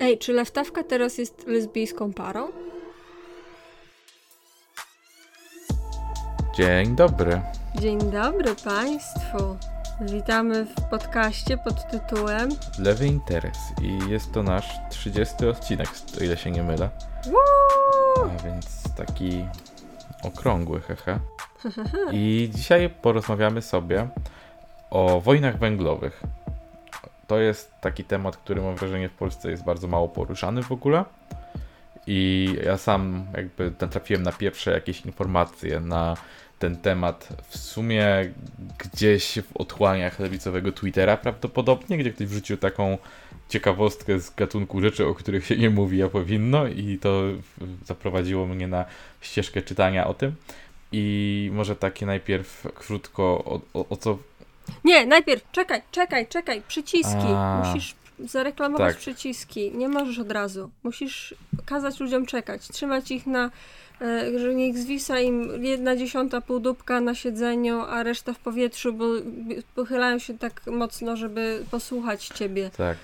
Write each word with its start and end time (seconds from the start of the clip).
Ej, 0.00 0.18
czy 0.18 0.32
Lewtawka 0.32 0.82
teraz 0.82 1.18
jest 1.18 1.46
lesbijską 1.46 2.12
parą? 2.12 2.48
Dzień 6.56 6.96
dobry. 6.96 7.40
Dzień 7.74 7.98
dobry 7.98 8.54
Państwu. 8.64 9.56
Witamy 10.00 10.64
w 10.64 10.90
podcaście 10.90 11.58
pod 11.58 11.90
tytułem 11.90 12.48
Lewy 12.78 13.06
Interes 13.06 13.58
i 13.82 14.10
jest 14.10 14.32
to 14.32 14.42
nasz 14.42 14.68
30 14.90 15.46
odcinek, 15.46 15.88
o 16.20 16.24
ile 16.24 16.36
się 16.36 16.50
nie 16.50 16.62
mylę. 16.62 16.90
Woo! 17.26 18.30
A 18.34 18.42
więc 18.42 18.94
taki 18.96 19.44
okrągły, 20.22 20.80
hehe. 20.80 21.18
I 22.12 22.50
dzisiaj 22.54 22.90
porozmawiamy 22.90 23.62
sobie 23.62 24.08
o 24.90 25.20
wojnach 25.20 25.58
węglowych. 25.58 26.22
To 27.26 27.38
jest 27.38 27.72
taki 27.80 28.04
temat, 28.04 28.36
który 28.36 28.62
mam 28.62 28.76
wrażenie 28.76 29.08
w 29.08 29.12
Polsce 29.12 29.50
jest 29.50 29.64
bardzo 29.64 29.88
mało 29.88 30.08
poruszany 30.08 30.62
w 30.62 30.72
ogóle. 30.72 31.04
I 32.06 32.48
ja 32.64 32.78
sam 32.78 33.26
jakby 33.36 33.72
natrafiłem 33.80 34.22
na 34.22 34.32
pierwsze 34.32 34.70
jakieś 34.70 35.00
informacje 35.00 35.80
na 35.80 36.16
ten 36.58 36.76
temat 36.76 37.28
w 37.48 37.58
sumie 37.58 38.06
gdzieś 38.78 39.38
w 39.52 39.56
otchłaniach 39.56 40.20
lewicowego 40.20 40.72
Twittera 40.72 41.16
prawdopodobnie, 41.16 41.98
gdzie 41.98 42.12
ktoś 42.12 42.26
wrzucił 42.26 42.56
taką 42.56 42.98
ciekawostkę 43.48 44.20
z 44.20 44.34
gatunku 44.34 44.80
rzeczy, 44.80 45.06
o 45.06 45.14
których 45.14 45.46
się 45.46 45.56
nie 45.56 45.70
mówi, 45.70 46.02
a 46.02 46.08
powinno 46.08 46.66
i 46.66 46.98
to 46.98 47.22
zaprowadziło 47.84 48.46
mnie 48.46 48.68
na 48.68 48.84
ścieżkę 49.20 49.62
czytania 49.62 50.06
o 50.06 50.14
tym. 50.14 50.34
I 50.92 51.50
może 51.52 51.76
takie 51.76 52.06
najpierw 52.06 52.66
krótko 52.74 53.22
o, 53.22 53.60
o, 53.74 53.88
o 53.88 53.96
co... 53.96 54.18
Nie, 54.84 55.06
najpierw 55.06 55.50
czekaj, 55.52 55.82
czekaj, 55.90 56.26
czekaj, 56.26 56.62
przyciski. 56.68 57.26
A. 57.36 57.62
Musisz 57.64 57.94
zareklamować 58.18 58.94
Tak. 58.94 59.00
przyciski. 59.00 59.72
Nie 59.74 59.88
możesz 59.88 60.18
od 60.18 60.32
razu. 60.32 60.70
Musisz 60.82 61.34
kazać 61.66 62.00
ludziom 62.00 62.26
czekać, 62.26 62.68
trzymać 62.68 63.10
ich 63.10 63.26
na, 63.26 63.50
e, 64.00 64.38
że 64.38 64.54
niech 64.54 64.78
zwisa 64.78 65.20
im 65.20 65.64
jedna 65.64 65.96
dziesiąta 65.96 66.40
półdubka 66.40 67.00
na 67.00 67.14
siedzeniu, 67.14 67.80
a 67.80 68.02
reszta 68.02 68.32
w 68.32 68.38
powietrzu, 68.38 68.92
bo 68.92 69.04
pochylają 69.74 70.18
się 70.18 70.38
tak 70.38 70.60
mocno, 70.66 71.16
żeby 71.16 71.64
posłuchać 71.70 72.28
ciebie, 72.28 72.70
Tak, 72.76 72.96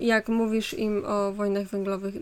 jak 0.00 0.28
mówisz 0.28 0.74
im 0.74 1.04
o 1.06 1.32
wojnach 1.32 1.66
węglowych. 1.66 2.14
E, 2.16 2.20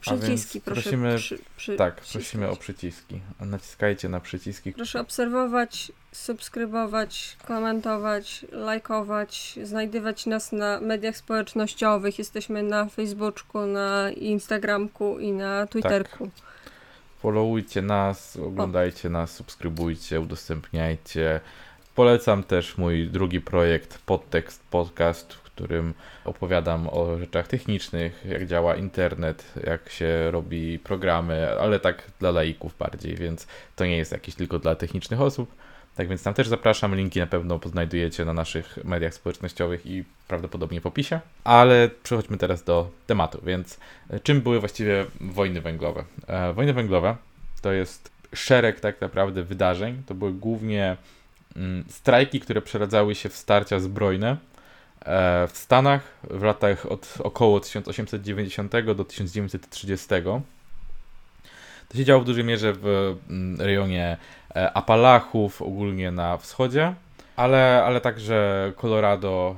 Przyciski, 0.00 0.60
proszę. 0.60 0.82
prosimy- 0.82 1.16
przy, 1.16 1.38
przy, 1.56 1.76
tak, 1.76 2.00
prosimy 2.12 2.48
o 2.50 2.56
przyciski. 2.56 3.20
Naciskajcie 3.40 4.08
na 4.08 4.20
przyciski. 4.20 4.72
Proszę 4.72 5.00
obserwować, 5.00 5.92
subskrybować, 6.12 7.36
komentować, 7.46 8.46
lajkować, 8.52 9.58
znajdywać 9.62 10.26
nas 10.26 10.52
na 10.52 10.80
mediach 10.80 11.16
społecznościowych. 11.16 12.18
Jesteśmy 12.18 12.62
na 12.62 12.86
Facebooku, 12.86 13.66
na 13.66 14.10
Instagramku 14.10 15.18
i 15.18 15.32
na 15.32 15.66
Twitterku. 15.66 16.30
Followujcie 17.22 17.82
nas, 17.82 18.36
oglądajcie 18.36 19.10
nas, 19.10 19.32
subskrybujcie, 19.32 20.20
udostępniajcie. 20.20 21.40
Polecam 21.94 22.42
też 22.42 22.78
mój 22.78 23.08
drugi 23.08 23.40
projekt 23.40 23.98
Podtekst 23.98 24.62
Podcast, 24.70 25.32
którym 25.54 25.94
opowiadam 26.24 26.88
o 26.88 27.18
rzeczach 27.18 27.48
technicznych, 27.48 28.24
jak 28.28 28.46
działa 28.46 28.76
internet, 28.76 29.52
jak 29.66 29.90
się 29.90 30.30
robi 30.30 30.78
programy, 30.78 31.58
ale 31.60 31.80
tak 31.80 32.02
dla 32.20 32.30
laików 32.30 32.78
bardziej, 32.78 33.16
więc 33.16 33.46
to 33.76 33.84
nie 33.84 33.96
jest 33.96 34.12
jakieś 34.12 34.34
tylko 34.34 34.58
dla 34.58 34.74
technicznych 34.74 35.20
osób. 35.20 35.54
Tak 35.94 36.08
więc 36.08 36.22
tam 36.22 36.34
też 36.34 36.48
zapraszam, 36.48 36.94
linki 36.94 37.20
na 37.20 37.26
pewno 37.26 37.58
poznajdujecie 37.58 38.24
na 38.24 38.32
naszych 38.32 38.78
mediach 38.84 39.14
społecznościowych 39.14 39.86
i 39.86 40.04
prawdopodobnie 40.28 40.80
w 40.80 40.86
opisie. 40.86 41.20
Ale 41.44 41.90
przechodźmy 42.02 42.36
teraz 42.36 42.64
do 42.64 42.90
tematu, 43.06 43.40
więc 43.46 43.78
e, 44.10 44.20
czym 44.20 44.40
były 44.40 44.60
właściwie 44.60 45.06
wojny 45.20 45.60
węglowe? 45.60 46.04
E, 46.26 46.52
wojny 46.52 46.72
węglowe 46.72 47.16
to 47.62 47.72
jest 47.72 48.10
szereg 48.34 48.80
tak 48.80 49.00
naprawdę 49.00 49.42
wydarzeń. 49.42 50.02
To 50.06 50.14
były 50.14 50.32
głównie 50.32 50.96
mm, 51.56 51.84
strajki, 51.88 52.40
które 52.40 52.62
przeradzały 52.62 53.14
się 53.14 53.28
w 53.28 53.36
starcia 53.36 53.80
zbrojne 53.80 54.36
w 55.48 55.52
Stanach 55.54 56.02
w 56.30 56.42
latach 56.42 56.86
od 56.86 57.14
około 57.18 57.60
1890 57.60 58.72
do 58.96 59.04
1930. 59.04 60.06
To 61.88 61.98
się 61.98 62.04
działo 62.04 62.20
w 62.22 62.24
dużej 62.24 62.44
mierze 62.44 62.72
w 62.72 63.16
mm, 63.30 63.60
rejonie 63.60 64.16
e, 64.56 64.76
Apalachów, 64.76 65.62
ogólnie 65.62 66.10
na 66.10 66.36
wschodzie, 66.36 66.94
ale, 67.36 67.84
ale 67.84 68.00
także 68.00 68.72
Colorado, 68.76 69.56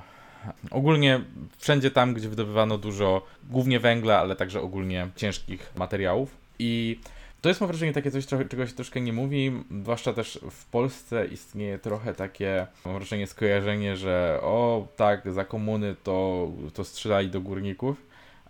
ogólnie 0.71 1.21
wszędzie 1.59 1.91
tam, 1.91 2.15
gdzie 2.15 2.28
wydobywano 2.28 2.78
dużo 2.78 3.27
głównie 3.51 3.81
węgla, 3.81 4.19
ale 4.19 4.37
także 4.37 4.61
ogólnie 4.61 5.09
ciężkich 5.17 5.73
materiałów. 5.77 6.37
I 6.59 7.01
to 7.47 7.51
jest 7.51 7.61
mam 7.61 7.69
wrażenie 7.69 7.93
takie 7.93 8.11
coś, 8.11 8.27
czego 8.27 8.67
się 8.67 8.73
troszkę 8.73 9.01
nie 9.01 9.12
mówi, 9.12 9.53
zwłaszcza 9.83 10.12
też 10.12 10.41
w 10.51 10.65
Polsce 10.65 11.27
istnieje 11.27 11.79
trochę 11.79 12.15
takie, 12.15 12.67
mam 12.84 12.95
wrażenie, 12.95 13.27
skojarzenie, 13.27 13.97
że 13.97 14.39
o 14.43 14.89
tak, 14.97 15.33
za 15.33 15.45
komuny 15.45 15.97
to, 16.03 16.49
to 16.75 16.84
strzelali 16.84 17.29
do 17.29 17.41
górników, 17.41 17.97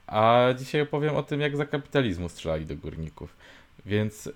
a 0.07 0.47
dzisiaj 0.59 0.81
opowiem 0.81 1.17
o 1.17 1.23
tym, 1.23 1.41
jak 1.41 1.57
za 1.57 1.67
kapitalizmu 1.67 2.29
strzelali 2.29 2.67
do 2.67 2.77
górników. 2.77 3.37
Więc 3.87 4.27
e, 4.27 4.31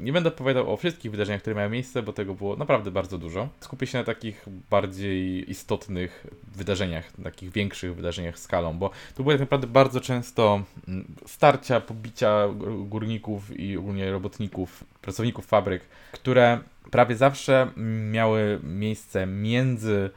nie 0.00 0.12
będę 0.12 0.28
opowiadał 0.28 0.72
o 0.72 0.76
wszystkich 0.76 1.10
wydarzeniach, 1.10 1.40
które 1.40 1.56
miały 1.56 1.70
miejsce, 1.70 2.02
bo 2.02 2.12
tego 2.12 2.34
było 2.34 2.56
naprawdę 2.56 2.90
bardzo 2.90 3.18
dużo. 3.18 3.48
Skupię 3.60 3.86
się 3.86 3.98
na 3.98 4.04
takich 4.04 4.46
bardziej 4.70 5.50
istotnych 5.50 6.26
wydarzeniach, 6.56 7.12
takich 7.24 7.50
większych 7.50 7.94
wydarzeniach 7.94 8.38
skalą, 8.38 8.78
bo 8.78 8.90
tu 9.16 9.22
były 9.22 9.34
tak 9.34 9.40
naprawdę 9.40 9.66
bardzo 9.66 10.00
często 10.00 10.62
mm, 10.88 11.14
starcia, 11.26 11.80
pobicia 11.80 12.48
gór- 12.48 12.88
górników 12.88 13.60
i 13.60 13.76
ogólnie 13.76 14.10
robotników, 14.10 14.84
pracowników 15.02 15.46
fabryk, 15.46 15.82
które 16.12 16.60
prawie 16.90 17.16
zawsze 17.16 17.70
miały 18.10 18.60
miejsce 18.62 19.26
między 19.26 20.10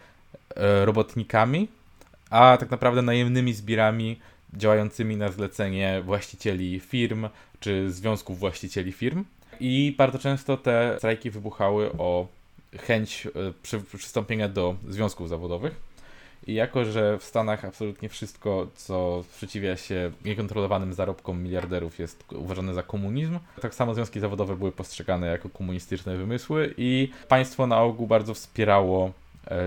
e, 0.55 0.85
robotnikami, 0.85 1.67
a 2.29 2.57
tak 2.59 2.71
naprawdę 2.71 3.01
najemnymi 3.01 3.53
zbirami 3.53 4.19
działającymi 4.53 5.17
na 5.17 5.31
zlecenie 5.31 6.01
właścicieli 6.05 6.79
firm 6.79 7.29
czy 7.59 7.91
związków 7.91 8.39
właścicieli 8.39 8.91
firm. 8.91 9.25
I 9.59 9.95
bardzo 9.97 10.19
często 10.19 10.57
te 10.57 10.95
strajki 10.97 11.29
wybuchały 11.31 11.91
o 11.91 12.27
chęć 12.77 13.27
e, 13.27 13.31
przy, 13.63 13.79
przystąpienia 13.79 14.49
do 14.49 14.75
związków 14.89 15.29
zawodowych. 15.29 15.89
I 16.47 16.53
jako, 16.53 16.85
że 16.85 17.17
w 17.17 17.23
Stanach 17.23 17.65
absolutnie 17.65 18.09
wszystko, 18.09 18.67
co 18.75 19.23
sprzeciwia 19.23 19.77
się 19.77 20.11
niekontrolowanym 20.25 20.93
zarobkom 20.93 21.43
miliarderów, 21.43 21.99
jest 21.99 22.23
uważane 22.33 22.73
za 22.73 22.83
komunizm, 22.83 23.39
tak 23.61 23.75
samo 23.75 23.95
związki 23.95 24.19
zawodowe 24.19 24.55
były 24.55 24.71
postrzegane 24.71 25.27
jako 25.27 25.49
komunistyczne 25.49 26.17
wymysły 26.17 26.73
i 26.77 27.09
państwo 27.27 27.67
na 27.67 27.81
ogół 27.81 28.07
bardzo 28.07 28.33
wspierało 28.33 29.11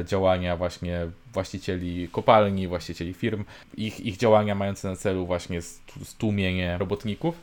działania 0.05 0.57
właśnie 0.57 1.07
właścicieli 1.33 2.09
kopalni, 2.09 2.69
właścicieli 2.69 3.15
firm, 3.15 3.45
ich, 3.77 4.01
ich 4.01 4.17
działania 4.17 4.55
mające 4.55 4.89
na 4.89 4.97
celu 4.97 5.27
właśnie 5.27 5.63
stłumienie 6.05 6.79
robotników. 6.79 7.35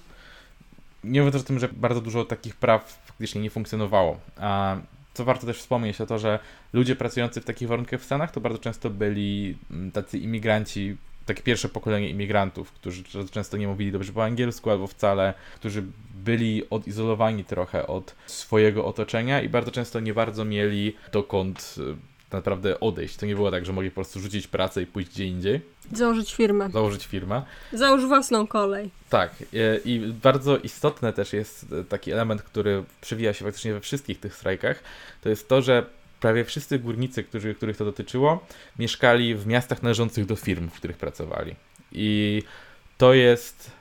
Nie 1.03 1.21
mówiąc 1.21 1.43
o 1.43 1.47
tym, 1.47 1.59
że 1.59 1.69
bardzo 1.69 2.01
dużo 2.01 2.25
takich 2.25 2.55
praw 2.55 2.99
faktycznie 3.05 3.41
nie 3.41 3.49
funkcjonowało. 3.49 4.19
A 4.37 4.77
co 5.13 5.25
warto 5.25 5.45
też 5.47 5.57
wspomnieć, 5.57 5.97
to 5.97 6.05
to, 6.05 6.19
że 6.19 6.39
ludzie 6.73 6.95
pracujący 6.95 7.41
w 7.41 7.45
takich 7.45 7.67
warunkach 7.67 8.01
w 8.01 8.05
Stanach 8.05 8.31
to 8.31 8.41
bardzo 8.41 8.59
często 8.59 8.89
byli 8.89 9.57
mm, 9.71 9.91
tacy 9.91 10.17
imigranci, 10.17 10.97
takie 11.25 11.43
pierwsze 11.43 11.69
pokolenie 11.69 12.09
imigrantów, 12.09 12.71
którzy 12.71 13.03
często 13.31 13.57
nie 13.57 13.67
mówili 13.67 13.91
dobrze 13.91 14.13
po 14.13 14.23
angielsku 14.23 14.69
albo 14.69 14.87
wcale, 14.87 15.33
którzy 15.55 15.83
byli 16.15 16.69
odizolowani 16.69 17.45
trochę 17.45 17.87
od 17.87 18.15
swojego 18.25 18.85
otoczenia 18.85 19.41
i 19.41 19.49
bardzo 19.49 19.71
często 19.71 19.99
nie 19.99 20.13
bardzo 20.13 20.45
mieli 20.45 20.95
dokąd 21.11 21.75
e, 21.77 22.08
naprawdę 22.31 22.79
odejść. 22.79 23.17
To 23.17 23.25
nie 23.25 23.35
było 23.35 23.51
tak, 23.51 23.65
że 23.65 23.73
mogli 23.73 23.89
po 23.91 23.95
prostu 23.95 24.19
rzucić 24.19 24.47
pracę 24.47 24.81
i 24.81 24.85
pójść 24.85 25.09
gdzie 25.09 25.25
indziej, 25.25 25.61
Założyć 25.93 26.33
firmę. 26.35 26.69
założyć 26.73 27.05
firmę. 27.05 27.41
Załóż 27.73 28.05
własną 28.05 28.47
kolej. 28.47 28.89
Tak, 29.09 29.31
e, 29.53 29.77
i 29.85 29.99
bardzo 29.99 30.57
istotny 30.57 31.13
też 31.13 31.33
jest 31.33 31.65
e, 31.73 31.83
taki 31.83 32.11
element, 32.11 32.41
który 32.41 32.83
przewija 33.01 33.33
się 33.33 33.45
faktycznie 33.45 33.73
we 33.73 33.81
wszystkich 33.81 34.19
tych 34.19 34.35
strajkach, 34.35 34.83
to 35.21 35.29
jest 35.29 35.47
to, 35.49 35.61
że 35.61 35.85
prawie 36.19 36.45
wszyscy 36.45 36.79
górnicy, 36.79 37.23
którzy, 37.23 37.55
których 37.55 37.77
to 37.77 37.85
dotyczyło, 37.85 38.45
mieszkali 38.79 39.35
w 39.35 39.47
miastach 39.47 39.83
należących 39.83 40.25
do 40.25 40.35
firm, 40.35 40.69
w 40.69 40.73
których 40.73 40.97
pracowali. 40.97 41.55
I 41.91 42.43
to 42.97 43.13
jest 43.13 43.71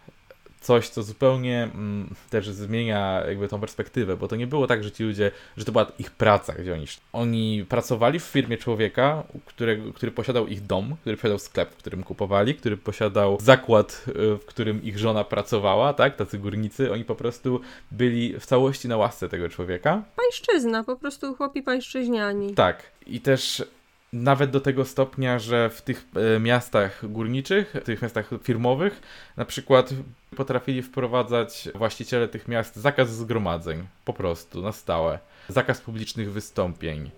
coś, 0.69 0.89
co 0.89 1.03
zupełnie 1.03 1.63
mm, 1.63 2.15
też 2.31 2.49
zmienia 2.49 3.23
jakby 3.29 3.49
tą 3.49 3.61
perspektywę, 3.61 4.17
bo 4.17 4.29
to 4.29 4.37
nie 4.37 4.47
było 4.47 4.67
tak, 4.67 4.85
że 4.85 4.93
ci 4.93 5.05
ludzie, 5.05 5.31
że 5.57 5.65
to 5.65 5.73
była 5.73 5.87
ich 5.99 6.11
praca, 6.11 6.53
gdzie 6.53 6.75
oni, 6.75 6.87
oni 7.13 7.67
pracowali 7.69 8.19
w 8.19 8.23
firmie 8.23 8.57
człowieka, 8.57 9.23
którego, 9.45 9.93
który 9.93 10.13
posiadał 10.13 10.47
ich 10.47 10.67
dom, 10.67 10.97
który 11.01 11.17
posiadał 11.17 11.39
sklep, 11.39 11.71
w 11.71 11.77
którym 11.77 12.03
kupowali, 12.03 12.55
który 12.55 12.77
posiadał 12.77 13.39
zakład, 13.41 14.05
y, 14.09 14.13
w 14.37 14.45
którym 14.45 14.83
ich 14.83 14.99
żona 14.99 15.25
pracowała, 15.25 15.95
tak, 15.95 16.17
tacy 16.17 16.39
górnicy, 16.39 16.93
oni 16.93 17.05
po 17.05 17.15
prostu 17.15 17.61
byli 17.91 18.41
w 18.41 18.47
całości 18.47 18.89
na 18.89 18.97
łasce 18.97 19.29
tego 19.29 19.49
człowieka. 19.49 20.03
Pańszczyzna, 20.17 20.85
po 20.85 20.97
prostu 20.97 21.35
chłopi 21.35 21.63
pańszczyźniani. 21.63 22.55
Tak, 22.55 22.83
i 23.07 23.21
też 23.21 23.65
nawet 24.13 24.51
do 24.51 24.61
tego 24.61 24.85
stopnia, 24.85 25.39
że 25.39 25.71
w 25.71 25.83
tych 25.83 26.07
e, 26.37 26.41
miastach 26.41 27.13
górniczych, 27.13 27.75
w 27.81 27.85
tych 27.85 28.03
miastach 28.03 28.31
firmowych, 28.43 29.03
na 29.37 29.45
przykład 29.45 29.91
potrafili 30.37 30.83
wprowadzać 30.83 31.69
właściciele 31.75 32.29
tych 32.29 32.49
miast 32.49 32.77
zakaz 32.77 33.11
zgromadzeń, 33.15 33.87
po 34.05 34.13
prostu, 34.13 34.63
na 34.63 34.73
stałe. 34.73 35.19
Zakaz 35.49 35.81
publicznych 35.81 36.33
wystąpień, 36.33 37.11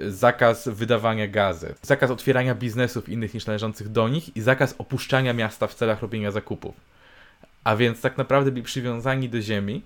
zakaz 0.00 0.68
wydawania 0.68 1.28
gazet, 1.28 1.78
zakaz 1.82 2.10
otwierania 2.10 2.54
biznesów 2.54 3.08
innych 3.08 3.34
niż 3.34 3.46
należących 3.46 3.88
do 3.88 4.08
nich 4.08 4.36
i 4.36 4.40
zakaz 4.40 4.74
opuszczania 4.78 5.32
miasta 5.32 5.66
w 5.66 5.74
celach 5.74 6.02
robienia 6.02 6.30
zakupów. 6.30 6.74
A 7.64 7.76
więc 7.76 8.00
tak 8.00 8.18
naprawdę 8.18 8.50
byli 8.50 8.62
przywiązani 8.62 9.28
do 9.28 9.40
ziemi. 9.40 9.82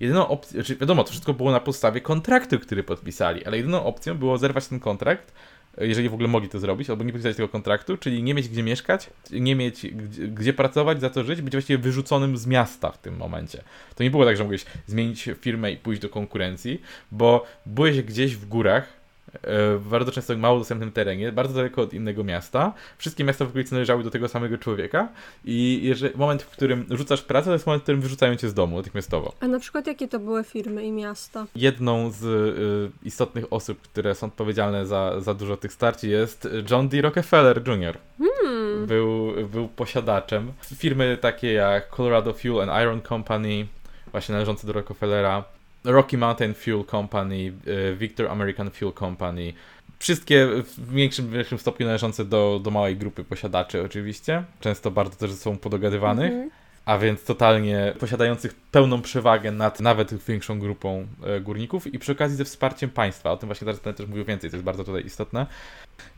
Jedyną 0.00 0.28
opcją, 0.28 0.52
znaczy 0.52 0.76
wiadomo, 0.76 1.04
to 1.04 1.10
wszystko 1.10 1.34
było 1.34 1.52
na 1.52 1.60
podstawie 1.60 2.00
kontraktu, 2.00 2.58
który 2.58 2.82
podpisali, 2.82 3.44
ale 3.44 3.56
jedyną 3.56 3.84
opcją 3.84 4.14
było 4.18 4.38
zerwać 4.38 4.66
ten 4.66 4.80
kontrakt 4.80 5.32
jeżeli 5.78 6.08
w 6.08 6.14
ogóle 6.14 6.28
mogli 6.28 6.48
to 6.48 6.58
zrobić, 6.58 6.90
albo 6.90 7.04
nie 7.04 7.12
podpisać 7.12 7.36
tego 7.36 7.48
kontraktu, 7.48 7.96
czyli 7.96 8.22
nie 8.22 8.34
mieć 8.34 8.48
gdzie 8.48 8.62
mieszkać, 8.62 9.10
nie 9.30 9.56
mieć 9.56 9.86
gdzie, 9.86 10.28
gdzie, 10.28 10.52
pracować, 10.52 11.00
za 11.00 11.10
to 11.10 11.24
żyć, 11.24 11.42
być 11.42 11.52
właściwie 11.52 11.78
wyrzuconym 11.78 12.36
z 12.36 12.46
miasta 12.46 12.90
w 12.90 12.98
tym 12.98 13.16
momencie. 13.16 13.62
To 13.94 14.04
nie 14.04 14.10
było 14.10 14.24
tak, 14.24 14.36
że 14.36 14.42
mogłeś 14.42 14.64
zmienić 14.86 15.28
firmę 15.40 15.72
i 15.72 15.76
pójść 15.76 16.02
do 16.02 16.08
konkurencji, 16.08 16.80
bo 17.10 17.46
byłeś 17.66 18.02
gdzieś 18.02 18.36
w 18.36 18.48
górach, 18.48 18.95
w 19.42 19.86
bardzo 19.90 20.12
często 20.12 20.36
mało 20.36 20.58
dostępnym 20.58 20.92
terenie, 20.92 21.32
bardzo 21.32 21.54
daleko 21.54 21.82
od 21.82 21.94
innego 21.94 22.24
miasta. 22.24 22.72
Wszystkie 22.98 23.24
miasta 23.24 23.44
w 23.44 23.48
okolicy 23.48 23.74
należały 23.74 24.04
do 24.04 24.10
tego 24.10 24.28
samego 24.28 24.58
człowieka 24.58 25.08
i 25.44 25.80
jeżeli, 25.82 26.16
moment, 26.16 26.42
w 26.42 26.48
którym 26.48 26.86
rzucasz 26.90 27.22
pracę, 27.22 27.46
to 27.46 27.52
jest 27.52 27.66
moment, 27.66 27.82
w 27.82 27.84
którym 27.84 28.00
wyrzucają 28.00 28.36
cię 28.36 28.48
z 28.48 28.54
domu 28.54 28.76
natychmiastowo. 28.76 29.32
A 29.40 29.48
na 29.48 29.58
przykład 29.58 29.86
jakie 29.86 30.08
to 30.08 30.18
były 30.18 30.44
firmy 30.44 30.84
i 30.84 30.92
miasta? 30.92 31.46
Jedną 31.56 32.10
z 32.10 32.24
y, 32.24 33.06
istotnych 33.06 33.52
osób, 33.52 33.80
które 33.80 34.14
są 34.14 34.26
odpowiedzialne 34.26 34.86
za, 34.86 35.20
za 35.20 35.34
dużo 35.34 35.56
tych 35.56 35.72
starci 35.72 36.10
jest 36.10 36.48
John 36.70 36.88
D. 36.88 37.00
Rockefeller 37.00 37.68
Jr. 37.68 37.98
Hmm. 38.18 38.86
Był, 38.86 39.32
był 39.52 39.68
posiadaczem. 39.68 40.52
Firmy 40.76 41.18
takie 41.20 41.52
jak 41.52 41.96
Colorado 41.96 42.32
Fuel 42.32 42.70
and 42.70 42.82
Iron 42.82 43.02
Company, 43.02 43.66
właśnie 44.12 44.32
należące 44.32 44.66
do 44.66 44.72
Rockefellera, 44.72 45.44
Rocky 45.86 46.18
Mountain 46.18 46.54
Fuel 46.54 46.84
Company, 46.84 47.52
e, 47.66 47.94
Victor 47.94 48.28
American 48.28 48.70
Fuel 48.70 48.92
Company. 48.92 49.52
Wszystkie 49.98 50.46
w 50.46 50.92
większym, 50.92 51.30
większym 51.30 51.58
stopniu 51.58 51.86
należące 51.86 52.24
do, 52.24 52.60
do 52.62 52.70
małej 52.70 52.96
grupy 52.96 53.24
posiadaczy 53.24 53.82
oczywiście, 53.82 54.44
często 54.60 54.90
bardzo 54.90 55.16
też 55.16 55.30
ze 55.30 55.36
sobą 55.36 55.58
podogadywanych. 55.58 56.32
Mm 56.32 56.48
-hmm 56.48 56.65
a 56.86 56.98
więc 56.98 57.24
totalnie 57.24 57.94
posiadających 57.98 58.54
pełną 58.54 59.02
przewagę 59.02 59.52
nad 59.52 59.80
nawet 59.80 60.14
większą 60.14 60.58
grupą 60.58 61.06
e, 61.24 61.40
górników 61.40 61.94
i 61.94 61.98
przy 61.98 62.12
okazji 62.12 62.36
ze 62.36 62.44
wsparciem 62.44 62.90
państwa. 62.90 63.32
O 63.32 63.36
tym 63.36 63.46
właśnie 63.46 63.64
teraz 63.64 63.80
będę 63.80 63.96
też 63.96 64.06
mówił 64.06 64.24
więcej, 64.24 64.50
to 64.50 64.56
jest 64.56 64.64
bardzo 64.64 64.84
tutaj 64.84 65.06
istotne. 65.06 65.46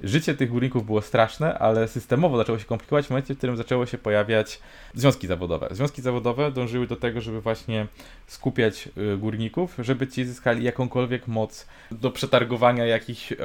Życie 0.03 0.35
tych 0.35 0.51
górników 0.51 0.87
było 0.87 1.03
straszne, 1.03 1.59
ale 1.59 1.89
systemowo 1.89 2.37
zaczęło 2.37 2.59
się 2.59 2.65
komplikować 2.65 3.07
w 3.07 3.11
momencie, 3.11 3.35
w 3.35 3.39
którym 3.39 3.57
zaczęło 3.57 3.87
się 3.87 3.99
pojawiać 3.99 4.61
związki 4.95 5.27
zawodowe. 5.27 5.69
Związki 5.71 6.03
zawodowe 6.03 6.53
dążyły 6.53 6.87
do 6.87 6.97
tego, 6.97 7.21
żeby 7.21 7.41
właśnie 7.41 7.87
skupiać 8.27 8.89
e, 8.89 9.17
górników, 9.17 9.75
żeby 9.79 10.07
ci 10.07 10.25
zyskali 10.25 10.65
jakąkolwiek 10.65 11.29
moc 11.29 11.67
do 11.91 12.11
przetargowania 12.11 12.87
jakichś 12.87 13.33
e, 13.33 13.37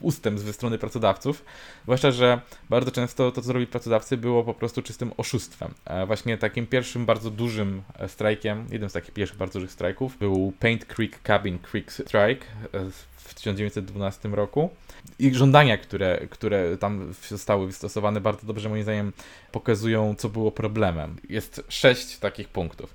ustępstw 0.00 0.46
ze 0.46 0.52
strony 0.52 0.78
pracodawców. 0.78 1.44
Zwłaszcza, 1.82 2.10
że 2.10 2.40
bardzo 2.70 2.90
często 2.90 3.32
to, 3.32 3.42
co 3.42 3.52
robili 3.52 3.66
pracodawcy, 3.66 4.16
było 4.16 4.44
po 4.44 4.54
prostu 4.54 4.82
czystym 4.82 5.12
oszustwem. 5.16 5.74
Właśnie 6.06 6.38
tak 6.38 6.53
takim 6.54 6.66
pierwszym 6.66 7.06
bardzo 7.06 7.30
dużym 7.30 7.82
e, 7.98 8.08
strajkiem, 8.08 8.66
jednym 8.70 8.90
z 8.90 8.92
takich 8.92 9.10
pierwszych 9.10 9.38
bardzo 9.38 9.52
dużych 9.58 9.72
strajków, 9.72 10.18
był 10.18 10.52
Paint 10.60 10.84
Creek 10.84 11.22
Cabin 11.22 11.58
Creek 11.58 11.92
Strike 11.92 12.46
e, 12.72 12.90
w 13.16 13.34
1912 13.34 14.28
roku. 14.28 14.70
I 15.18 15.34
żądania, 15.34 15.78
które, 15.78 16.26
które 16.30 16.78
tam 16.78 17.12
zostały 17.28 17.66
wystosowane, 17.66 18.20
bardzo 18.20 18.46
dobrze 18.46 18.68
moim 18.68 18.82
zdaniem 18.82 19.12
pokazują, 19.52 20.14
co 20.14 20.28
było 20.28 20.52
problemem. 20.52 21.16
Jest 21.28 21.62
sześć 21.68 22.18
takich 22.18 22.48
punktów. 22.48 22.94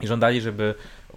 I 0.00 0.06
żądali, 0.06 0.40
żeby 0.40 0.74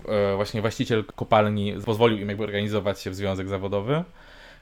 e, 0.07 0.36
właśnie 0.36 0.62
właściciel 0.62 1.06
kopalni 1.06 1.74
pozwolił 1.86 2.18
im 2.18 2.30
jakby 2.30 2.44
organizować 2.44 3.01
się 3.01 3.09
w 3.09 3.15
związek 3.15 3.47
zawodowy, 3.47 4.04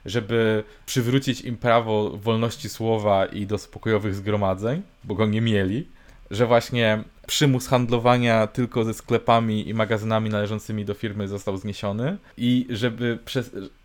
żeby 0.06 0.64
przywrócić 0.86 1.42
im 1.42 1.58
prawo 1.58 2.10
wolności 2.18 2.70
słowa 2.70 3.26
i 3.26 3.46
do 3.46 3.58
spokojowych 3.58 4.16
zgromadzeń, 4.16 4.82
bo 5.04 5.16
go 5.16 5.26
nie 5.26 5.42
mieli 5.42 5.99
że 6.32 6.46
właśnie 6.46 7.04
przymus 7.28 7.68
handlowania 7.68 8.48
tylko 8.48 8.84
ze 8.84 8.94
sklepami 8.94 9.70
i 9.70 9.74
magazynami 9.74 10.30
należącymi 10.30 10.86
do 10.86 10.94
firmy 10.94 11.28
został 11.28 11.58
zniesiony 11.58 12.18
i 12.38 12.68
żeby, 12.70 13.20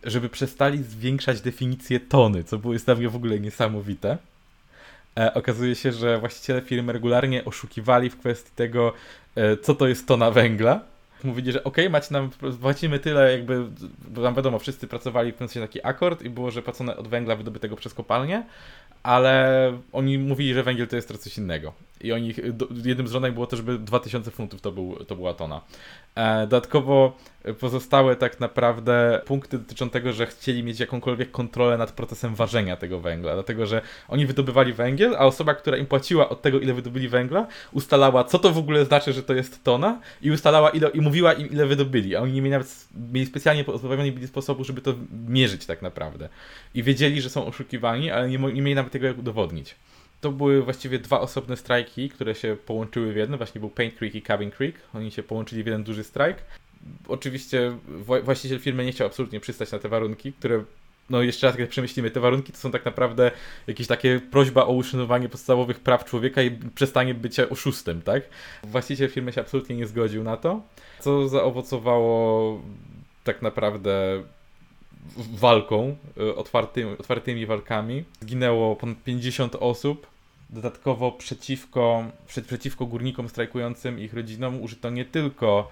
żeby 0.04 0.28
przestali 0.28 0.82
zwiększać 0.82 1.40
definicję 1.40 2.00
tony, 2.00 2.44
co 2.44 2.58
było 2.58 2.72
jest 2.72 2.86
dla 2.86 2.94
mnie 2.94 3.08
w 3.08 3.16
ogóle 3.16 3.40
niesamowite. 3.40 4.18
E, 5.18 5.34
okazuje 5.34 5.74
się, 5.74 5.92
że 5.92 6.18
właściciele 6.18 6.60
firmy 6.60 6.92
regularnie 6.92 7.44
oszukiwali 7.44 8.10
w 8.10 8.18
kwestii 8.18 8.50
tego, 8.56 8.92
e, 9.36 9.56
co 9.56 9.74
to 9.74 9.88
jest 9.88 10.08
tona 10.08 10.30
węgla. 10.30 10.80
Mówili, 11.24 11.52
że 11.52 11.64
ok, 11.64 11.76
macie 11.90 12.08
nam, 12.10 12.30
płacimy 12.60 12.98
tyle, 12.98 13.32
jakby, 13.32 13.66
bo 14.08 14.22
tam 14.22 14.34
wiadomo, 14.34 14.58
wszyscy 14.58 14.86
pracowali 14.86 15.32
w 15.32 15.36
sensie 15.36 15.60
taki 15.60 15.86
akord 15.86 16.22
i 16.22 16.30
było, 16.30 16.50
że 16.50 16.62
płacone 16.62 16.96
od 16.96 17.08
węgla 17.08 17.36
wydobytego 17.36 17.76
przez 17.76 17.94
kopalnię, 17.94 18.44
ale 19.02 19.72
oni 19.92 20.18
mówili, 20.18 20.54
że 20.54 20.62
węgiel 20.62 20.88
to 20.88 20.96
jest 20.96 21.22
coś 21.22 21.38
innego. 21.38 21.72
I 22.04 22.12
oni, 22.12 22.34
jednym 22.84 23.08
z 23.08 23.10
żądań 23.10 23.32
było 23.32 23.46
to, 23.46 23.56
żeby 23.56 23.78
2000 23.78 24.30
funtów 24.30 24.60
to, 24.60 24.72
był, 24.72 25.04
to 25.04 25.16
była 25.16 25.34
tona. 25.34 25.60
E, 26.14 26.40
dodatkowo 26.40 27.16
pozostałe 27.60 28.16
tak 28.16 28.40
naprawdę 28.40 29.20
punkty 29.26 29.58
dotyczą 29.58 29.90
tego, 29.90 30.12
że 30.12 30.26
chcieli 30.26 30.62
mieć 30.62 30.80
jakąkolwiek 30.80 31.30
kontrolę 31.30 31.78
nad 31.78 31.92
procesem 31.92 32.34
ważenia 32.34 32.76
tego 32.76 33.00
węgla, 33.00 33.34
dlatego 33.34 33.66
że 33.66 33.80
oni 34.08 34.26
wydobywali 34.26 34.72
węgiel, 34.72 35.14
a 35.18 35.18
osoba, 35.18 35.54
która 35.54 35.76
im 35.76 35.86
płaciła 35.86 36.28
od 36.28 36.42
tego, 36.42 36.60
ile 36.60 36.74
wydobyli 36.74 37.08
węgla, 37.08 37.46
ustalała, 37.72 38.24
co 38.24 38.38
to 38.38 38.50
w 38.50 38.58
ogóle 38.58 38.84
znaczy, 38.84 39.12
że 39.12 39.22
to 39.22 39.34
jest 39.34 39.64
tona 39.64 40.00
i 40.22 40.30
ustalała 40.30 40.70
ile, 40.70 40.88
i 40.88 41.00
mówiła 41.00 41.32
im, 41.32 41.50
ile 41.50 41.66
wydobyli, 41.66 42.16
a 42.16 42.20
oni 42.20 42.32
nie 42.32 42.42
mieli 42.42 42.50
nawet, 42.50 42.88
mieli 43.12 43.26
specjalnie 43.26 43.64
pozbawiony 43.64 44.12
byli 44.12 44.26
sposobu, 44.26 44.64
żeby 44.64 44.80
to 44.80 44.94
mierzyć 45.28 45.66
tak 45.66 45.82
naprawdę. 45.82 46.28
I 46.74 46.82
wiedzieli, 46.82 47.20
że 47.20 47.30
są 47.30 47.46
oszukiwani, 47.46 48.10
ale 48.10 48.28
nie, 48.28 48.38
nie 48.38 48.62
mieli 48.62 48.74
nawet 48.74 48.92
tego 48.92 49.06
jak 49.06 49.18
udowodnić 49.18 49.76
to 50.24 50.32
były 50.32 50.62
właściwie 50.62 50.98
dwa 50.98 51.20
osobne 51.20 51.56
strajki, 51.56 52.08
które 52.08 52.34
się 52.34 52.56
połączyły 52.66 53.12
w 53.12 53.16
jedno. 53.16 53.36
Właśnie 53.36 53.60
był 53.60 53.70
Paint 53.70 53.94
Creek 53.94 54.14
i 54.14 54.22
Cabin 54.22 54.50
Creek. 54.50 54.74
Oni 54.94 55.10
się 55.10 55.22
połączyli 55.22 55.62
w 55.62 55.66
jeden 55.66 55.84
duży 55.84 56.04
strajk. 56.04 56.36
Oczywiście 57.08 57.76
właściciel 58.22 58.58
firmy 58.58 58.84
nie 58.84 58.92
chciał 58.92 59.06
absolutnie 59.06 59.40
przystać 59.40 59.72
na 59.72 59.78
te 59.78 59.88
warunki, 59.88 60.32
które 60.32 60.64
no 61.10 61.22
jeszcze 61.22 61.46
raz, 61.46 61.58
jak 61.58 61.68
przemyślimy, 61.68 62.10
te 62.10 62.20
warunki 62.20 62.52
to 62.52 62.58
są 62.58 62.70
tak 62.70 62.84
naprawdę 62.84 63.30
jakieś 63.66 63.86
takie 63.86 64.20
prośba 64.30 64.64
o 64.66 64.72
uszanowanie 64.72 65.28
podstawowych 65.28 65.80
praw 65.80 66.04
człowieka 66.04 66.42
i 66.42 66.50
przestanie 66.74 67.14
bycia 67.14 67.48
oszustem, 67.48 68.02
tak? 68.02 68.22
Właściciel 68.62 69.08
firmy 69.08 69.32
się 69.32 69.40
absolutnie 69.40 69.76
nie 69.76 69.86
zgodził 69.86 70.24
na 70.24 70.36
to, 70.36 70.62
co 71.00 71.28
zaowocowało 71.28 72.60
tak 73.24 73.42
naprawdę 73.42 74.22
walką, 75.16 75.96
y, 76.18 76.34
otwartymi, 76.36 76.92
otwartymi 76.92 77.46
walkami. 77.46 78.04
Zginęło 78.20 78.76
ponad 78.76 79.02
50 79.04 79.56
osób. 79.60 80.13
Dodatkowo 80.54 81.12
przeciwko, 81.12 82.04
przeciwko 82.26 82.86
górnikom 82.86 83.28
strajkującym 83.28 83.98
ich 83.98 84.14
rodzinom 84.14 84.62
użyto 84.62 84.90
nie 84.90 85.04
tylko 85.04 85.70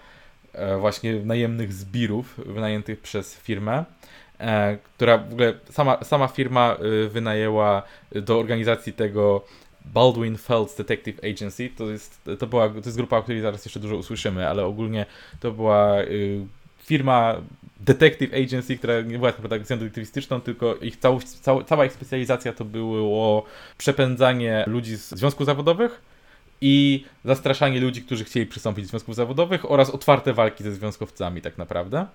e, 0.52 0.78
właśnie 0.78 1.14
najemnych 1.14 1.72
zbirów 1.72 2.40
wynajętych 2.46 3.00
przez 3.00 3.36
firmę, 3.36 3.84
e, 4.38 4.76
która 4.76 5.18
w 5.18 5.32
ogóle 5.32 5.54
sama, 5.70 6.04
sama 6.04 6.28
firma 6.28 6.76
y, 7.04 7.08
wynajęła 7.08 7.82
do 8.14 8.38
organizacji 8.38 8.92
tego 8.92 9.44
Baldwin 9.84 10.36
Felds 10.36 10.76
Detective 10.76 11.18
Agency. 11.24 11.70
To 11.76 11.90
jest, 11.90 12.20
to 12.38 12.46
była, 12.46 12.68
to 12.68 12.76
jest 12.76 12.96
grupa, 12.96 13.16
o 13.16 13.22
której 13.22 13.40
zaraz 13.40 13.64
jeszcze 13.64 13.80
dużo 13.80 13.96
usłyszymy, 13.96 14.48
ale 14.48 14.64
ogólnie 14.64 15.06
to 15.40 15.50
była 15.50 15.96
firma 16.78 17.36
Detective 17.84 18.34
Agency, 18.34 18.78
która 18.78 19.00
nie 19.00 19.18
była 19.18 19.32
tak 19.32 19.44
agencją 19.44 19.78
detektywistyczną, 19.78 20.40
tylko 20.40 20.76
ich 20.76 20.96
cał, 20.96 21.20
cał, 21.20 21.64
cała 21.64 21.84
ich 21.84 21.92
specjalizacja 21.92 22.52
to 22.52 22.64
było 22.64 23.44
przepędzanie 23.78 24.64
ludzi 24.66 24.96
z 24.96 25.10
związków 25.10 25.46
zawodowych 25.46 26.02
i 26.60 27.04
zastraszanie 27.24 27.80
ludzi, 27.80 28.02
którzy 28.02 28.24
chcieli 28.24 28.46
przystąpić 28.46 28.84
do 28.84 28.88
związków 28.88 29.14
zawodowych 29.14 29.70
oraz 29.70 29.90
otwarte 29.90 30.32
walki 30.32 30.64
ze 30.64 30.72
związkowcami 30.72 31.42
tak 31.42 31.58
naprawdę. 31.58 32.06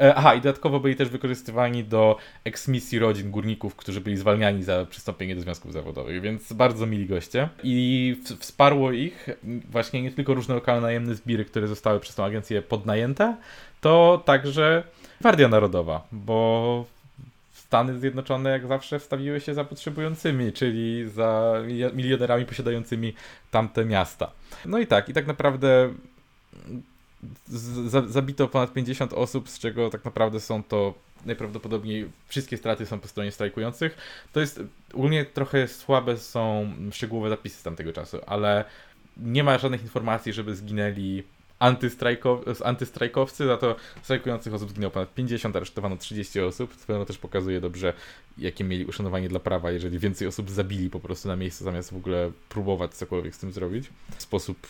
E, 0.00 0.14
aha, 0.14 0.34
i 0.34 0.40
dodatkowo 0.40 0.80
byli 0.80 0.96
też 0.96 1.08
wykorzystywani 1.08 1.84
do 1.84 2.16
eksmisji 2.44 2.98
rodzin 2.98 3.30
górników, 3.30 3.76
którzy 3.76 4.00
byli 4.00 4.16
zwalniani 4.16 4.62
za 4.62 4.86
przystąpienie 4.90 5.34
do 5.34 5.40
związków 5.40 5.72
zawodowych, 5.72 6.20
więc 6.20 6.52
bardzo 6.52 6.86
mili 6.86 7.06
goście. 7.06 7.48
I 7.62 8.16
wsparło 8.38 8.92
ich 8.92 9.28
właśnie 9.70 10.02
nie 10.02 10.10
tylko 10.10 10.34
różne 10.34 10.54
lokalne 10.54 10.82
najemne 10.82 11.14
zbiry, 11.14 11.44
które 11.44 11.68
zostały 11.68 12.00
przez 12.00 12.14
tą 12.14 12.24
agencję 12.24 12.62
podnajęte, 12.62 13.36
to 13.80 14.22
także 14.26 14.84
Gwardia 15.22 15.48
Narodowa, 15.48 16.06
bo 16.12 16.84
Stany 17.52 17.98
Zjednoczone 17.98 18.50
jak 18.50 18.66
zawsze 18.66 18.98
wstawiły 18.98 19.40
się 19.40 19.54
za 19.54 19.64
potrzebującymi, 19.64 20.52
czyli 20.52 21.08
za 21.08 21.54
milionerami 21.94 22.46
posiadającymi 22.46 23.14
tamte 23.50 23.84
miasta. 23.84 24.30
No 24.64 24.78
i 24.78 24.86
tak, 24.86 25.08
i 25.08 25.12
tak 25.12 25.26
naprawdę 25.26 25.94
zabito 28.06 28.48
ponad 28.48 28.72
50 28.72 29.12
osób, 29.12 29.48
z 29.48 29.58
czego 29.58 29.90
tak 29.90 30.04
naprawdę 30.04 30.40
są 30.40 30.62
to 30.62 30.94
najprawdopodobniej 31.26 32.08
wszystkie 32.28 32.56
straty 32.56 32.86
są 32.86 33.00
po 33.00 33.08
stronie 33.08 33.32
strajkujących. 33.32 33.96
To 34.32 34.40
jest 34.40 34.60
ogólnie 34.94 35.24
trochę 35.24 35.68
słabe 35.68 36.18
są 36.18 36.72
szczegółowe 36.92 37.28
zapisy 37.30 37.56
z 37.58 37.62
tamtego 37.62 37.92
czasu, 37.92 38.18
ale 38.26 38.64
nie 39.16 39.44
ma 39.44 39.58
żadnych 39.58 39.82
informacji, 39.82 40.32
żeby 40.32 40.56
zginęli 40.56 41.22
antystrajkowcy, 42.62 43.46
za 43.46 43.56
to 43.56 43.76
strajkujących 44.02 44.54
osób 44.54 44.70
zginęło 44.70 44.90
ponad 44.90 45.14
50, 45.14 45.56
aresztowano 45.56 45.96
30 45.96 46.40
osób, 46.40 46.76
co 46.76 47.04
też 47.04 47.18
pokazuje 47.18 47.60
dobrze, 47.60 47.92
jakie 48.38 48.64
mieli 48.64 48.84
uszanowanie 48.84 49.28
dla 49.28 49.40
prawa, 49.40 49.70
jeżeli 49.70 49.98
więcej 49.98 50.28
osób 50.28 50.50
zabili 50.50 50.90
po 50.90 51.00
prostu 51.00 51.28
na 51.28 51.36
miejscu, 51.36 51.64
zamiast 51.64 51.92
w 51.92 51.96
ogóle 51.96 52.32
próbować 52.48 52.94
cokolwiek 52.94 53.34
z 53.34 53.38
tym 53.38 53.52
zrobić 53.52 53.90
w 54.16 54.22
sposób 54.22 54.68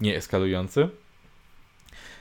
nieeskalujący. 0.00 0.88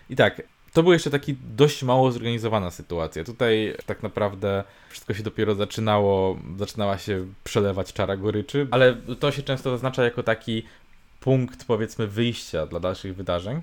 I 0.10 0.16
tak, 0.16 0.42
to 0.74 0.84
była 0.84 0.96
jeszcze 0.96 1.10
taki 1.10 1.36
dość 1.56 1.84
mało 1.84 2.12
zorganizowana 2.12 2.72
sytuacja. 2.72 3.24
Tutaj 3.24 3.76
tak 3.86 4.04
naprawdę 4.04 4.64
wszystko 4.90 5.14
się 5.14 5.24
dopiero 5.24 5.56
zaczynało, 5.56 6.40
zaczynała 6.58 6.98
się 6.98 7.28
przelewać 7.44 7.94
czara 7.94 8.18
goryczy, 8.18 8.68
ale 8.72 8.96
to 9.20 9.32
się 9.32 9.44
często 9.44 9.72
zaznacza 9.72 10.04
jako 10.04 10.24
taki 10.24 10.64
punkt, 11.20 11.66
powiedzmy, 11.66 12.08
wyjścia 12.08 12.66
dla 12.66 12.80
dalszych 12.80 13.16
wydarzeń. 13.16 13.62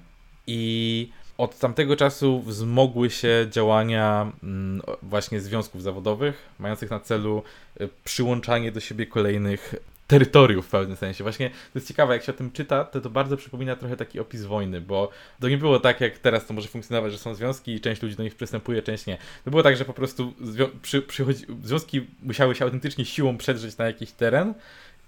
I 0.53 1.09
od 1.39 1.59
tamtego 1.59 1.97
czasu 1.97 2.41
wzmogły 2.41 3.11
się 3.11 3.47
działania 3.51 4.33
mm, 4.43 4.83
właśnie 5.03 5.41
związków 5.41 5.83
zawodowych, 5.83 6.49
mających 6.59 6.91
na 6.91 7.01
celu 7.01 7.43
y, 7.81 7.89
przyłączanie 8.05 8.73
do 8.73 8.81
siebie 8.81 9.07
kolejnych 9.07 9.75
terytoriów 10.07 10.67
w 10.67 10.71
pewnym 10.71 10.97
sensie. 10.97 11.25
Właśnie 11.25 11.51
to 11.51 11.55
jest 11.75 11.89
ciekawe, 11.89 12.15
jak 12.15 12.25
się 12.25 12.33
o 12.33 12.35
tym 12.35 12.53
czyta, 12.53 12.85
to 12.85 13.01
to 13.01 13.11
bardzo 13.11 13.37
przypomina 13.37 13.77
trochę 13.77 13.97
taki 13.97 14.21
opis 14.21 14.45
wojny, 14.45 14.81
bo 14.81 15.11
to 15.41 15.49
nie 15.49 15.59
było 15.59 15.81
tak, 15.81 16.01
jak 16.01 16.19
teraz 16.19 16.47
to 16.47 16.55
może 16.55 16.69
funkcjonować, 16.69 17.13
że 17.13 17.19
są 17.19 17.35
związki 17.35 17.73
i 17.73 17.81
część 17.81 18.03
ludzi 18.03 18.17
do 18.17 18.23
nich 18.23 18.35
przystępuje, 18.35 18.83
część 18.83 19.07
nie. 19.07 19.19
To 19.45 19.51
było 19.51 19.63
tak, 19.63 19.77
że 19.77 19.85
po 19.85 19.93
prostu 19.93 20.33
zwią 20.41 20.69
przy, 20.83 21.03
związki 21.63 22.07
musiały 22.23 22.55
się 22.55 22.65
autentycznie 22.65 23.05
siłą 23.05 23.39
przedrzeć 23.39 23.79
na 23.79 23.87
jakiś 23.87 24.13
teren 24.13 24.55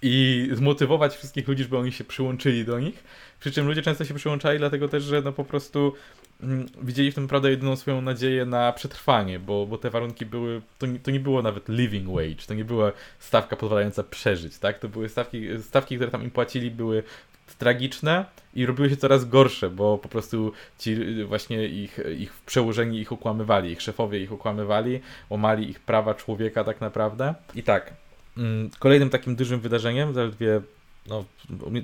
i 0.03 0.49
zmotywować 0.53 1.15
wszystkich 1.15 1.47
ludzi, 1.47 1.63
żeby 1.63 1.77
oni 1.77 1.91
się 1.91 2.03
przyłączyli 2.03 2.65
do 2.65 2.79
nich. 2.79 3.03
Przy 3.39 3.51
czym 3.51 3.67
ludzie 3.67 3.81
często 3.81 4.05
się 4.05 4.13
przyłączali, 4.13 4.59
dlatego 4.59 4.87
też, 4.87 5.03
że 5.03 5.21
no 5.21 5.31
po 5.31 5.43
prostu 5.43 5.93
mm, 6.41 6.65
widzieli 6.81 7.11
w 7.11 7.15
tym 7.15 7.23
naprawdę 7.23 7.49
jedyną 7.49 7.75
swoją 7.75 8.01
nadzieję 8.01 8.45
na 8.45 8.71
przetrwanie, 8.71 9.39
bo, 9.39 9.65
bo 9.65 9.77
te 9.77 9.89
warunki 9.89 10.25
były, 10.25 10.61
to 10.77 10.85
nie, 10.85 10.99
to 10.99 11.11
nie 11.11 11.19
było 11.19 11.41
nawet 11.41 11.69
living 11.69 12.09
wage, 12.09 12.47
to 12.47 12.53
nie 12.53 12.65
była 12.65 12.91
stawka 13.19 13.55
pozwalająca 13.55 14.03
przeżyć, 14.03 14.57
tak? 14.57 14.79
To 14.79 14.89
były 14.89 15.09
stawki, 15.09 15.47
stawki, 15.61 15.95
które 15.95 16.11
tam 16.11 16.23
im 16.23 16.31
płacili, 16.31 16.71
były 16.71 17.03
tragiczne 17.57 18.25
i 18.53 18.65
robiły 18.65 18.89
się 18.89 18.97
coraz 18.97 19.25
gorsze, 19.25 19.69
bo 19.69 19.97
po 19.97 20.09
prostu 20.09 20.51
ci 20.79 21.23
właśnie 21.23 21.65
ich, 21.65 21.99
ich 22.19 22.33
przełożeni 22.45 22.99
ich 22.99 23.11
okłamywali, 23.11 23.71
ich 23.71 23.81
szefowie 23.81 24.19
ich 24.19 24.31
okłamywali, 24.31 24.99
łamali 25.29 25.69
ich 25.69 25.79
prawa 25.79 26.13
człowieka 26.13 26.63
tak 26.63 26.81
naprawdę. 26.81 27.33
I 27.55 27.63
tak, 27.63 27.93
kolejnym 28.79 29.09
takim 29.09 29.35
dużym 29.35 29.59
wydarzeniem, 29.59 30.13
zaledwie 30.13 30.61
no, 31.07 31.25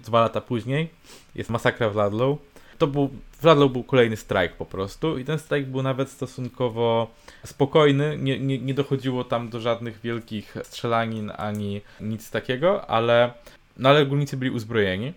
dwa 0.03 0.21
lata 0.21 0.41
później, 0.41 0.89
jest 1.35 1.49
masakra 1.49 1.89
w 1.89 1.95
Ladlow. 1.95 2.37
To 2.77 2.87
był, 2.87 3.09
w 3.31 3.43
Ladlow 3.43 3.71
był 3.71 3.83
kolejny 3.83 4.17
strajk 4.17 4.53
po 4.53 4.65
prostu 4.65 5.17
i 5.17 5.25
ten 5.25 5.39
strajk 5.39 5.65
był 5.65 5.83
nawet 5.83 6.09
stosunkowo 6.09 7.11
spokojny, 7.45 8.17
nie, 8.17 8.39
nie, 8.39 8.59
nie 8.59 8.73
dochodziło 8.73 9.23
tam 9.23 9.49
do 9.49 9.59
żadnych 9.59 10.01
wielkich 10.01 10.55
strzelanin 10.63 11.31
ani 11.37 11.81
nic 12.01 12.31
takiego, 12.31 12.89
ale, 12.89 13.33
no, 13.77 13.89
ale 13.89 14.05
górnicy 14.05 14.37
byli 14.37 14.51
uzbrojeni. 14.51 15.13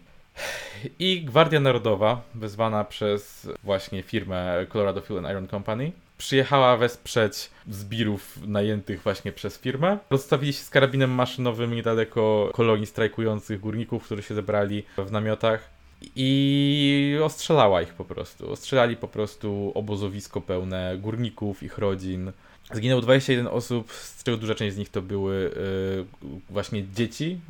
I 0.99 1.25
Gwardia 1.25 1.61
Narodowa, 1.61 2.23
wezwana 2.35 2.85
przez 2.85 3.49
właśnie 3.65 4.03
firmę 4.03 4.67
Colorado 4.69 5.01
Fuel 5.01 5.19
and 5.19 5.31
Iron 5.31 5.49
Company, 5.49 5.93
przyjechała 6.23 6.77
wesprzeć 6.77 7.51
zbirów 7.69 8.39
najętych 8.47 9.03
właśnie 9.03 9.33
przez 9.33 9.59
firmę. 9.59 9.99
Rozstawili 10.11 10.53
się 10.53 10.63
z 10.63 10.71
karabinem 10.71 11.11
maszynowym 11.11 11.75
niedaleko 11.75 12.51
kolonii 12.55 12.87
strajkujących 12.87 13.61
górników, 13.61 14.05
którzy 14.05 14.23
się 14.23 14.35
zebrali 14.35 14.85
w 14.99 15.13
namiotach 15.13 15.71
i 16.17 17.19
ostrzelała 17.25 17.83
ich 17.83 17.95
po 17.95 18.05
prostu. 18.05 18.51
Ostrzelali 18.51 18.97
po 18.97 19.09
prostu 19.09 19.73
obozowisko 19.75 20.41
pełne 20.41 20.99
górników, 20.99 21.63
ich 21.63 21.79
rodzin. 21.79 22.33
Zginęło 22.73 23.01
21 23.01 23.47
osób, 23.47 23.93
z 23.93 24.25
czego 24.25 24.37
duża 24.37 24.55
część 24.55 24.75
z 24.75 24.79
nich 24.79 24.89
to 24.89 25.03
były 25.03 25.35
y, 25.35 26.33
właśnie 26.51 26.85
dzieci, 26.95 27.41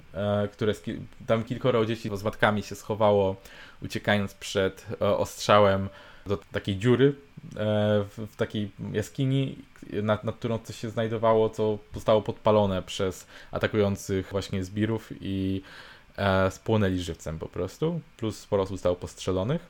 y, 0.45 0.49
które 0.49 0.75
tam 1.27 1.45
kilkoro 1.45 1.87
dzieci 1.87 2.11
z 2.15 2.23
matkami 2.23 2.63
się 2.63 2.75
schowało, 2.75 3.37
uciekając 3.83 4.35
przed 4.35 4.87
y, 4.93 5.05
ostrzałem 5.05 5.89
do 6.27 6.37
takiej 6.37 6.77
dziury 6.77 7.15
e, 7.32 7.32
w, 7.55 8.27
w 8.33 8.37
takiej 8.37 8.71
jaskini, 8.93 9.59
nad, 10.03 10.25
nad, 10.25 10.37
którą 10.37 10.59
coś 10.59 10.77
się 10.77 10.91
znajdowało, 10.91 11.51
co 11.51 11.79
zostało 11.95 12.23
podpalone 12.23 12.83
przez 12.83 13.27
atakujących 13.51 14.29
właśnie 14.31 14.65
zbirów 14.65 15.13
i 15.21 15.63
e, 16.17 16.51
spłonęli 16.51 16.99
żywcem 16.99 17.39
po 17.39 17.49
prostu, 17.49 18.01
plus 18.17 18.39
sporo 18.39 18.63
osób 18.63 18.77
zostało 18.77 18.97
postrzelonych. 18.97 19.67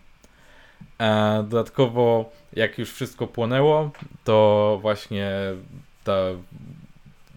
E, 0.98 1.44
dodatkowo, 1.48 2.30
jak 2.52 2.78
już 2.78 2.92
wszystko 2.92 3.26
płonęło, 3.26 3.90
to 4.24 4.78
właśnie 4.82 5.32
ta 6.04 6.16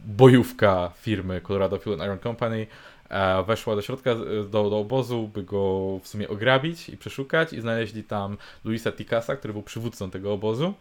bojówka 0.06 0.92
firmy 1.02 1.42
Colorado 1.42 1.80
Fuel 1.80 2.00
Iron 2.00 2.20
Company 2.20 2.68
E, 2.68 2.68
weszła 3.48 3.76
do 3.76 3.82
środka, 3.82 4.12
e, 4.12 4.16
do, 4.44 4.70
do 4.70 4.80
obozu, 4.80 5.30
by 5.34 5.44
go 5.44 6.00
w 6.04 6.08
sumie 6.08 6.30
ograbić 6.30 6.90
i 6.90 6.98
przeszukać 6.98 7.54
i 7.54 7.62
znaleźli 7.62 8.04
tam 8.04 8.38
Luisa 8.66 8.92
Tikasa, 8.92 9.36
który 9.36 9.54
był 9.54 9.64
przywódcą 9.64 10.12
tego 10.12 10.34
obozu 10.34 10.74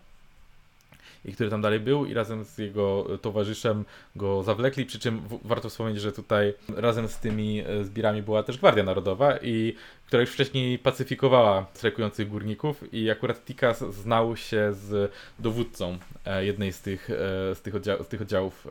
i 1.25 1.33
który 1.33 1.51
tam 1.51 1.63
dalej 1.63 1.81
był 1.81 2.07
i 2.07 2.15
razem 2.15 2.45
z 2.45 2.59
jego 2.59 3.07
towarzyszem 3.23 3.85
go 4.17 4.43
zawlekli, 4.43 4.87
przy 4.87 4.99
czym 4.99 5.21
warto 5.45 5.69
wspomnieć, 5.69 6.01
że 6.01 6.13
tutaj 6.13 6.55
razem 6.77 7.09
z 7.09 7.19
tymi 7.19 7.61
e, 7.61 7.85
zbirami 7.85 8.23
była 8.23 8.43
też 8.43 8.59
Gwardia 8.59 8.85
Narodowa 8.85 9.37
i 9.37 9.75
która 10.07 10.21
już 10.21 10.31
wcześniej 10.31 10.79
pacyfikowała 10.79 11.67
strajkujących 11.75 12.29
górników 12.29 12.95
i 12.95 13.11
akurat 13.11 13.45
Tikas 13.45 13.79
znał 13.79 14.37
się 14.37 14.73
z 14.73 15.13
dowódcą 15.39 15.99
jednej 16.41 16.73
z 16.73 16.81
tych, 16.81 17.09
z 17.55 17.61
tych, 17.61 17.75
oddział, 17.75 18.05
z 18.05 18.09
tych 18.09 18.23
oddziałów 18.23 18.69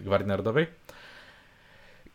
Gwardii 0.00 0.28
Narodowej 0.28 0.66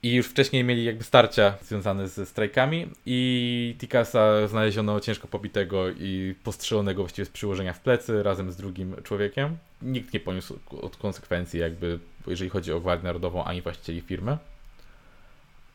i 0.03 0.13
już 0.13 0.27
wcześniej 0.27 0.63
mieli 0.63 0.83
jakby 0.83 1.03
starcia 1.03 1.53
związane 1.61 2.07
ze 2.07 2.25
strajkami 2.25 2.87
i 3.05 3.75
Tikasa 3.79 4.47
znaleziono 4.47 4.99
ciężko 4.99 5.27
pobitego 5.27 5.89
i 5.89 6.35
postrzelonego 6.43 7.01
właściwie 7.01 7.25
z 7.25 7.29
przyłożenia 7.29 7.73
w 7.73 7.79
plecy 7.79 8.23
razem 8.23 8.51
z 8.51 8.55
drugim 8.55 8.95
człowiekiem. 9.03 9.57
Nikt 9.81 10.13
nie 10.13 10.19
poniósł 10.19 10.59
od 10.81 10.97
konsekwencji 10.97 11.59
jakby, 11.59 11.99
jeżeli 12.27 12.49
chodzi 12.49 12.73
o 12.73 12.79
Gwardię 12.79 13.03
Narodową, 13.03 13.43
ani 13.43 13.61
właścicieli 13.61 14.01
firmy. 14.01 14.37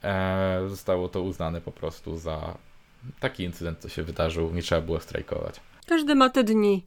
Eee, 0.03 0.69
zostało 0.69 1.09
to 1.09 1.23
uznane 1.23 1.61
po 1.61 1.73
prostu 1.73 2.19
za 2.19 2.59
taki 3.21 3.45
incydent, 3.45 3.79
co 3.79 3.89
się 3.89 4.03
wydarzył. 4.03 4.55
Nie 4.55 4.63
trzeba 4.63 4.81
było 4.81 5.01
strajkować. 5.01 5.61
Każdy 5.87 6.15
ma 6.15 6.31
te 6.31 6.45
dni, 6.45 6.85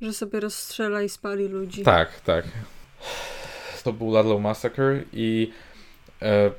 że 0.00 0.12
sobie 0.12 0.40
rozstrzela 0.40 1.02
i 1.02 1.08
spali 1.08 1.48
ludzi. 1.48 1.82
Tak, 1.82 2.20
tak. 2.20 2.44
To 3.84 3.92
był 3.92 4.06
Ludlow 4.06 4.40
Massacre 4.40 5.02
i 5.12 5.52
e, 6.22 6.50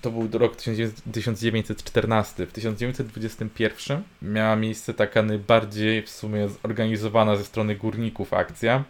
to 0.00 0.10
był 0.10 0.38
rok 0.38 0.56
1914. 0.56 2.46
W 2.46 2.52
1921 2.52 4.02
miała 4.22 4.56
miejsce 4.56 4.94
taka 4.94 5.22
najbardziej 5.22 6.02
w 6.02 6.10
sumie 6.10 6.48
zorganizowana 6.48 7.36
ze 7.36 7.44
strony 7.44 7.76
górników 7.76 8.34
akcja, 8.34 8.84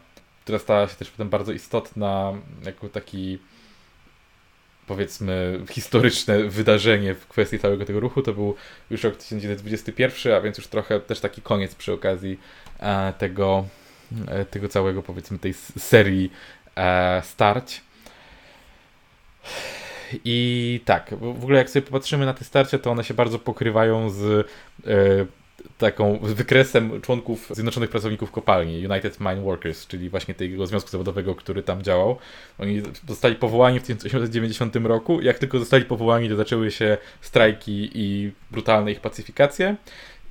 która 0.45 0.59
stała 0.59 0.89
się 0.89 0.97
też 0.97 1.11
potem 1.11 1.29
bardzo 1.29 1.53
istotna 1.53 2.33
jako 2.65 2.89
taki 2.89 3.39
powiedzmy 4.87 5.61
historyczne 5.71 6.45
wydarzenie 6.45 7.15
w 7.15 7.27
kwestii 7.27 7.59
całego 7.59 7.85
tego 7.85 8.01
ruchu. 8.01 8.23
To 8.23 8.33
był 8.33 8.55
już 8.91 9.05
rok 9.05 9.17
1921, 9.17 10.33
a 10.33 10.41
więc 10.41 10.59
już 10.59 10.67
trochę 10.67 11.01
też 11.01 11.21
taki 11.21 11.43
koniec 11.43 11.75
przy 11.75 11.93
okazji 11.93 12.41
e, 12.81 13.13
tego, 13.19 13.67
e, 14.29 14.45
tego 14.45 14.69
całego 14.69 15.03
powiedzmy 15.03 15.39
tej 15.39 15.55
serii 15.79 16.33
e, 16.77 17.23
starć. 17.25 17.83
I 20.25 20.81
tak, 20.85 21.15
w 21.21 21.43
ogóle 21.45 21.59
jak 21.59 21.71
sobie 21.71 21.87
popatrzymy 21.87 22.27
na 22.27 22.35
te 22.35 22.45
starcia, 22.45 22.79
to 22.79 22.91
one 22.91 23.05
się 23.05 23.15
bardzo 23.15 23.39
pokrywają 23.39 24.11
z 24.11 24.47
e, 24.87 25.27
taką 25.79 26.19
wykresem 26.23 27.01
członków 27.01 27.51
Zjednoczonych 27.51 27.91
Pracowników 27.91 28.31
Kopalni, 28.31 28.87
United 28.87 29.21
Mine 29.21 29.41
Workers, 29.43 29.87
czyli 29.87 30.11
właśnie 30.11 30.35
tego 30.35 30.67
związku 30.67 30.91
zawodowego, 30.91 31.35
który 31.35 31.63
tam 31.63 31.83
działał. 31.83 32.19
Oni 32.59 32.83
zostali 33.09 33.35
powołani 33.35 33.81
w 33.81 33.83
1990 33.83 34.77
roku. 34.77 35.21
Jak 35.21 35.39
tylko 35.39 35.59
zostali 35.59 35.85
powołani, 35.85 36.29
to 36.29 36.37
zaczęły 36.37 36.71
się 36.71 36.99
strajki 37.21 37.91
i 37.95 38.33
brutalne 38.51 38.93
ich 38.93 39.01
pacyfikacje 39.01 39.77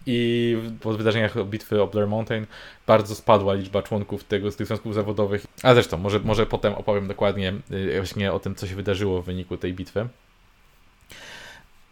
i 0.07 0.57
po 0.81 0.93
wydarzeniach 0.93 1.45
bitwy 1.45 1.81
o 1.81 1.87
Blair 1.87 2.07
Mountain 2.07 2.45
bardzo 2.87 3.15
spadła 3.15 3.53
liczba 3.53 3.83
członków 3.83 4.23
tego, 4.23 4.51
z 4.51 4.55
tych 4.55 4.67
związków 4.67 4.93
zawodowych. 4.93 5.45
A 5.63 5.73
zresztą, 5.73 5.97
może, 5.97 6.19
może 6.19 6.45
potem 6.45 6.73
opowiem 6.73 7.07
dokładnie 7.07 7.53
y, 7.71 7.97
właśnie 7.97 8.33
o 8.33 8.39
tym, 8.39 8.55
co 8.55 8.67
się 8.67 8.75
wydarzyło 8.75 9.21
w 9.21 9.25
wyniku 9.25 9.57
tej 9.57 9.73
bitwy. 9.73 10.07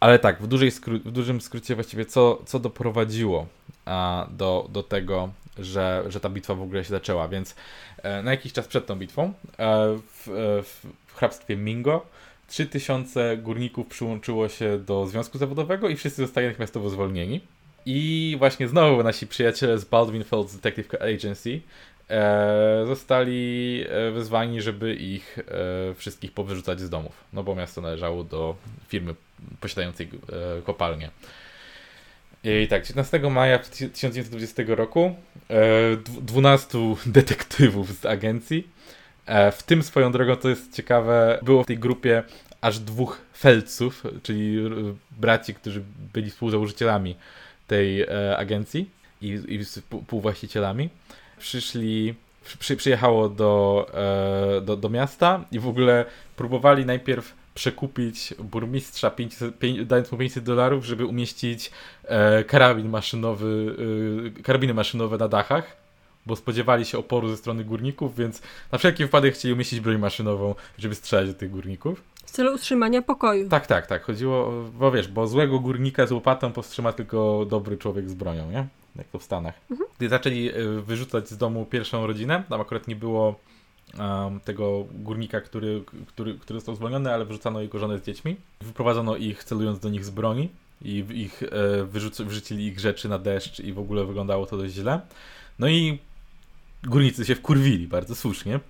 Ale 0.00 0.18
tak, 0.18 0.42
w, 0.42 0.46
dużej 0.46 0.70
skró- 0.70 1.00
w 1.00 1.10
dużym 1.10 1.40
skrócie 1.40 1.74
właściwie 1.74 2.04
co, 2.04 2.42
co 2.46 2.58
doprowadziło 2.58 3.46
a, 3.84 4.26
do, 4.30 4.68
do 4.72 4.82
tego, 4.82 5.30
że, 5.58 6.04
że 6.08 6.20
ta 6.20 6.28
bitwa 6.28 6.54
w 6.54 6.62
ogóle 6.62 6.84
się 6.84 6.90
zaczęła, 6.90 7.28
więc 7.28 7.54
e, 8.02 8.22
na 8.22 8.30
jakiś 8.30 8.52
czas 8.52 8.68
przed 8.68 8.86
tą 8.86 8.96
bitwą 8.96 9.24
e, 9.24 9.32
w, 10.12 10.28
e, 10.28 10.62
w, 10.62 10.86
hrabstwie 11.14 11.56
Mingo 11.56 12.06
3000 12.48 13.36
górników 13.36 13.86
przyłączyło 13.86 14.48
się 14.48 14.78
do 14.78 15.06
związku 15.06 15.38
zawodowego 15.38 15.88
i 15.88 15.96
wszyscy 15.96 16.22
zostali 16.22 16.46
natychmiastowo 16.46 16.90
zwolnieni. 16.90 17.40
I 17.86 18.36
właśnie 18.38 18.68
znowu 18.68 19.02
nasi 19.02 19.26
przyjaciele 19.26 19.78
z 19.78 19.84
Baldwin 19.84 20.24
Fields 20.24 20.56
Detective 20.56 20.94
Agency 20.94 21.60
e, 22.10 22.84
zostali 22.86 23.84
e, 23.88 24.10
wezwani, 24.10 24.62
żeby 24.62 24.94
ich 24.94 25.38
e, 25.38 25.94
wszystkich 25.94 26.32
powyrzucać 26.32 26.80
z 26.80 26.90
domów. 26.90 27.24
No 27.32 27.42
bo 27.42 27.54
miasto 27.54 27.80
należało 27.80 28.24
do 28.24 28.56
firmy 28.88 29.14
posiadającej 29.60 30.08
e, 30.58 30.62
kopalnię. 30.62 31.10
I 32.44 32.68
tak, 32.68 32.82
19 32.82 33.18
maja 33.18 33.58
1920 33.58 34.62
roku 34.66 35.14
e, 35.50 35.96
12 36.20 36.78
detektywów 37.06 37.92
z 38.00 38.06
agencji, 38.06 38.68
e, 39.26 39.52
w 39.52 39.62
tym 39.62 39.82
swoją 39.82 40.12
drogą, 40.12 40.36
to 40.36 40.48
jest 40.48 40.76
ciekawe, 40.76 41.38
było 41.42 41.64
w 41.64 41.66
tej 41.66 41.78
grupie 41.78 42.22
aż 42.60 42.78
dwóch 42.78 43.20
Felców, 43.38 44.04
czyli 44.22 44.58
braci, 45.10 45.54
którzy 45.54 45.82
byli 46.12 46.30
współzałożycielami 46.30 47.16
tej 47.66 48.02
e, 48.02 48.36
agencji 48.36 48.90
i, 49.22 49.40
i 49.48 49.64
współwłaścicielami. 49.64 50.88
Przyszli, 51.38 52.14
przy, 52.58 52.76
przyjechało 52.76 53.28
do, 53.28 53.86
e, 53.94 54.60
do, 54.60 54.76
do 54.76 54.88
miasta 54.88 55.44
i 55.52 55.58
w 55.58 55.68
ogóle 55.68 56.04
próbowali 56.36 56.86
najpierw 56.86 57.34
przekupić 57.54 58.34
burmistrza, 58.38 59.10
500, 59.10 59.58
5, 59.58 59.86
dając 59.86 60.12
mu 60.12 60.18
500 60.18 60.44
dolarów, 60.44 60.84
żeby 60.84 61.06
umieścić 61.06 61.70
e, 62.04 62.44
karabin 62.44 62.88
maszynowy, 62.88 63.76
e, 64.38 64.42
karabiny 64.42 64.74
maszynowe 64.74 65.18
na 65.18 65.28
dachach, 65.28 65.85
bo 66.26 66.36
spodziewali 66.36 66.84
się 66.84 66.98
oporu 66.98 67.28
ze 67.28 67.36
strony 67.36 67.64
górników, 67.64 68.16
więc 68.16 68.42
na 68.72 68.78
wszelki 68.78 69.04
wypadek 69.04 69.34
chcieli 69.34 69.54
umieścić 69.54 69.80
broń 69.80 69.98
maszynową, 69.98 70.54
żeby 70.78 70.94
strzelać 70.94 71.28
do 71.28 71.34
tych 71.34 71.50
górników. 71.50 72.02
W 72.24 72.30
celu 72.30 72.54
utrzymania 72.54 73.02
pokoju. 73.02 73.48
Tak, 73.48 73.66
tak, 73.66 73.86
tak. 73.86 74.02
Chodziło, 74.02 74.64
bo 74.78 74.92
wiesz, 74.92 75.08
bo 75.08 75.26
złego 75.26 75.60
górnika 75.60 76.06
z 76.06 76.12
łopatą 76.12 76.52
powstrzyma 76.52 76.92
tylko 76.92 77.46
dobry 77.48 77.76
człowiek 77.76 78.10
z 78.10 78.14
bronią, 78.14 78.50
nie? 78.50 78.66
Jak 78.96 79.08
to 79.08 79.18
w 79.18 79.22
Stanach. 79.22 79.54
Mhm. 79.70 79.90
Gdy 79.98 80.08
zaczęli 80.08 80.48
e, 80.48 80.52
wyrzucać 80.82 81.28
z 81.28 81.36
domu 81.36 81.64
pierwszą 81.64 82.06
rodzinę, 82.06 82.42
tam 82.48 82.60
akurat 82.60 82.88
nie 82.88 82.96
było 82.96 83.40
um, 83.98 84.40
tego 84.40 84.84
górnika, 84.94 85.40
który, 85.40 85.82
który, 86.06 86.34
który 86.34 86.58
został 86.58 86.74
zwolniony, 86.74 87.12
ale 87.12 87.24
wyrzucano 87.24 87.60
jego 87.60 87.78
żonę 87.78 87.98
z 87.98 88.02
dziećmi. 88.02 88.36
Wyprowadzono 88.60 89.16
ich 89.16 89.44
celując 89.44 89.78
do 89.78 89.88
nich 89.88 90.04
z 90.04 90.10
broni 90.10 90.48
i 90.82 91.04
ich, 91.10 91.42
e, 91.42 91.46
wyrzuc- 91.84 92.24
wrzucili 92.24 92.66
ich 92.66 92.80
rzeczy 92.80 93.08
na 93.08 93.18
deszcz 93.18 93.60
i 93.60 93.72
w 93.72 93.78
ogóle 93.78 94.04
wyglądało 94.04 94.46
to 94.46 94.56
dość 94.56 94.74
źle. 94.74 95.00
No 95.58 95.68
i 95.68 95.98
górnicy 96.84 97.24
się 97.24 97.34
wkurwili, 97.34 97.88
bardzo 97.88 98.14
słusznie. 98.14 98.60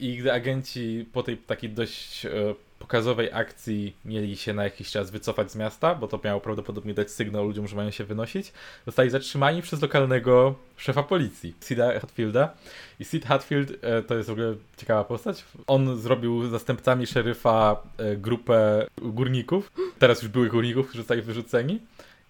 I 0.00 0.16
gdy 0.16 0.32
agenci 0.32 1.06
po 1.12 1.22
tej 1.22 1.36
takiej 1.36 1.70
dość 1.70 2.26
e, 2.26 2.30
pokazowej 2.78 3.32
akcji 3.32 3.96
mieli 4.04 4.36
się 4.36 4.52
na 4.52 4.64
jakiś 4.64 4.90
czas 4.90 5.10
wycofać 5.10 5.52
z 5.52 5.56
miasta, 5.56 5.94
bo 5.94 6.08
to 6.08 6.20
miało 6.24 6.40
prawdopodobnie 6.40 6.94
dać 6.94 7.10
sygnał 7.10 7.44
ludziom, 7.44 7.68
że 7.68 7.76
mają 7.76 7.90
się 7.90 8.04
wynosić, 8.04 8.52
zostali 8.86 9.10
zatrzymani 9.10 9.62
przez 9.62 9.82
lokalnego 9.82 10.54
szefa 10.76 11.02
policji, 11.02 11.54
Sida 11.64 12.00
Hatfielda. 12.00 12.54
I 13.00 13.04
Sid 13.04 13.24
Hatfield 13.24 13.72
e, 13.82 14.02
to 14.02 14.14
jest 14.14 14.28
w 14.28 14.32
ogóle 14.32 14.54
ciekawa 14.76 15.04
postać. 15.04 15.44
On 15.66 16.00
zrobił 16.00 16.48
zastępcami 16.48 17.06
szeryfa 17.06 17.82
e, 17.98 18.16
grupę 18.16 18.86
górników, 19.02 19.72
teraz 19.98 20.22
już 20.22 20.30
byłych 20.30 20.50
górników, 20.50 20.86
którzy 20.86 21.02
zostali 21.02 21.22
wyrzuceni. 21.22 21.80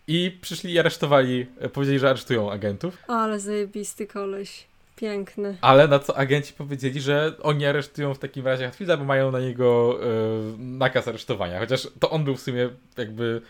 I 0.06 0.38
przyszli 0.40 0.72
i 0.72 0.78
aresztowali, 0.78 1.46
powiedzieli, 1.72 1.98
że 1.98 2.10
aresztują 2.10 2.52
agentów. 2.52 2.98
Ale 3.08 3.40
zajebisty 3.40 4.06
koleś. 4.06 4.71
Piękny. 4.96 5.56
Ale 5.60 5.88
na 5.88 5.98
co 5.98 6.16
agenci 6.16 6.52
powiedzieli, 6.52 7.00
że 7.00 7.32
oni 7.42 7.66
aresztują 7.66 8.14
w 8.14 8.18
takim 8.18 8.46
razie 8.46 8.64
Hatfielda, 8.64 8.96
bo 8.96 9.04
mają 9.04 9.30
na 9.30 9.40
niego 9.40 9.98
e, 10.02 10.06
nakaz 10.58 11.08
aresztowania. 11.08 11.58
Chociaż 11.58 11.88
to 12.00 12.10
on 12.10 12.24
był 12.24 12.36
w 12.36 12.40
sumie 12.40 12.68
jakby 12.98 13.42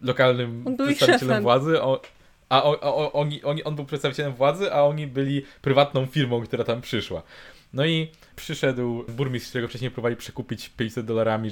lokalnym 0.00 0.76
przedstawicielem 0.78 1.42
władzy, 1.42 1.82
o, 1.82 2.00
a 2.48 2.64
o, 2.64 2.80
o, 2.80 3.12
oni, 3.12 3.42
oni, 3.42 3.64
on 3.64 3.74
był 3.74 3.84
przedstawicielem 3.84 4.34
władzy, 4.34 4.72
a 4.72 4.82
oni 4.82 5.06
byli 5.06 5.44
prywatną 5.62 6.06
firmą, 6.06 6.42
która 6.42 6.64
tam 6.64 6.80
przyszła. 6.80 7.22
No 7.74 7.86
i 7.86 8.08
przyszedł 8.36 9.04
burmistrz, 9.08 9.48
którego 9.48 9.68
wcześniej 9.68 9.90
próbowali 9.90 10.16
przekupić 10.16 10.68
500 10.68 11.06
dolarami, 11.06 11.50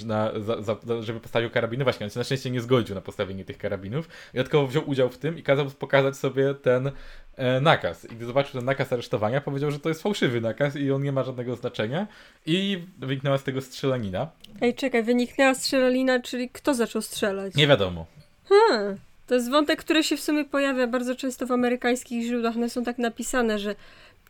żeby 1.00 1.20
postawił 1.20 1.50
karabiny. 1.50 1.84
Właśnie, 1.84 2.06
on 2.06 2.10
się 2.10 2.18
na 2.18 2.24
szczęście 2.24 2.50
nie 2.50 2.60
zgodził 2.60 2.94
na 2.94 3.00
postawienie 3.00 3.44
tych 3.44 3.58
karabinów. 3.58 4.08
I 4.34 4.36
dodatkowo 4.36 4.66
wziął 4.66 4.90
udział 4.90 5.08
w 5.08 5.18
tym 5.18 5.38
i 5.38 5.42
kazał 5.42 5.66
pokazać 5.70 6.16
sobie 6.16 6.54
ten 6.54 6.90
e, 7.36 7.60
nakaz. 7.60 8.04
I 8.04 8.16
gdy 8.16 8.24
zobaczył 8.24 8.52
ten 8.52 8.64
nakaz 8.64 8.92
aresztowania, 8.92 9.40
powiedział, 9.40 9.70
że 9.70 9.78
to 9.78 9.88
jest 9.88 10.02
fałszywy 10.02 10.40
nakaz 10.40 10.76
i 10.76 10.92
on 10.92 11.02
nie 11.02 11.12
ma 11.12 11.24
żadnego 11.24 11.56
znaczenia. 11.56 12.06
I 12.46 12.84
wyniknęła 12.98 13.38
z 13.38 13.44
tego 13.44 13.60
strzelanina. 13.60 14.30
Ej, 14.60 14.74
czekaj, 14.74 15.02
wyniknęła 15.02 15.54
strzelanina, 15.54 16.20
czyli 16.20 16.50
kto 16.50 16.74
zaczął 16.74 17.02
strzelać? 17.02 17.54
Nie 17.54 17.66
wiadomo. 17.66 18.06
Hmm. 18.48 18.98
To 19.26 19.34
jest 19.34 19.50
wątek, 19.50 19.80
który 19.80 20.04
się 20.04 20.16
w 20.16 20.20
sumie 20.20 20.44
pojawia 20.44 20.86
bardzo 20.86 21.16
często 21.16 21.46
w 21.46 21.52
amerykańskich 21.52 22.22
źródłach. 22.22 22.56
One 22.56 22.70
są 22.70 22.84
tak 22.84 22.98
napisane, 22.98 23.58
że 23.58 23.74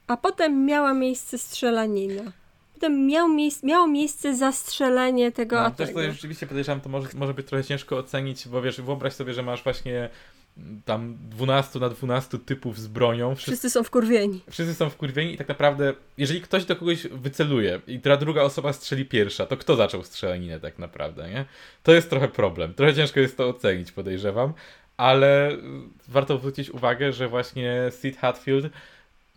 a 0.06 0.16
potem 0.16 0.64
miała 0.66 0.94
miejsce 0.94 1.38
strzelanina. 1.38 2.32
Potem 2.74 3.06
miał 3.06 3.28
miejsc, 3.28 3.62
miało 3.62 3.86
miejsce 3.86 4.36
zastrzelenie 4.36 5.32
tego 5.32 5.56
no, 5.56 5.62
ataku. 5.62 5.94
Też 5.94 6.06
to 6.06 6.12
rzeczywiście 6.12 6.46
podejrzewam, 6.46 6.80
to 6.80 6.88
może, 6.88 7.08
może 7.14 7.34
być 7.34 7.46
trochę 7.46 7.64
ciężko 7.64 7.96
ocenić, 7.96 8.48
bo 8.48 8.62
wiesz, 8.62 8.80
wyobraź 8.80 9.12
sobie, 9.12 9.34
że 9.34 9.42
masz 9.42 9.64
właśnie 9.64 10.08
tam 10.84 11.16
12 11.30 11.78
na 11.78 11.88
12 11.88 12.38
typów 12.38 12.78
z 12.78 12.86
bronią. 12.86 13.34
Wszyscy, 13.34 13.50
wszyscy 13.50 13.70
są 13.70 13.82
wkurwieni. 13.82 14.40
Wszyscy 14.50 14.74
są 14.74 14.90
wkurwieni 14.90 15.34
i 15.34 15.36
tak 15.36 15.48
naprawdę, 15.48 15.94
jeżeli 16.18 16.40
ktoś 16.40 16.64
do 16.64 16.76
kogoś 16.76 17.06
wyceluje 17.06 17.80
i 17.86 18.00
ta 18.00 18.16
druga 18.16 18.42
osoba 18.42 18.72
strzeli 18.72 19.04
pierwsza, 19.04 19.46
to 19.46 19.56
kto 19.56 19.76
zaczął 19.76 20.04
strzelaninę 20.04 20.60
tak 20.60 20.78
naprawdę, 20.78 21.30
nie? 21.30 21.44
To 21.82 21.94
jest 21.94 22.10
trochę 22.10 22.28
problem. 22.28 22.74
Trochę 22.74 22.94
ciężko 22.94 23.20
jest 23.20 23.36
to 23.36 23.48
ocenić, 23.48 23.92
podejrzewam, 23.92 24.52
ale 24.96 25.56
warto 26.08 26.38
zwrócić 26.38 26.70
uwagę, 26.70 27.12
że 27.12 27.28
właśnie 27.28 27.90
Sid 28.00 28.16
Hatfield 28.16 28.64
mm, 28.64 28.78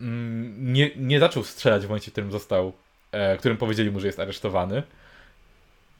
nie, 0.00 0.90
nie 0.96 1.20
zaczął 1.20 1.44
strzelać 1.44 1.82
w 1.82 1.88
momencie, 1.88 2.10
w 2.10 2.14
którym 2.14 2.32
został, 2.32 2.72
e, 3.12 3.36
którym 3.36 3.56
powiedzieli 3.56 3.90
mu, 3.90 4.00
że 4.00 4.06
jest 4.06 4.20
aresztowany. 4.20 4.82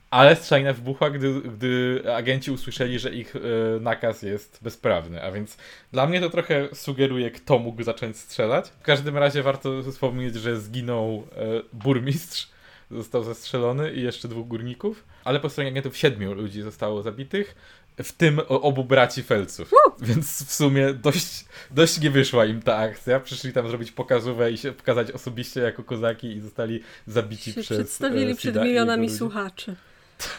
Ale 0.09 0.35
strzelina 0.35 0.73
wybuchła, 0.73 1.09
gdy, 1.09 1.41
gdy 1.41 2.03
agenci 2.15 2.51
usłyszeli, 2.51 2.99
że 2.99 3.09
ich 3.09 3.35
e, 3.35 3.39
nakaz 3.79 4.21
jest 4.21 4.59
bezprawny. 4.61 5.23
A 5.23 5.31
więc 5.31 5.57
dla 5.91 6.07
mnie 6.07 6.21
to 6.21 6.29
trochę 6.29 6.75
sugeruje, 6.75 7.31
kto 7.31 7.59
mógł 7.59 7.83
zacząć 7.83 8.17
strzelać. 8.17 8.69
W 8.69 8.83
każdym 8.83 9.17
razie 9.17 9.43
warto 9.43 9.83
wspomnieć, 9.91 10.35
że 10.35 10.59
zginął 10.59 11.27
e, 11.31 11.45
burmistrz, 11.73 12.47
został 12.91 13.23
zastrzelony 13.23 13.93
i 13.93 14.01
jeszcze 14.01 14.27
dwóch 14.27 14.47
górników. 14.47 15.03
Ale 15.23 15.39
po 15.39 15.49
stronie 15.49 15.69
agentów 15.69 15.97
siedmiu 15.97 16.33
ludzi 16.33 16.61
zostało 16.61 17.01
zabitych 17.01 17.55
w 18.03 18.11
tym 18.11 18.41
obu 18.47 18.83
braci 18.83 19.23
Felców. 19.23 19.73
Uh! 19.73 20.07
Więc 20.07 20.43
w 20.43 20.53
sumie 20.53 20.93
dość, 20.93 21.45
dość 21.71 21.99
nie 21.99 22.11
wyszła 22.11 22.45
im 22.45 22.61
ta 22.61 22.77
akcja. 22.77 23.19
Przyszli 23.19 23.53
tam 23.53 23.67
zrobić 23.67 23.91
pokazówę 23.91 24.51
i 24.51 24.57
się 24.57 24.71
pokazać 24.71 25.11
osobiście 25.11 25.59
jako 25.61 25.83
kozaki 25.83 26.27
i 26.27 26.41
zostali 26.41 26.83
zabici 27.07 27.53
się 27.53 27.61
przez 27.61 27.77
przedstawili 27.77 28.31
e, 28.31 28.35
przed 28.35 28.55
milionami 28.55 29.09
słuchaczy. 29.09 29.75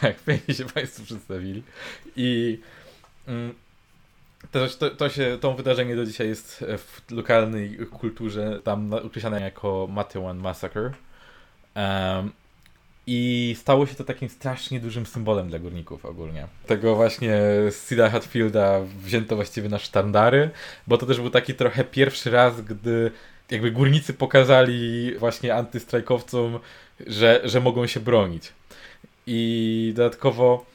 Tak, 0.01 0.19
pięknie 0.27 0.53
się 0.53 0.65
Państwo 0.65 1.03
przedstawili. 1.03 1.63
I 2.15 2.59
mm, 3.27 3.53
to, 4.51 4.67
to, 4.67 4.89
to, 4.89 5.09
się, 5.09 5.37
to 5.41 5.53
wydarzenie 5.53 5.95
do 5.95 6.05
dzisiaj 6.05 6.27
jest 6.27 6.65
w 6.77 7.11
lokalnej 7.11 7.77
kulturze 7.77 8.59
tam 8.63 8.93
określane 8.93 9.41
jako 9.41 9.87
Matewan 9.91 10.37
Massacre. 10.37 10.91
Um, 11.75 12.31
i 13.11 13.55
stało 13.59 13.85
się 13.85 13.95
to 13.95 14.03
takim 14.03 14.29
strasznie 14.29 14.79
dużym 14.79 15.05
symbolem 15.05 15.49
dla 15.49 15.59
górników 15.59 16.05
ogólnie. 16.05 16.47
Tego 16.67 16.95
właśnie 16.95 17.41
Sida 17.87 18.09
Hatfielda 18.09 18.81
wzięto 19.03 19.35
właściwie 19.35 19.69
na 19.69 19.79
sztandary, 19.79 20.49
bo 20.87 20.97
to 20.97 21.05
też 21.05 21.17
był 21.17 21.29
taki 21.29 21.53
trochę 21.53 21.83
pierwszy 21.83 22.31
raz, 22.31 22.61
gdy 22.61 23.11
jakby 23.51 23.71
górnicy 23.71 24.13
pokazali 24.13 25.13
właśnie 25.17 25.55
antystrajkowcom, 25.55 26.59
że, 27.07 27.41
że 27.43 27.61
mogą 27.61 27.87
się 27.87 27.99
bronić. 27.99 28.53
I 29.27 29.93
dodatkowo 29.95 30.65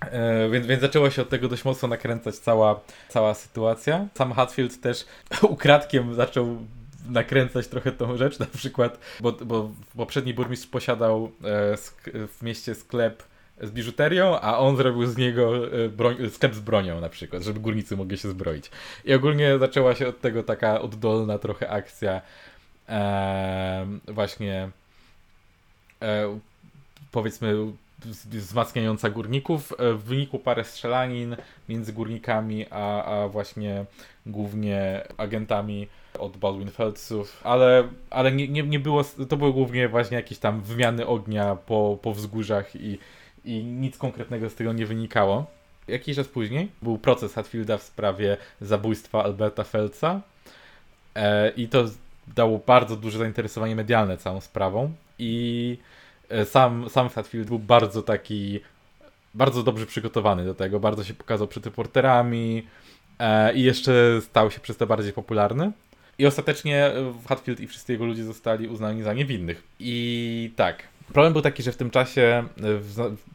e, 0.00 0.50
więc, 0.50 0.66
więc 0.66 0.80
zaczęło 0.80 1.10
się 1.10 1.22
od 1.22 1.28
tego 1.28 1.48
dość 1.48 1.64
mocno 1.64 1.88
nakręcać 1.88 2.34
cała, 2.34 2.80
cała 3.08 3.34
sytuacja. 3.34 4.06
Sam 4.14 4.32
Hatfield 4.32 4.80
też 4.80 5.04
ukradkiem 5.42 6.14
zaczął 6.14 6.58
nakręcać 7.08 7.68
trochę 7.68 7.92
tą 7.92 8.16
rzecz, 8.16 8.38
na 8.38 8.46
przykład, 8.46 8.98
bo, 9.20 9.32
bo 9.32 9.70
poprzedni 9.96 10.34
burmistrz 10.34 10.66
posiadał 10.66 11.24
e, 11.24 11.76
w 12.28 12.42
mieście 12.42 12.74
sklep 12.74 13.22
z 13.60 13.70
biżuterią, 13.70 14.40
a 14.40 14.58
on 14.58 14.76
zrobił 14.76 15.06
z 15.06 15.16
niego 15.16 15.72
e, 15.84 15.88
broń, 15.88 16.16
sklep 16.30 16.54
z 16.54 16.60
bronią 16.60 17.00
na 17.00 17.08
przykład, 17.08 17.42
żeby 17.42 17.60
górnicy 17.60 17.96
mogli 17.96 18.18
się 18.18 18.28
zbroić. 18.28 18.70
I 19.04 19.14
ogólnie 19.14 19.58
zaczęła 19.58 19.94
się 19.94 20.08
od 20.08 20.20
tego 20.20 20.42
taka 20.42 20.80
oddolna 20.80 21.38
trochę 21.38 21.70
akcja 21.70 22.20
e, 22.88 23.86
właśnie 24.08 24.70
e, 26.02 26.38
powiedzmy 27.12 27.56
wzmacniająca 28.04 29.10
górników. 29.10 29.72
E, 29.78 29.92
w 29.92 30.02
wyniku 30.02 30.38
parę 30.38 30.64
strzelanin 30.64 31.36
między 31.68 31.92
górnikami, 31.92 32.66
a, 32.70 33.04
a 33.04 33.28
właśnie 33.28 33.84
głównie 34.26 35.02
agentami 35.16 35.88
od 36.18 36.36
Baldwin 36.36 36.70
Feldsów, 36.70 37.40
ale, 37.44 37.88
ale 38.10 38.32
nie, 38.32 38.48
nie, 38.48 38.62
nie 38.62 38.78
było, 38.78 39.04
to 39.28 39.36
były 39.36 39.52
głównie 39.52 39.88
właśnie 39.88 40.16
jakieś 40.16 40.38
tam 40.38 40.60
wymiany 40.60 41.06
ognia 41.06 41.56
po, 41.56 41.98
po 42.02 42.14
wzgórzach 42.14 42.76
i, 42.76 42.98
i 43.44 43.64
nic 43.64 43.98
konkretnego 43.98 44.50
z 44.50 44.54
tego 44.54 44.72
nie 44.72 44.86
wynikało. 44.86 45.46
Jakiś 45.88 46.16
czas 46.16 46.28
później 46.28 46.68
był 46.82 46.98
proces 46.98 47.34
Hatfielda 47.34 47.78
w 47.78 47.82
sprawie 47.82 48.36
zabójstwa 48.60 49.24
Alberta 49.24 49.64
Feldsa 49.64 50.20
e, 51.14 51.50
i 51.50 51.68
to 51.68 51.84
dało 52.34 52.60
bardzo 52.66 52.96
duże 52.96 53.18
zainteresowanie 53.18 53.76
medialne 53.76 54.16
całą 54.16 54.40
sprawą 54.40 54.92
i 55.18 55.78
e, 56.28 56.44
sam, 56.44 56.90
sam 56.90 57.08
Hatfield 57.08 57.48
był 57.48 57.58
bardzo 57.58 58.02
taki, 58.02 58.60
bardzo 59.34 59.62
dobrze 59.62 59.86
przygotowany 59.86 60.44
do 60.44 60.54
tego, 60.54 60.80
bardzo 60.80 61.04
się 61.04 61.14
pokazał 61.14 61.48
przed 61.48 61.66
reporterami 61.66 62.66
e, 63.18 63.54
i 63.54 63.62
jeszcze 63.62 63.92
stał 64.22 64.50
się 64.50 64.60
przez 64.60 64.76
to 64.76 64.86
bardziej 64.86 65.12
popularny. 65.12 65.72
I 66.18 66.26
ostatecznie 66.26 66.92
Hatfield 67.28 67.60
i 67.60 67.66
wszyscy 67.66 67.92
jego 67.92 68.04
ludzie 68.04 68.24
zostali 68.24 68.68
uznani 68.68 69.02
za 69.02 69.12
niewinnych. 69.12 69.62
I 69.80 70.50
tak, 70.56 70.82
Problem 71.12 71.32
był 71.32 71.42
taki, 71.42 71.62
że 71.62 71.72
w 71.72 71.76
tym 71.76 71.90
czasie 71.90 72.44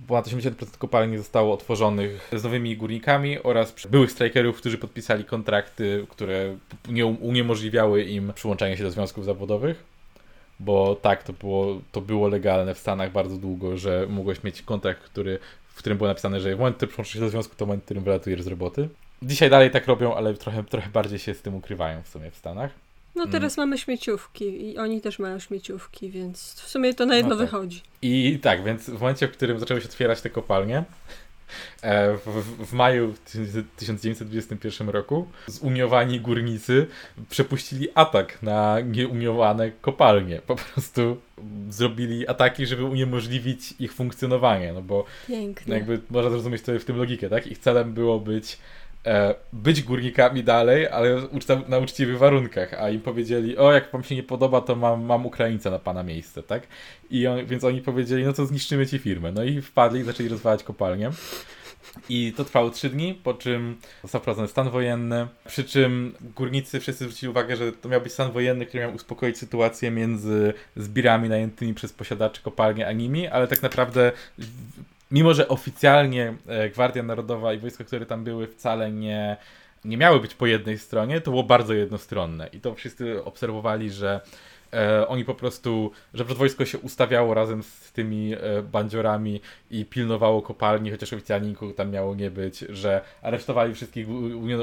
ponad 0.07 0.27
80% 0.27 0.77
kopalni 0.77 1.17
zostało 1.17 1.53
otworzonych 1.53 2.29
z 2.33 2.43
nowymi 2.43 2.77
górnikami 2.77 3.43
oraz 3.43 3.87
byłych 3.87 4.11
strajkerów, 4.11 4.57
którzy 4.57 4.77
podpisali 4.77 5.25
kontrakty, 5.25 6.05
które 6.09 6.57
nie 6.89 7.05
uniemożliwiały 7.05 8.03
im 8.03 8.33
przyłączania 8.35 8.77
się 8.77 8.83
do 8.83 8.91
związków 8.91 9.25
zawodowych. 9.25 9.83
Bo 10.59 10.95
tak, 10.95 11.23
to 11.23 11.33
było, 11.33 11.81
to 11.91 12.01
było 12.01 12.27
legalne 12.27 12.75
w 12.75 12.79
Stanach 12.79 13.11
bardzo 13.11 13.37
długo, 13.37 13.77
że 13.77 14.07
mogłeś 14.09 14.43
mieć 14.43 14.61
kontrakt, 14.61 15.03
który, 15.03 15.39
w 15.67 15.77
którym 15.77 15.97
było 15.97 16.07
napisane, 16.07 16.39
że 16.39 16.55
w 16.55 16.59
momencie, 16.59 16.79
kiedy 16.79 16.87
przyłączysz 16.87 17.13
się 17.13 17.19
do 17.19 17.29
związku, 17.29 17.55
to 17.55 17.65
moment, 17.65 17.83
w 17.83 17.85
którym 17.85 18.03
wylatujesz 18.03 18.41
z 18.41 18.47
roboty. 18.47 18.89
Dzisiaj 19.21 19.49
dalej 19.49 19.71
tak 19.71 19.87
robią, 19.87 20.15
ale 20.15 20.33
trochę, 20.33 20.63
trochę 20.63 20.89
bardziej 20.89 21.19
się 21.19 21.33
z 21.33 21.41
tym 21.41 21.55
ukrywają 21.55 22.03
w 22.03 22.07
sumie 22.07 22.31
w 22.31 22.35
Stanach. 22.35 22.71
No 23.15 23.27
teraz 23.27 23.57
mm. 23.57 23.69
mamy 23.69 23.77
śmieciówki 23.77 24.71
i 24.71 24.77
oni 24.77 25.01
też 25.01 25.19
mają 25.19 25.39
śmieciówki, 25.39 26.09
więc 26.09 26.53
w 26.53 26.69
sumie 26.69 26.93
to 26.93 27.05
na 27.05 27.15
jedno 27.15 27.29
no 27.29 27.35
tak. 27.35 27.45
wychodzi. 27.45 27.81
I 28.01 28.39
tak, 28.41 28.63
więc 28.63 28.89
w 28.89 28.99
momencie, 28.99 29.27
w 29.27 29.31
którym 29.31 29.59
zaczęły 29.59 29.81
się 29.81 29.87
otwierać 29.87 30.21
te 30.21 30.29
kopalnie, 30.29 30.83
e, 31.81 32.17
w, 32.17 32.67
w, 32.69 32.73
maju 32.73 33.13
1921 33.77 34.89
roku 34.89 35.27
zuniowani 35.47 36.19
górnicy 36.19 36.87
przepuścili 37.29 37.87
atak 37.95 38.43
na 38.43 38.79
nieumiowane 38.79 39.71
kopalnie. 39.71 40.41
Po 40.47 40.55
prostu 40.55 41.17
zrobili 41.69 42.27
ataki, 42.27 42.65
żeby 42.65 42.83
uniemożliwić 42.83 43.73
ich 43.79 43.93
funkcjonowanie, 43.93 44.73
no 44.73 44.81
bo 44.81 45.05
Pięknie. 45.27 45.73
jakby 45.73 45.99
można 46.09 46.29
zrozumieć 46.29 46.61
to 46.61 46.79
w 46.79 46.85
tym 46.85 46.97
logikę, 46.97 47.29
tak? 47.29 47.47
Ich 47.47 47.57
celem 47.57 47.93
było 47.93 48.19
być 48.19 48.57
być 49.53 49.83
górnikami 49.83 50.43
dalej, 50.43 50.87
ale 50.87 51.21
na 51.67 51.77
uczciwych 51.77 52.17
warunkach, 52.17 52.73
a 52.73 52.89
im 52.89 53.01
powiedzieli, 53.01 53.57
o 53.57 53.71
jak 53.71 53.91
wam 53.91 54.03
się 54.03 54.15
nie 54.15 54.23
podoba, 54.23 54.61
to 54.61 54.75
mam, 54.75 55.03
mam 55.03 55.25
Ukraińca 55.25 55.71
na 55.71 55.79
pana 55.79 56.03
miejsce, 56.03 56.43
tak? 56.43 56.67
I 57.09 57.27
on, 57.27 57.45
więc 57.45 57.63
oni 57.63 57.81
powiedzieli, 57.81 58.23
no 58.25 58.33
to 58.33 58.45
zniszczymy 58.45 58.87
ci 58.87 58.99
firmę. 58.99 59.31
No 59.31 59.43
i 59.43 59.61
wpadli 59.61 59.99
i 59.99 60.03
zaczęli 60.03 60.29
rozwalać 60.29 60.63
kopalnię. 60.63 61.11
I 62.09 62.33
to 62.37 62.45
trwało 62.45 62.69
trzy 62.69 62.89
dni, 62.89 63.13
po 63.23 63.33
czym 63.33 63.77
został 64.01 64.21
wprowadzony 64.21 64.47
stan 64.47 64.69
wojenny. 64.69 65.27
Przy 65.47 65.63
czym 65.63 66.13
górnicy 66.35 66.79
wszyscy 66.79 67.03
zwrócili 67.03 67.29
uwagę, 67.29 67.55
że 67.55 67.71
to 67.71 67.89
miał 67.89 68.01
być 68.01 68.13
stan 68.13 68.31
wojenny, 68.31 68.65
który 68.65 68.83
miał 68.83 68.93
uspokoić 68.93 69.37
sytuację 69.37 69.91
między 69.91 70.53
zbirami 70.75 71.29
najętymi 71.29 71.73
przez 71.73 71.93
posiadaczy 71.93 72.41
kopalni 72.41 72.83
a 72.83 72.91
nimi, 72.91 73.27
ale 73.27 73.47
tak 73.47 73.61
naprawdę 73.61 74.11
mimo 75.11 75.33
że 75.33 75.47
oficjalnie 75.47 76.33
e, 76.47 76.69
Gwardia 76.69 77.03
Narodowa 77.03 77.53
i 77.53 77.57
wojska, 77.57 77.83
które 77.83 78.05
tam 78.05 78.23
były, 78.23 78.47
wcale 78.47 78.91
nie, 78.91 79.37
nie 79.85 79.97
miały 79.97 80.19
być 80.19 80.35
po 80.35 80.47
jednej 80.47 80.77
stronie, 80.77 81.21
to 81.21 81.31
było 81.31 81.43
bardzo 81.43 81.73
jednostronne. 81.73 82.47
I 82.47 82.59
to 82.59 82.75
wszyscy 82.75 83.23
obserwowali, 83.23 83.91
że 83.91 84.21
e, 84.73 85.07
oni 85.07 85.25
po 85.25 85.35
prostu, 85.35 85.91
że 86.13 86.23
wojsko 86.23 86.65
się 86.65 86.77
ustawiało 86.77 87.33
razem 87.33 87.63
z 87.63 87.91
tymi 87.91 88.33
e, 88.33 88.37
bandziorami 88.61 89.41
i 89.71 89.85
pilnowało 89.85 90.41
kopalni, 90.41 90.91
chociaż 90.91 91.13
oficjalnie 91.13 91.49
nikogo 91.49 91.73
tam 91.73 91.91
miało 91.91 92.15
nie 92.15 92.31
być, 92.31 92.59
że 92.59 93.01
aresztowali 93.21 93.73
wszystkich 93.73 94.07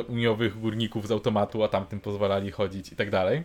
uniowych 0.08 0.61
górników 0.61 1.08
z 1.08 1.11
automatu, 1.11 1.62
a 1.62 1.68
tamtym 1.68 2.00
pozwalali 2.00 2.50
chodzić 2.50 2.92
i 2.92 2.96
tak 2.96 3.11
dalej. 3.11 3.42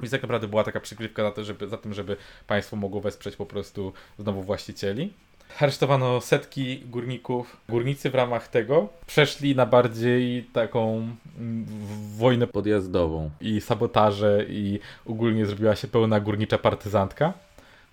Więc 0.00 0.10
tak 0.10 0.22
naprawdę 0.22 0.48
była 0.48 0.64
taka 0.64 0.80
przykrywka 0.80 1.22
za, 1.22 1.30
to, 1.30 1.44
żeby, 1.44 1.68
za 1.68 1.76
tym, 1.76 1.94
żeby 1.94 2.16
państwo 2.46 2.76
mogło 2.76 3.00
wesprzeć 3.00 3.36
po 3.36 3.46
prostu 3.46 3.92
znowu 4.18 4.42
właścicieli. 4.42 5.12
Aresztowano 5.60 6.20
setki 6.20 6.80
górników. 6.86 7.56
Górnicy 7.68 8.10
w 8.10 8.14
ramach 8.14 8.48
tego 8.48 8.88
przeszli 9.06 9.56
na 9.56 9.66
bardziej 9.66 10.44
taką 10.52 11.08
mm, 11.38 11.66
wojnę 12.16 12.46
podjazdową 12.46 13.30
i 13.40 13.60
sabotaże 13.60 14.44
i 14.48 14.80
ogólnie 15.06 15.46
zrobiła 15.46 15.76
się 15.76 15.88
pełna 15.88 16.20
górnicza 16.20 16.58
partyzantka, 16.58 17.32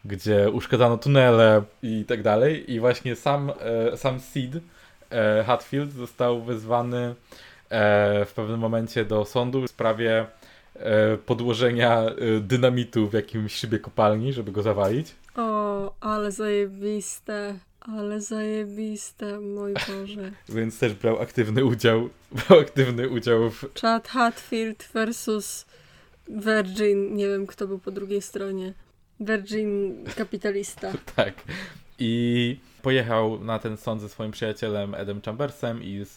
gdzie 0.06 0.50
uszkadzano 0.50 0.98
tunele 0.98 1.64
i 1.84 2.06
tak 2.08 2.24
dalej. 2.24 2.74
I 2.74 2.80
właśnie 2.80 3.16
sam, 3.16 3.52
e, 3.60 3.98
sam 3.98 4.20
Sid 4.20 4.52
e, 5.12 5.44
Hatfield 5.44 5.94
został 5.94 6.42
wezwany 6.42 7.16
e, 7.70 8.26
w 8.26 8.34
pewnym 8.34 8.60
momencie 8.60 9.06
do 9.06 9.26
sądu 9.26 9.62
w 9.62 9.70
sprawie 9.70 10.26
podłożenia 11.26 12.06
dynamitu 12.42 13.10
w 13.10 13.14
jakimś 13.14 13.56
szybie 13.56 13.80
kopalni, 13.80 14.34
żeby 14.34 14.52
go 14.52 14.62
zawalić. 14.62 15.16
O, 15.36 15.94
ale 16.00 16.32
zajebiste. 16.32 17.60
Ale 17.82 18.22
zajebiste, 18.22 19.40
mój 19.40 19.74
Boże. 19.74 20.32
Więc 20.56 20.80
też 20.80 20.94
brał 20.94 21.22
aktywny 21.22 21.66
udział, 21.66 22.10
brał 22.48 22.60
aktywny 22.60 23.10
udział 23.10 23.50
w... 23.50 23.74
Chad 23.82 24.08
Hatfield 24.08 24.90
versus 24.94 25.66
Virgin, 26.28 27.16
nie 27.16 27.28
wiem 27.28 27.48
kto 27.48 27.68
był 27.68 27.80
po 27.80 27.92
drugiej 27.92 28.22
stronie. 28.22 28.74
Virgin 29.20 29.96
kapitalista. 30.16 30.92
tak. 31.16 31.34
I 32.00 32.58
pojechał 32.82 33.44
na 33.44 33.60
ten 33.60 33.78
sąd 33.78 34.02
ze 34.02 34.10
swoim 34.10 34.32
przyjacielem 34.32 34.96
Edem 34.96 35.22
Chambersem 35.22 35.84
i 35.84 36.06
z, 36.06 36.14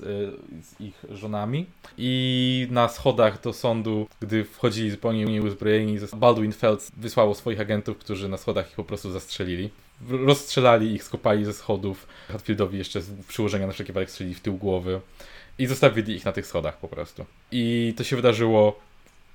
z, 0.66 0.80
ich 0.80 1.04
żonami. 1.10 1.66
I 1.98 2.66
na 2.70 2.88
schodach 2.88 3.40
do 3.40 3.52
sądu, 3.52 4.08
gdy 4.20 4.44
wchodzili 4.44 4.90
zupełnie 4.90 5.24
nieuzbrojeni, 5.24 5.98
Baldwin 6.16 6.52
Felds 6.52 6.92
wysłało 6.96 7.34
swoich 7.34 7.60
agentów, 7.60 7.98
którzy 7.98 8.28
na 8.28 8.36
schodach 8.36 8.70
ich 8.70 8.76
po 8.76 8.84
prostu 8.84 9.10
zastrzelili. 9.10 9.70
Rozstrzelali 10.10 10.94
ich, 10.94 11.04
skopali 11.04 11.44
ze 11.44 11.52
schodów. 11.52 12.06
Hatfieldowi 12.28 12.78
jeszcze 12.78 13.02
z 13.02 13.26
przyłożenia 13.26 13.66
na 13.66 13.72
wszelki 13.72 13.92
wypadek 13.92 14.10
strzelili 14.10 14.34
w 14.34 14.40
tył 14.40 14.56
głowy. 14.56 15.00
I 15.58 15.66
zostawili 15.66 16.14
ich 16.14 16.24
na 16.24 16.32
tych 16.32 16.46
schodach 16.46 16.76
po 16.76 16.88
prostu. 16.88 17.24
I 17.52 17.94
to 17.96 18.04
się 18.04 18.16
wydarzyło 18.16 18.80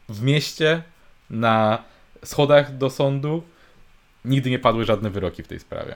w 0.10 0.22
mieście, 0.22 0.84
na 1.30 1.84
schodach 2.24 2.78
do 2.78 2.90
sądu. 2.90 3.44
Nigdy 4.26 4.50
nie 4.50 4.60
padły 4.60 4.86
żadne 4.86 5.10
wyroki 5.10 5.44
w 5.44 5.48
tej 5.48 5.60
sprawie. 5.60 5.96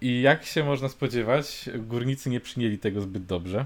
I 0.00 0.20
jak 0.22 0.44
się 0.44 0.64
można 0.64 0.88
spodziewać, 0.88 1.70
górnicy 1.78 2.30
nie 2.30 2.40
przyjęli 2.40 2.78
tego 2.78 3.00
zbyt 3.00 3.26
dobrze. 3.26 3.64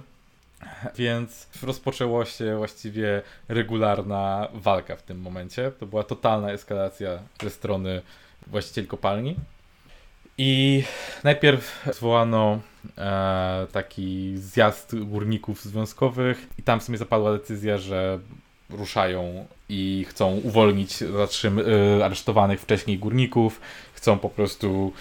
Więc 0.97 1.49
rozpoczęło 1.63 2.25
się 2.25 2.57
właściwie 2.57 3.23
regularna 3.49 4.49
walka 4.55 4.97
w 4.97 5.03
tym 5.03 5.21
momencie. 5.21 5.71
To 5.71 5.87
była 5.87 6.03
totalna 6.03 6.51
eskalacja 6.51 7.19
ze 7.43 7.51
strony 7.51 8.03
właścicieli 8.47 8.87
kopalni. 8.87 9.37
I 10.39 10.83
najpierw 11.25 11.89
zwołano 11.93 12.61
e, 12.99 13.67
taki 13.73 14.33
zjazd 14.37 14.95
górników 15.05 15.63
związkowych, 15.63 16.47
i 16.59 16.63
tam 16.63 16.81
w 16.81 16.83
sumie 16.83 16.99
zapadła 16.99 17.33
decyzja, 17.33 17.79
że 17.79 18.19
ruszają 18.71 19.47
i 19.69 20.07
chcą 20.09 20.37
uwolnić 20.37 20.97
zatrzym, 20.97 21.59
e, 21.59 22.05
aresztowanych 22.05 22.61
wcześniej 22.61 22.99
górników, 22.99 23.61
chcą 24.05 24.19
po 24.19 24.31
prostu 24.31 24.93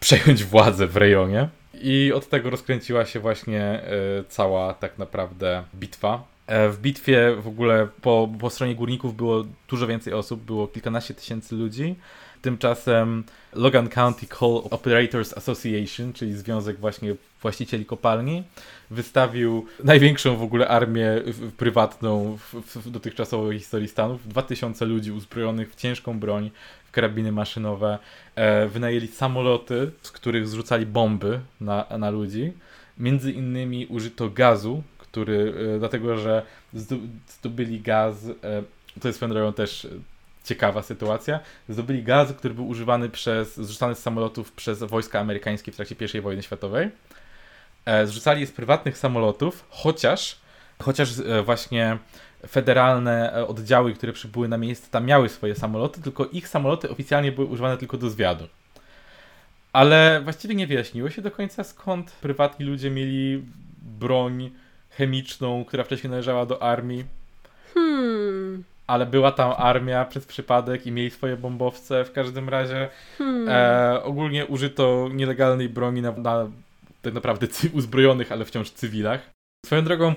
przejąć 0.00 0.44
władzę 0.44 0.86
w 0.86 0.96
rejonie. 0.96 1.48
I 1.74 2.12
od 2.14 2.28
tego 2.28 2.50
rozkręciła 2.50 3.06
się 3.06 3.20
właśnie 3.20 3.62
e, 3.62 3.82
cała 4.28 4.74
tak 4.74 4.98
naprawdę 4.98 5.64
bitwa. 5.74 6.24
E, 6.46 6.68
w 6.68 6.80
bitwie 6.80 7.36
w 7.36 7.48
ogóle 7.48 7.88
po, 8.02 8.28
po 8.40 8.50
stronie 8.50 8.74
górników 8.74 9.16
było 9.16 9.44
dużo 9.68 9.86
więcej 9.86 10.12
osób, 10.12 10.40
było 10.40 10.68
kilkanaście 10.68 11.14
tysięcy 11.14 11.54
ludzi. 11.54 11.94
Tymczasem 12.42 13.24
Logan 13.52 13.88
County 13.88 14.26
Coal 14.26 14.62
Operators 14.70 15.36
Association, 15.36 16.12
czyli 16.12 16.34
związek 16.34 16.78
właśnie 16.78 17.14
właścicieli 17.42 17.84
kopalni, 17.84 18.42
wystawił 18.90 19.66
największą 19.84 20.36
w 20.36 20.42
ogóle 20.42 20.68
armię 20.68 21.22
prywatną 21.56 22.36
w, 22.36 22.54
w 22.76 22.90
dotychczasowej 22.90 23.58
historii 23.58 23.88
Stanów. 23.88 24.28
2000 24.28 24.84
ludzi 24.84 25.12
uzbrojonych 25.12 25.72
w 25.72 25.76
ciężką 25.76 26.20
broń, 26.20 26.50
karabiny 26.92 27.32
maszynowe, 27.32 27.98
e, 28.34 28.66
wynajęli 28.68 29.08
samoloty, 29.08 29.90
z 30.02 30.10
których 30.10 30.48
zrzucali 30.48 30.86
bomby 30.86 31.40
na, 31.60 31.86
na 31.98 32.10
ludzi. 32.10 32.52
Między 32.98 33.32
innymi 33.32 33.86
użyto 33.86 34.30
gazu, 34.30 34.82
który, 34.98 35.54
e, 35.74 35.78
dlatego 35.78 36.16
że 36.16 36.42
zdobyli 37.28 37.80
gaz, 37.80 38.26
e, 38.26 38.62
to 39.00 39.08
jest 39.08 39.18
swoją 39.18 39.52
też 39.52 39.88
ciekawa 40.44 40.82
sytuacja. 40.82 41.40
Zdobyli 41.68 42.02
gaz, 42.02 42.32
który 42.32 42.54
był 42.54 42.68
używany 42.68 43.08
przez, 43.08 43.56
zrzucany 43.56 43.94
z 43.94 43.98
samolotów 43.98 44.52
przez 44.52 44.78
wojska 44.78 45.20
amerykańskie 45.20 45.72
w 45.72 45.76
trakcie 45.76 46.18
I 46.18 46.20
wojny 46.20 46.42
światowej. 46.42 46.90
Zrzucali 48.04 48.40
je 48.40 48.46
z 48.46 48.52
prywatnych 48.52 48.98
samolotów, 48.98 49.64
chociaż, 49.70 50.38
chociaż 50.82 51.14
właśnie 51.44 51.98
federalne 52.48 53.32
e, 53.32 53.46
oddziały, 53.46 53.94
które 53.94 54.12
przybyły 54.12 54.48
na 54.48 54.58
miejsce, 54.58 54.90
tam 54.90 55.04
miały 55.04 55.28
swoje 55.28 55.54
samoloty, 55.54 56.02
tylko 56.02 56.26
ich 56.26 56.48
samoloty 56.48 56.90
oficjalnie 56.90 57.32
były 57.32 57.46
używane 57.46 57.76
tylko 57.76 57.96
do 57.96 58.10
zwiadu. 58.10 58.48
Ale 59.72 60.20
właściwie 60.24 60.54
nie 60.54 60.66
wyjaśniło 60.66 61.10
się 61.10 61.22
do 61.22 61.30
końca, 61.30 61.64
skąd 61.64 62.12
prywatni 62.12 62.66
ludzie 62.66 62.90
mieli 62.90 63.42
broń 63.82 64.50
chemiczną, 64.90 65.64
która 65.64 65.84
wcześniej 65.84 66.10
należała 66.10 66.46
do 66.46 66.62
armii. 66.62 67.04
Hmm. 67.74 68.64
Ale 68.86 69.06
była 69.06 69.32
tam 69.32 69.52
armia 69.56 70.04
przez 70.04 70.26
przypadek 70.26 70.86
i 70.86 70.92
mieli 70.92 71.10
swoje 71.10 71.36
bombowce. 71.36 72.04
W 72.04 72.12
każdym 72.12 72.48
razie 72.48 72.88
Hmm. 73.18 73.48
e, 73.48 74.02
ogólnie 74.02 74.46
użyto 74.46 75.08
nielegalnej 75.12 75.68
broni 75.68 76.02
na, 76.02 76.12
na 76.12 76.48
tak 77.02 77.14
naprawdę 77.14 77.46
uzbrojonych, 77.72 78.32
ale 78.32 78.44
wciąż 78.44 78.70
cywilach. 78.70 79.30
Swoją 79.66 79.84
drogą, 79.84 80.14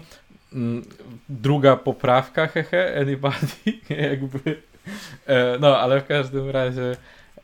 druga 1.29 1.75
poprawka, 1.75 2.47
hehe, 2.47 3.01
anybody, 3.01 3.79
jakby. 4.09 4.61
E, 5.25 5.57
no, 5.59 5.77
ale 5.77 6.01
w 6.01 6.07
każdym 6.07 6.49
razie 6.49 6.95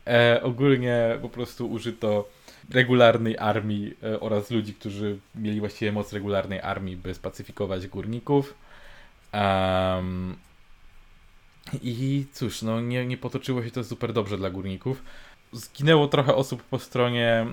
e, 0.06 0.40
ogólnie 0.42 1.18
po 1.22 1.28
prostu 1.28 1.70
użyto 1.70 2.28
regularnej 2.70 3.38
armii 3.38 3.94
e, 4.02 4.20
oraz 4.20 4.50
ludzi, 4.50 4.74
którzy 4.74 5.18
mieli 5.34 5.60
właściwie 5.60 5.92
moc 5.92 6.12
regularnej 6.12 6.60
armii, 6.60 6.96
by 6.96 7.14
spacyfikować 7.14 7.86
górników. 7.86 8.54
Em, 9.32 10.36
I 11.82 12.24
cóż, 12.32 12.62
no 12.62 12.80
nie, 12.80 13.06
nie 13.06 13.16
potoczyło 13.16 13.64
się 13.64 13.70
to 13.70 13.84
super 13.84 14.12
dobrze 14.12 14.36
dla 14.38 14.50
górników. 14.50 15.02
Zginęło 15.52 16.08
trochę 16.08 16.34
osób 16.34 16.62
po 16.62 16.78
stronie, 16.78 17.46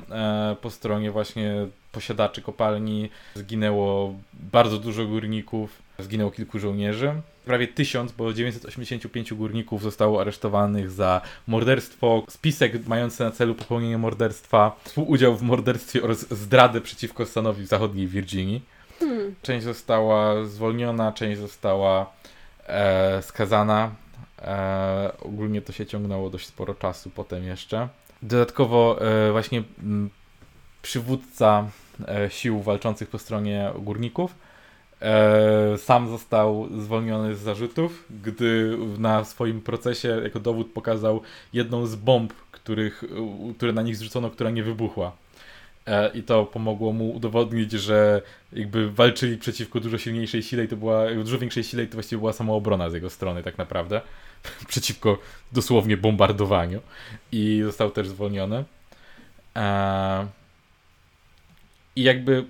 po 0.62 0.70
stronie 0.70 1.12
właśnie 1.12 1.68
posiadaczy 1.92 2.42
kopalni. 2.42 3.10
Zginęło 3.36 4.16
bardzo 4.34 4.78
dużo 4.78 5.06
górników. 5.06 5.82
Zginęło 6.00 6.32
kilku 6.32 6.60
żołnierzy. 6.60 7.14
Prawie 7.46 7.68
tysiąc, 7.68 8.12
bo 8.12 8.34
985 8.34 9.34
górników 9.34 9.82
zostało 9.82 10.22
aresztowanych 10.22 10.92
za 10.92 11.22
morderstwo, 11.48 12.24
spisek 12.30 12.88
mający 12.88 13.24
na 13.24 13.32
celu 13.32 13.56
popełnienie 13.56 13.98
morderstwa, 13.98 14.80
współudział 14.84 15.36
w 15.36 15.42
morderstwie 15.42 16.04
oraz 16.04 16.34
zdradę 16.34 16.82
przeciwko 16.82 17.26
stanowi 17.26 17.66
zachodniej 17.66 18.08
Virginii. 18.08 18.62
Hmm. 19.00 19.36
Część 19.42 19.66
została 19.66 20.46
zwolniona, 20.46 21.12
część 21.12 21.40
została 21.40 22.14
e, 22.68 23.22
skazana. 23.22 23.92
E, 24.42 25.12
ogólnie 25.22 25.62
to 25.62 25.74
się 25.74 25.86
ciągnęło 25.86 26.30
dość 26.30 26.48
sporo 26.48 26.76
czasu 26.76 27.10
potem 27.10 27.44
jeszcze. 27.44 27.88
Dodatkowo 28.22 29.02
e, 29.02 29.32
właśnie 29.32 29.64
m, 29.84 30.10
przywódca 30.82 31.68
e, 32.08 32.30
sił 32.30 32.62
walczących 32.62 33.10
po 33.10 33.20
stronie 33.20 33.72
górników 33.80 34.36
e, 35.02 35.78
sam 35.78 36.10
został 36.10 36.70
zwolniony 36.80 37.36
z 37.36 37.40
zarzutów, 37.40 38.06
gdy 38.24 38.78
na 38.98 39.24
swoim 39.24 39.62
procesie 39.62 40.08
jako 40.24 40.40
dowód 40.40 40.72
pokazał 40.72 41.22
jedną 41.54 41.86
z 41.86 41.96
bomb, 41.96 42.34
których, 42.52 43.04
które 43.58 43.74
na 43.74 43.82
nich 43.82 43.96
zrzucono, 43.96 44.30
która 44.30 44.50
nie 44.50 44.64
wybuchła. 44.64 45.12
E, 45.86 46.10
I 46.14 46.24
to 46.24 46.46
pomogło 46.46 46.94
mu 46.94 47.12
udowodnić, 47.12 47.72
że 47.72 48.22
jakby 48.54 48.92
walczyli 48.92 49.38
przeciwko 49.38 49.80
dużo 49.80 49.98
silniejszej 49.98 50.44
sile 50.44 50.64
i 50.64 50.68
to 50.68 50.78
była, 50.78 51.14
dużo 51.24 51.40
większej 51.40 51.64
sile 51.64 51.84
i 51.84 51.88
to 51.88 51.94
właściwie 51.94 52.20
była 52.20 52.34
samoobrona 52.34 52.90
z 52.90 52.94
jego 52.94 53.10
strony 53.10 53.44
tak 53.44 53.58
naprawdę. 53.58 54.02
przeciwko 54.68 55.18
dosłownie 55.52 55.98
bombardowaniu. 55.98 56.82
I 57.32 57.62
został 57.66 57.92
też 57.92 58.08
zwolniony. 58.08 58.64
E, 59.56 60.28
I 61.96 62.04
jakby 62.04 62.46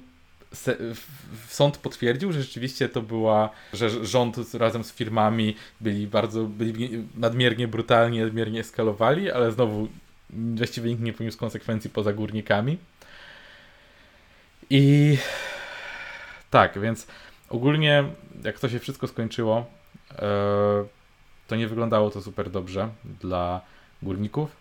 se, 0.54 0.78
sąd 1.47 1.78
potwierdził, 1.78 2.32
że 2.32 2.41
rzeczywiście 2.41 2.89
to 2.89 3.02
była, 3.02 3.49
że 3.73 4.06
rząd 4.06 4.54
razem 4.54 4.84
z 4.84 4.93
firmami 4.93 5.56
byli 5.82 6.08
bardzo, 6.08 6.43
byli 6.43 7.08
nadmiernie 7.15 7.67
brutalni, 7.67 8.19
nadmiernie 8.19 8.60
eskalowali, 8.60 9.32
ale 9.32 9.52
znowu 9.52 9.88
właściwie 10.30 10.89
nikt 10.89 11.02
nie 11.02 11.13
poniósł 11.13 11.38
konsekwencji 11.38 11.89
poza 11.89 12.13
górnikami. 12.13 12.78
I 14.69 15.17
tak, 16.49 16.80
więc 16.80 17.08
ogólnie 17.49 18.04
jak 18.43 18.60
to 18.60 18.69
się 18.69 18.80
wszystko 18.80 19.08
skończyło, 19.08 19.65
e, 20.12 20.86
to 21.47 21.56
nie 21.56 21.67
wyglądało 21.67 22.10
to 22.10 22.21
super 22.21 22.49
dobrze 22.49 22.89
dla 23.21 23.62
górników. 24.02 24.56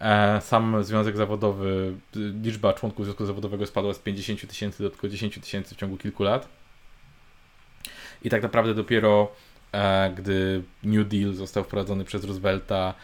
E, 0.00 0.40
Sam 0.40 0.84
związek 0.84 1.16
zawodowy, 1.16 1.94
y, 2.16 2.32
liczba 2.42 2.72
członków 2.72 3.04
związku 3.04 3.26
zawodowego 3.26 3.66
spadła 3.66 3.94
z 3.94 3.98
50 3.98 4.46
tysięcy 4.46 4.82
do 4.82 4.90
tylko 4.90 5.08
10 5.08 5.38
tysięcy 5.40 5.74
w 5.74 5.78
ciągu 5.78 5.96
kilku 5.96 6.22
lat. 6.22 6.48
I 8.22 8.30
tak 8.30 8.42
naprawdę 8.42 8.74
dopiero 8.74 9.28
e, 9.72 10.12
gdy 10.16 10.62
New 10.82 11.08
Deal 11.08 11.34
został 11.34 11.64
wprowadzony 11.64 12.04
przez 12.04 12.24
Roosevelta, 12.24 12.94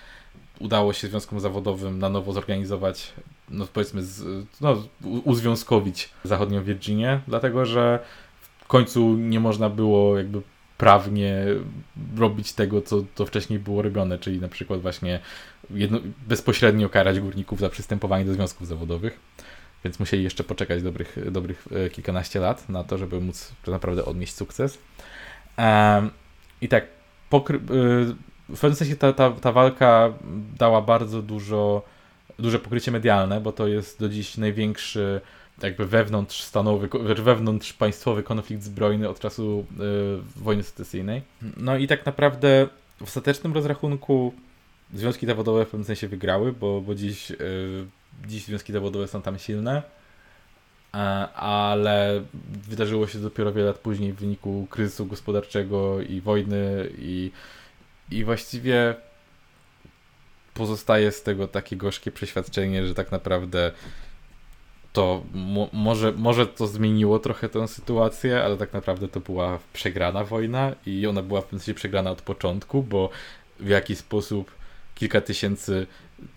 udało 0.59 0.93
się 0.93 1.09
związkom 1.09 1.41
zawodowym 1.41 1.99
na 1.99 2.09
nowo 2.09 2.33
zorganizować, 2.33 3.13
no 3.49 3.67
powiedzmy, 3.73 4.03
z, 4.03 4.47
no, 4.61 4.83
uzwiązkowić 5.25 6.11
zachodnią 6.25 6.65
Virginię, 6.65 7.21
dlatego 7.29 7.67
że 7.67 7.99
w 8.59 8.67
końcu 8.67 9.17
nie 9.17 9.41
można 9.41 9.69
było 9.69 10.19
jakby 10.19 10.43
prawnie 10.79 11.45
robić 12.17 12.53
tego, 12.53 12.83
co 12.83 13.05
to 13.15 13.27
wcześniej 13.27 13.59
było 13.59 13.83
robione, 13.83 14.19
czyli 14.19 14.41
na 14.41 14.49
przykład 14.49 14.81
właśnie 14.81 15.21
jedno, 15.71 15.99
bezpośrednio 16.29 16.89
karać 16.89 17.21
górników 17.21 17.61
za 17.61 17.69
przystępowanie 17.69 18.25
do 18.25 18.35
związków 18.35 18.67
zawodowych. 18.67 19.21
Więc 19.85 20.01
musieli 20.01 20.25
jeszcze 20.25 20.45
poczekać 20.45 20.83
dobrych, 20.83 21.19
dobrych 21.31 21.69
e, 21.87 21.91
kilkanaście 21.91 22.41
lat 22.41 22.69
na 22.69 22.85
to, 22.85 22.99
żeby 22.99 23.21
móc 23.21 23.53
naprawdę 23.67 24.05
odnieść 24.05 24.35
sukces. 24.35 24.79
I 26.61 26.69
tak, 26.69 26.87
pokry- 27.31 27.55
y, 27.57 28.15
w 28.49 28.61
pewnym 28.61 28.75
sensie 28.77 28.97
ta, 28.97 29.13
ta, 29.13 29.31
ta 29.31 29.53
walka 29.53 30.13
dała 30.59 30.83
bardzo 30.83 31.23
dużo, 31.23 31.83
duże 32.39 32.59
pokrycie 32.59 32.91
medialne, 32.91 33.41
bo 33.41 33.53
to 33.53 33.67
jest 33.69 34.01
do 34.01 34.09
dziś 34.09 34.37
największy 34.37 35.21
jakby 35.63 35.87
wewnątrzstanowy, 35.87 36.89
ko- 36.89 37.05
znaczy 37.07 37.23
wewnątrzpaństwowy 37.23 38.23
konflikt 38.23 38.63
zbrojny 38.63 39.09
od 39.09 39.21
czasu 39.21 39.67
y, 40.39 40.43
wojny 40.43 40.63
secesyjnej. 40.63 41.23
No 41.57 41.77
i 41.77 41.87
tak 41.87 42.07
naprawdę 42.07 42.69
w 42.99 43.03
ostatecznym 43.03 43.53
rozrachunku 43.53 44.35
związki 44.93 45.27
zawodowe 45.27 45.65
w 45.65 45.69
pewnym 45.69 45.85
sensie 45.85 46.09
wygrały, 46.09 46.53
bo, 46.53 46.81
bo 46.81 46.95
dziś, 46.95 47.31
y, 47.31 47.37
dziś 48.27 48.45
związki 48.45 48.73
zawodowe 48.73 49.09
są 49.09 49.23
tam 49.23 49.39
silne, 49.39 49.83
e, 50.95 50.97
ale 51.35 52.23
wydarzyło 52.69 53.07
się 53.07 53.19
dopiero 53.19 53.53
wiele 53.53 53.67
lat 53.67 53.79
później 53.79 54.13
w 54.13 54.17
wyniku 54.17 54.67
kryzysu 54.71 55.07
gospodarczego 55.07 56.01
i 56.01 56.21
wojny 56.21 56.91
i, 56.99 57.31
i 58.11 58.25
właściwie 58.25 58.95
pozostaje 60.55 61.13
z 61.13 61.23
tego 61.23 61.49
takie 61.49 61.77
gorzkie 61.77 62.11
przeświadczenie, 62.11 62.87
że 62.87 62.95
tak 62.95 63.13
naprawdę 63.13 63.73
to 64.93 65.23
mo 65.35 65.69
może, 65.73 66.13
może 66.13 66.47
to 66.47 66.67
zmieniło 66.67 67.19
trochę 67.19 67.49
tę 67.49 67.69
sytuację, 67.69 68.45
ale 68.45 68.57
tak 68.57 68.73
naprawdę 68.73 69.09
to 69.09 69.21
była 69.21 69.59
przegrana 69.73 70.25
wojna 70.25 70.73
i 70.87 71.07
ona 71.07 71.23
była 71.23 71.41
w 71.41 71.45
pewnym 71.45 71.61
sensie 71.61 71.75
przegrana 71.75 72.11
od 72.11 72.23
początku, 72.23 72.83
bo 72.83 73.11
w 73.61 73.69
jaki 73.69 73.97
sposób 73.97 74.51
kilka 74.95 75.21
tysięcy 75.21 75.87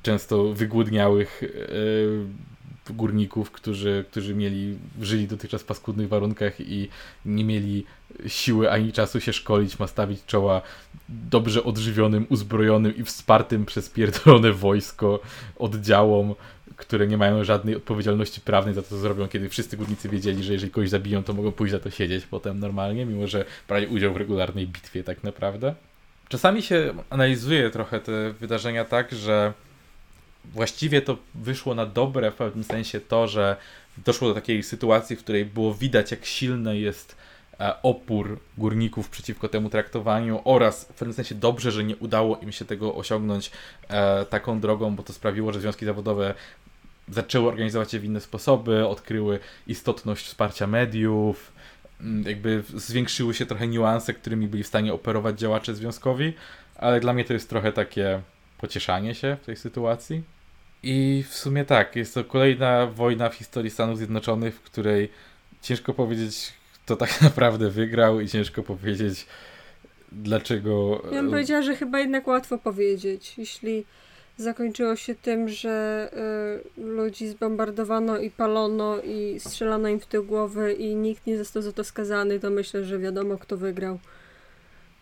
często 0.04 0.54
wygłodniałych 0.54 1.44
e, 1.44 2.94
górników, 2.94 3.52
którzy, 3.52 4.06
którzy 4.12 4.36
mieli, 4.36 4.78
żyli 5.02 5.28
dotychczas 5.28 5.62
w 5.62 5.66
paskudnych 5.66 6.08
warunkach 6.08 6.60
i 6.60 6.90
nie 7.26 7.46
mieli 7.46 7.86
siły 8.28 8.72
ani 8.72 8.94
czasu 8.94 9.22
się 9.22 9.34
szkolić, 9.34 9.80
ma 9.80 9.88
stawić 9.88 10.26
czoła 10.26 10.62
dobrze 11.10 11.64
odżywionym, 11.64 12.26
uzbrojonym 12.30 12.96
i 12.96 13.04
wspartym 13.04 13.66
przez 13.66 13.90
pierdolone 13.90 14.52
wojsko 14.52 15.20
oddziałom, 15.56 16.36
które 16.76 17.08
nie 17.08 17.18
mają 17.18 17.44
żadnej 17.44 17.76
odpowiedzialności 17.76 18.42
prawnej 18.42 18.74
za 18.74 18.82
to, 18.82 18.90
co 18.90 18.98
zrobią, 18.98 19.28
kiedy 19.28 19.50
wszyscy 19.50 19.78
górnicy 19.78 20.10
wiedzieli, 20.10 20.44
że 20.44 20.54
jeżeli 20.54 20.72
kogoś 20.72 20.90
zabiją, 20.90 21.24
to 21.24 21.34
mogą 21.34 21.52
pójść 21.52 21.72
za 21.72 21.80
to 21.80 21.90
siedzieć 21.90 22.26
potem 22.26 22.60
normalnie, 22.60 23.06
mimo 23.06 23.28
że 23.28 23.46
brali 23.68 23.88
udział 23.88 24.14
w 24.14 24.18
regularnej 24.18 24.68
bitwie 24.68 25.04
tak 25.04 25.24
naprawdę. 25.24 25.76
Czasami 26.30 26.62
się 26.62 26.94
analizuje 27.10 27.70
trochę 27.70 28.00
te 28.00 28.32
wydarzenia 28.32 28.86
tak, 28.86 29.12
że 29.12 29.54
właściwie 30.46 31.02
to 31.02 31.18
wyszło 31.36 31.76
na 31.76 31.86
dobre 31.86 32.32
w 32.32 32.36
pewnym 32.36 32.64
sensie 32.64 33.02
to, 33.02 33.28
że 33.28 33.56
doszło 33.98 34.28
do 34.28 34.34
takiej 34.34 34.64
sytuacji, 34.64 35.16
w 35.16 35.20
której 35.20 35.46
było 35.46 35.74
widać, 35.74 36.12
jak 36.12 36.26
silny 36.26 36.80
jest 36.80 37.16
e, 37.60 37.82
opór 37.82 38.40
górników 38.58 39.10
przeciwko 39.10 39.50
temu 39.50 39.70
traktowaniu 39.70 40.42
oraz 40.44 40.86
w 40.86 40.94
pewnym 40.94 41.14
sensie 41.14 41.36
dobrze, 41.36 41.72
że 41.72 41.84
nie 41.84 41.96
udało 41.96 42.38
im 42.38 42.52
się 42.52 42.66
tego 42.66 42.96
osiągnąć 42.96 43.52
e, 43.88 44.26
taką 44.26 44.60
drogą, 44.60 44.96
bo 44.96 45.04
to 45.04 45.14
sprawiło, 45.14 45.54
że 45.54 45.60
związki 45.60 45.86
zawodowe 45.86 46.34
zaczęły 47.10 47.48
organizować 47.48 47.92
się 47.92 48.00
w 48.00 48.06
inne 48.06 48.22
sposoby, 48.22 48.88
odkryły 48.88 49.40
istotność 49.68 50.26
wsparcia 50.26 50.68
mediów, 50.68 51.52
jakby 52.26 52.64
zwiększyły 52.74 53.34
się 53.34 53.46
trochę 53.46 53.68
niuanse, 53.68 54.14
którymi 54.14 54.48
byli 54.48 54.64
w 54.64 54.68
stanie 54.68 54.94
operować 54.94 55.40
działacze 55.40 55.76
związkowi, 55.76 56.34
ale 56.76 57.00
dla 57.00 57.14
mnie 57.14 57.26
to 57.26 57.34
jest 57.34 57.50
trochę 57.50 57.72
takie 57.72 58.22
pocieszanie 58.58 59.16
się 59.16 59.38
w 59.42 59.46
tej 59.46 59.56
sytuacji. 59.56 60.24
I 60.84 61.24
w 61.30 61.36
sumie 61.36 61.66
tak, 61.66 61.96
jest 61.96 62.14
to 62.14 62.24
kolejna 62.24 62.88
wojna 62.88 63.30
w 63.30 63.36
historii 63.36 63.72
Stanów 63.72 63.98
Zjednoczonych, 63.98 64.56
w 64.56 64.62
której 64.62 65.10
ciężko 65.62 65.94
powiedzieć, 65.94 66.54
kto 66.74 66.96
tak 66.96 67.22
naprawdę 67.22 67.70
wygrał 67.70 68.20
i 68.20 68.28
ciężko 68.28 68.64
powiedzieć, 68.64 69.26
dlaczego. 70.12 71.02
Ja 71.12 71.22
bym 71.22 71.32
powiedziała, 71.32 71.62
że 71.62 71.76
chyba 71.76 72.00
jednak 72.00 72.28
łatwo 72.28 72.58
powiedzieć. 72.58 73.38
Jeśli 73.38 73.86
zakończyło 74.38 74.96
się 74.96 75.16
tym, 75.16 75.50
że 75.50 76.10
y, 76.78 76.82
ludzi 76.82 77.28
zbombardowano 77.28 78.18
i 78.18 78.32
palono 78.32 79.02
i 79.02 79.40
strzelano 79.40 79.88
im 79.88 80.00
w 80.00 80.06
tył 80.06 80.24
głowy 80.24 80.74
i 80.74 80.96
nikt 80.96 81.28
nie 81.28 81.38
został 81.38 81.62
za 81.62 81.72
to 81.72 81.84
skazany, 81.84 82.40
to 82.40 82.50
myślę, 82.50 82.84
że 82.84 83.00
wiadomo, 83.00 83.38
kto 83.38 83.58
wygrał. 83.58 84.00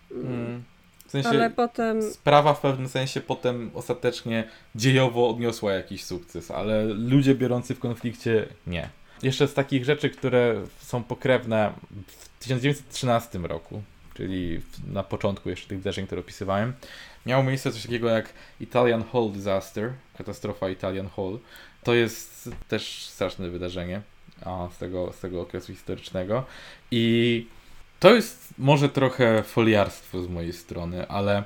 Hmm. 0.09 0.63
W 1.07 1.11
sensie 1.11 1.29
Ale 1.29 1.49
potem. 1.49 2.01
Sprawa 2.01 2.53
w 2.53 2.61
pewnym 2.61 2.89
sensie 2.89 3.21
potem 3.21 3.71
ostatecznie 3.73 4.49
dziejowo 4.75 5.29
odniosła 5.29 5.73
jakiś 5.73 6.03
sukces, 6.03 6.51
ale 6.51 6.83
ludzie 6.83 7.35
biorący 7.35 7.75
w 7.75 7.79
konflikcie 7.79 8.45
nie. 8.67 8.89
Jeszcze 9.23 9.47
z 9.47 9.53
takich 9.53 9.85
rzeczy, 9.85 10.09
które 10.09 10.63
są 10.79 11.03
pokrewne 11.03 11.73
w 12.07 12.39
1913 12.39 13.39
roku, 13.39 13.81
czyli 14.13 14.61
na 14.87 15.03
początku 15.03 15.49
jeszcze 15.49 15.67
tych 15.67 15.77
wydarzeń, 15.77 16.05
które 16.05 16.21
opisywałem, 16.21 16.73
miało 17.25 17.43
miejsce 17.43 17.71
coś 17.71 17.81
takiego 17.81 18.09
jak 18.09 18.33
Italian 18.59 19.03
Hall 19.13 19.31
Disaster, 19.31 19.93
katastrofa 20.17 20.69
Italian 20.69 21.09
Hall. 21.15 21.39
To 21.83 21.93
jest 21.93 22.49
też 22.67 23.05
straszne 23.09 23.49
wydarzenie 23.49 24.01
z, 24.75 24.77
tego, 24.77 25.13
z 25.13 25.19
tego 25.19 25.41
okresu 25.41 25.73
historycznego 25.73 26.43
i 26.91 27.47
to 27.99 28.15
jest 28.15 28.53
może 28.57 28.89
trochę 28.89 29.43
foliarstwo 29.43 30.21
z 30.21 30.27
mojej 30.27 30.53
strony, 30.53 31.07
ale 31.07 31.43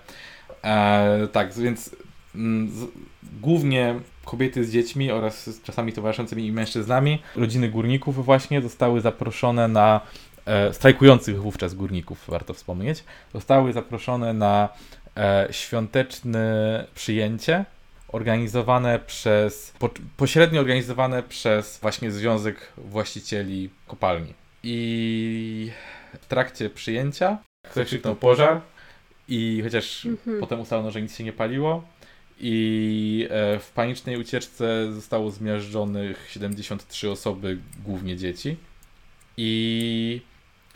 e, 0.64 1.28
tak, 1.32 1.54
więc 1.54 1.96
mm, 2.36 2.70
z, 2.70 2.86
głównie 3.42 4.00
kobiety 4.26 4.66
z 4.66 4.72
dziećmi 4.72 5.12
oraz 5.12 5.50
czasami 5.64 5.94
towarzyszącymi 5.94 6.48
im 6.48 6.56
mężczyznami, 6.56 7.22
rodziny 7.36 7.70
górników 7.70 8.26
właśnie 8.26 8.62
zostały 8.62 9.02
zaproszone 9.02 9.68
na 9.68 10.02
e, 10.46 10.74
strajkujących 10.74 11.42
wówczas 11.42 11.74
górników, 11.74 12.24
warto 12.28 12.54
wspomnieć, 12.54 13.04
zostały 13.34 13.74
zaproszone 13.74 14.34
na 14.34 14.70
świąteczne 15.52 16.86
przyjęcie 16.96 17.66
organizowane 18.08 19.00
przez, 19.00 19.74
po, 19.80 19.90
pośrednio 20.18 20.60
organizowane 20.60 21.24
przez 21.24 21.80
właśnie 21.80 22.12
Związek 22.12 22.74
Właścicieli 22.78 23.70
Kopalni. 23.88 24.34
I 24.64 25.72
w 26.22 26.26
trakcie 26.26 26.70
przyjęcia 26.70 27.38
ktoś 27.72 27.88
krzyknął 27.88 28.16
pożar 28.16 28.62
i 29.28 29.62
chociaż 29.64 30.06
mhm. 30.06 30.40
potem 30.40 30.60
ustalono, 30.60 30.92
że 30.92 31.02
nic 31.02 31.18
się 31.18 31.24
nie 31.24 31.34
paliło 31.34 31.84
i 32.40 33.28
e, 33.30 33.60
w 33.60 33.72
panicznej 33.72 34.18
ucieczce 34.18 34.94
zostało 34.94 35.32
zmiażdżonych 35.32 36.28
73 36.30 37.10
osoby, 37.10 37.58
głównie 37.86 38.18
dzieci. 38.18 38.58
I 39.38 40.22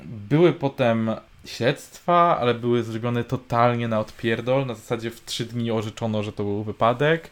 były 0.05 0.53
potem 0.53 1.11
śledztwa, 1.45 2.37
ale 2.39 2.53
były 2.53 2.83
zrobione 2.83 3.23
totalnie 3.23 3.87
na 3.87 3.99
odpierdol. 3.99 4.65
Na 4.65 4.75
zasadzie 4.75 5.11
w 5.11 5.25
trzy 5.25 5.45
dni 5.45 5.71
orzeczono, 5.71 6.23
że 6.23 6.33
to 6.33 6.43
był 6.43 6.63
wypadek. 6.63 7.29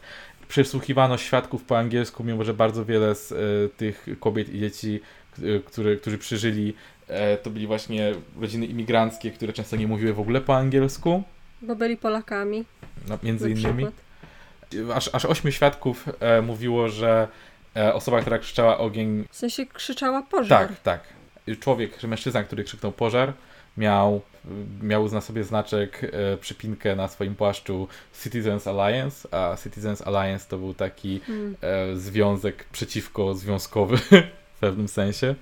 Przesłuchiwano 0.48 1.18
świadków 1.18 1.64
po 1.64 1.78
angielsku, 1.78 2.24
mimo 2.24 2.44
że 2.44 2.54
bardzo 2.54 2.84
wiele 2.84 3.14
z 3.14 3.32
y, 3.32 3.70
tych 3.76 4.06
kobiet 4.20 4.54
i 4.54 4.60
dzieci, 4.60 5.00
y, 5.38 5.62
które, 5.66 5.96
którzy 5.96 6.18
przeżyli, 6.18 6.74
y, 7.08 7.12
to 7.42 7.50
byli 7.50 7.66
właśnie 7.66 8.14
rodziny 8.40 8.66
imigranckie, 8.66 9.30
które 9.30 9.52
często 9.52 9.76
nie 9.76 9.86
mówiły 9.86 10.12
w 10.12 10.20
ogóle 10.20 10.40
po 10.40 10.56
angielsku. 10.56 11.22
Bo 11.62 11.76
byli 11.76 11.96
Polakami. 11.96 12.64
No, 13.08 13.18
między 13.22 13.50
innymi. 13.50 13.86
Aż, 14.94 15.10
aż 15.12 15.24
ośmiu 15.24 15.52
świadków 15.52 16.08
mówiło, 16.42 16.88
że 16.88 17.28
osoba, 17.92 18.20
która 18.20 18.38
krzyczała 18.38 18.78
ogień. 18.78 19.24
W 19.30 19.36
sensie 19.36 19.66
krzyczała 19.66 20.22
pożar. 20.22 20.68
Tak, 20.68 20.80
tak. 20.80 21.19
Człowiek, 21.56 22.02
mężczyzna, 22.02 22.44
który 22.44 22.64
krzyknął 22.64 22.92
pożar, 22.92 23.32
miał, 23.76 24.20
miał 24.82 25.08
na 25.08 25.20
sobie 25.20 25.44
znaczek, 25.44 26.04
e, 26.04 26.36
przypinkę 26.36 26.96
na 26.96 27.08
swoim 27.08 27.34
płaszczu 27.34 27.88
Citizens 28.22 28.66
Alliance, 28.66 29.28
a 29.34 29.56
Citizens 29.62 30.02
Alliance 30.02 30.46
to 30.48 30.58
był 30.58 30.74
taki 30.74 31.20
hmm. 31.20 31.56
e, 31.60 31.96
związek 31.96 32.64
przeciwko 32.64 33.34
związkowy 33.34 33.96
w 34.56 34.60
pewnym 34.60 34.88
sensie. 34.88 35.34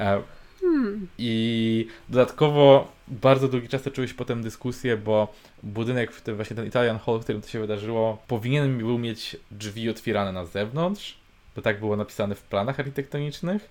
E, 0.00 0.22
hmm. 0.60 1.08
I 1.18 1.88
dodatkowo 2.08 2.92
bardzo 3.08 3.48
długi 3.48 3.68
czas 3.68 3.82
toczyły 3.82 4.08
się 4.08 4.14
potem 4.14 4.42
dyskusje, 4.42 4.96
bo 4.96 5.34
budynek, 5.62 6.12
w 6.12 6.20
tym 6.20 6.36
właśnie 6.36 6.56
ten 6.56 6.66
Italian 6.66 6.98
Hall, 6.98 7.18
w 7.18 7.22
którym 7.22 7.42
to 7.42 7.48
się 7.48 7.60
wydarzyło, 7.60 8.22
powinien 8.28 8.78
był 8.78 8.98
mieć 8.98 9.36
drzwi 9.50 9.90
otwierane 9.90 10.32
na 10.32 10.44
zewnątrz, 10.44 11.18
bo 11.56 11.62
tak 11.62 11.80
było 11.80 11.96
napisane 11.96 12.34
w 12.34 12.42
planach 12.42 12.80
architektonicznych 12.80 13.68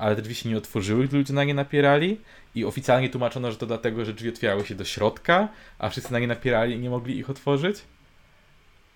ale 0.00 0.16
te 0.16 0.22
drzwi 0.22 0.34
się 0.34 0.48
nie 0.48 0.56
otworzyły, 0.56 1.08
gdy 1.08 1.16
ludzie 1.16 1.32
na 1.32 1.44
nie 1.44 1.54
napierali. 1.54 2.20
I 2.54 2.64
oficjalnie 2.64 3.08
tłumaczono, 3.08 3.50
że 3.50 3.56
to 3.56 3.66
dlatego, 3.66 4.04
że 4.04 4.14
drzwi 4.14 4.28
otwierały 4.28 4.66
się 4.66 4.74
do 4.74 4.84
środka, 4.84 5.48
a 5.78 5.88
wszyscy 5.88 6.12
na 6.12 6.18
nie 6.18 6.26
napierali 6.26 6.74
i 6.74 6.78
nie 6.78 6.90
mogli 6.90 7.18
ich 7.18 7.30
otworzyć. 7.30 7.76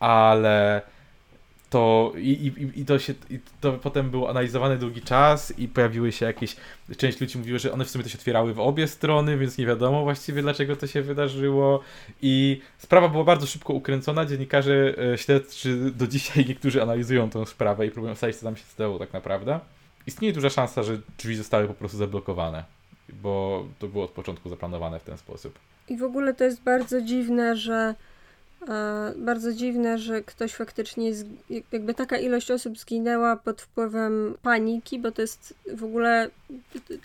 Ale 0.00 0.82
to 1.70 2.12
i, 2.16 2.30
i, 2.30 2.80
i 2.80 2.84
to 2.84 2.98
się 2.98 3.14
i 3.30 3.38
to 3.60 3.72
potem 3.72 4.10
było 4.10 4.30
analizowane 4.30 4.76
długi 4.76 5.02
czas 5.02 5.58
i 5.58 5.68
pojawiły 5.68 6.12
się 6.12 6.26
jakieś 6.26 6.56
część 6.96 7.20
ludzi 7.20 7.38
mówiła, 7.38 7.58
że 7.58 7.72
one 7.72 7.84
w 7.84 7.90
sumie 7.90 8.04
to 8.04 8.10
się 8.10 8.18
otwierały 8.18 8.54
w 8.54 8.60
obie 8.60 8.88
strony, 8.88 9.38
więc 9.38 9.58
nie 9.58 9.66
wiadomo 9.66 10.02
właściwie 10.02 10.42
dlaczego 10.42 10.76
to 10.76 10.86
się 10.86 11.02
wydarzyło. 11.02 11.80
I 12.22 12.60
sprawa 12.78 13.08
była 13.08 13.24
bardzo 13.24 13.46
szybko 13.46 13.72
ukręcona, 13.72 14.26
dziennikarze 14.26 14.94
e, 15.12 15.18
śledczy 15.18 15.90
do 15.90 16.06
dzisiaj 16.06 16.46
niektórzy 16.48 16.82
analizują 16.82 17.30
tę 17.30 17.46
sprawę 17.46 17.86
i 17.86 17.90
próbują 17.90 18.12
ustalić 18.12 18.36
co 18.36 18.44
tam 18.46 18.56
się 18.56 18.64
stało 18.64 18.98
tak 18.98 19.12
naprawdę 19.12 19.60
istnieje 20.06 20.34
duża 20.34 20.50
szansa, 20.50 20.82
że 20.82 20.98
drzwi 21.18 21.36
zostały 21.36 21.68
po 21.68 21.74
prostu 21.74 21.98
zablokowane, 21.98 22.64
bo 23.08 23.64
to 23.78 23.88
było 23.88 24.04
od 24.04 24.10
początku 24.10 24.48
zaplanowane 24.48 25.00
w 25.00 25.04
ten 25.04 25.18
sposób. 25.18 25.58
I 25.88 25.96
w 25.96 26.02
ogóle 26.02 26.34
to 26.34 26.44
jest 26.44 26.62
bardzo 26.62 27.02
dziwne, 27.02 27.56
że 27.56 27.94
bardzo 29.16 29.52
dziwne, 29.52 29.98
że 29.98 30.22
ktoś 30.22 30.54
faktycznie, 30.54 31.12
jakby 31.72 31.94
taka 31.94 32.18
ilość 32.18 32.50
osób 32.50 32.78
zginęła 32.78 33.36
pod 33.36 33.62
wpływem 33.62 34.34
paniki, 34.42 34.98
bo 34.98 35.10
to 35.10 35.22
jest 35.22 35.54
w 35.74 35.84
ogóle, 35.84 36.30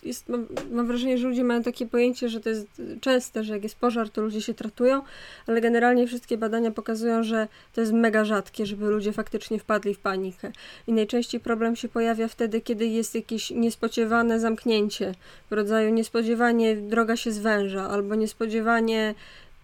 jest, 0.03 0.29
mam, 0.29 0.47
mam, 0.71 0.87
wrażenie, 0.87 1.17
że 1.17 1.27
ludzie 1.27 1.43
mają 1.43 1.63
takie 1.63 1.85
pojęcie, 1.85 2.29
że 2.29 2.39
to 2.39 2.49
jest 2.49 2.67
częste, 3.01 3.43
że 3.43 3.53
jak 3.53 3.63
jest 3.63 3.75
pożar, 3.75 4.09
to 4.09 4.21
ludzie 4.21 4.41
się 4.41 4.53
tratują, 4.53 5.01
ale 5.47 5.61
generalnie 5.61 6.07
wszystkie 6.07 6.37
badania 6.37 6.71
pokazują, 6.71 7.23
że 7.23 7.47
to 7.73 7.81
jest 7.81 7.93
mega 7.93 8.25
rzadkie, 8.25 8.65
żeby 8.65 8.89
ludzie 8.89 9.13
faktycznie 9.13 9.59
wpadli 9.59 9.93
w 9.93 9.99
panikę. 9.99 10.51
I 10.87 10.93
najczęściej 10.93 11.39
problem 11.41 11.75
się 11.75 11.89
pojawia 11.89 12.27
wtedy, 12.27 12.61
kiedy 12.61 12.87
jest 12.87 13.15
jakieś 13.15 13.51
niespodziewane 13.51 14.39
zamknięcie, 14.39 15.13
w 15.49 15.53
rodzaju 15.53 15.93
niespodziewanie 15.93 16.75
droga 16.75 17.17
się 17.17 17.31
zwęża, 17.31 17.89
albo 17.89 18.15
niespodziewanie 18.15 19.15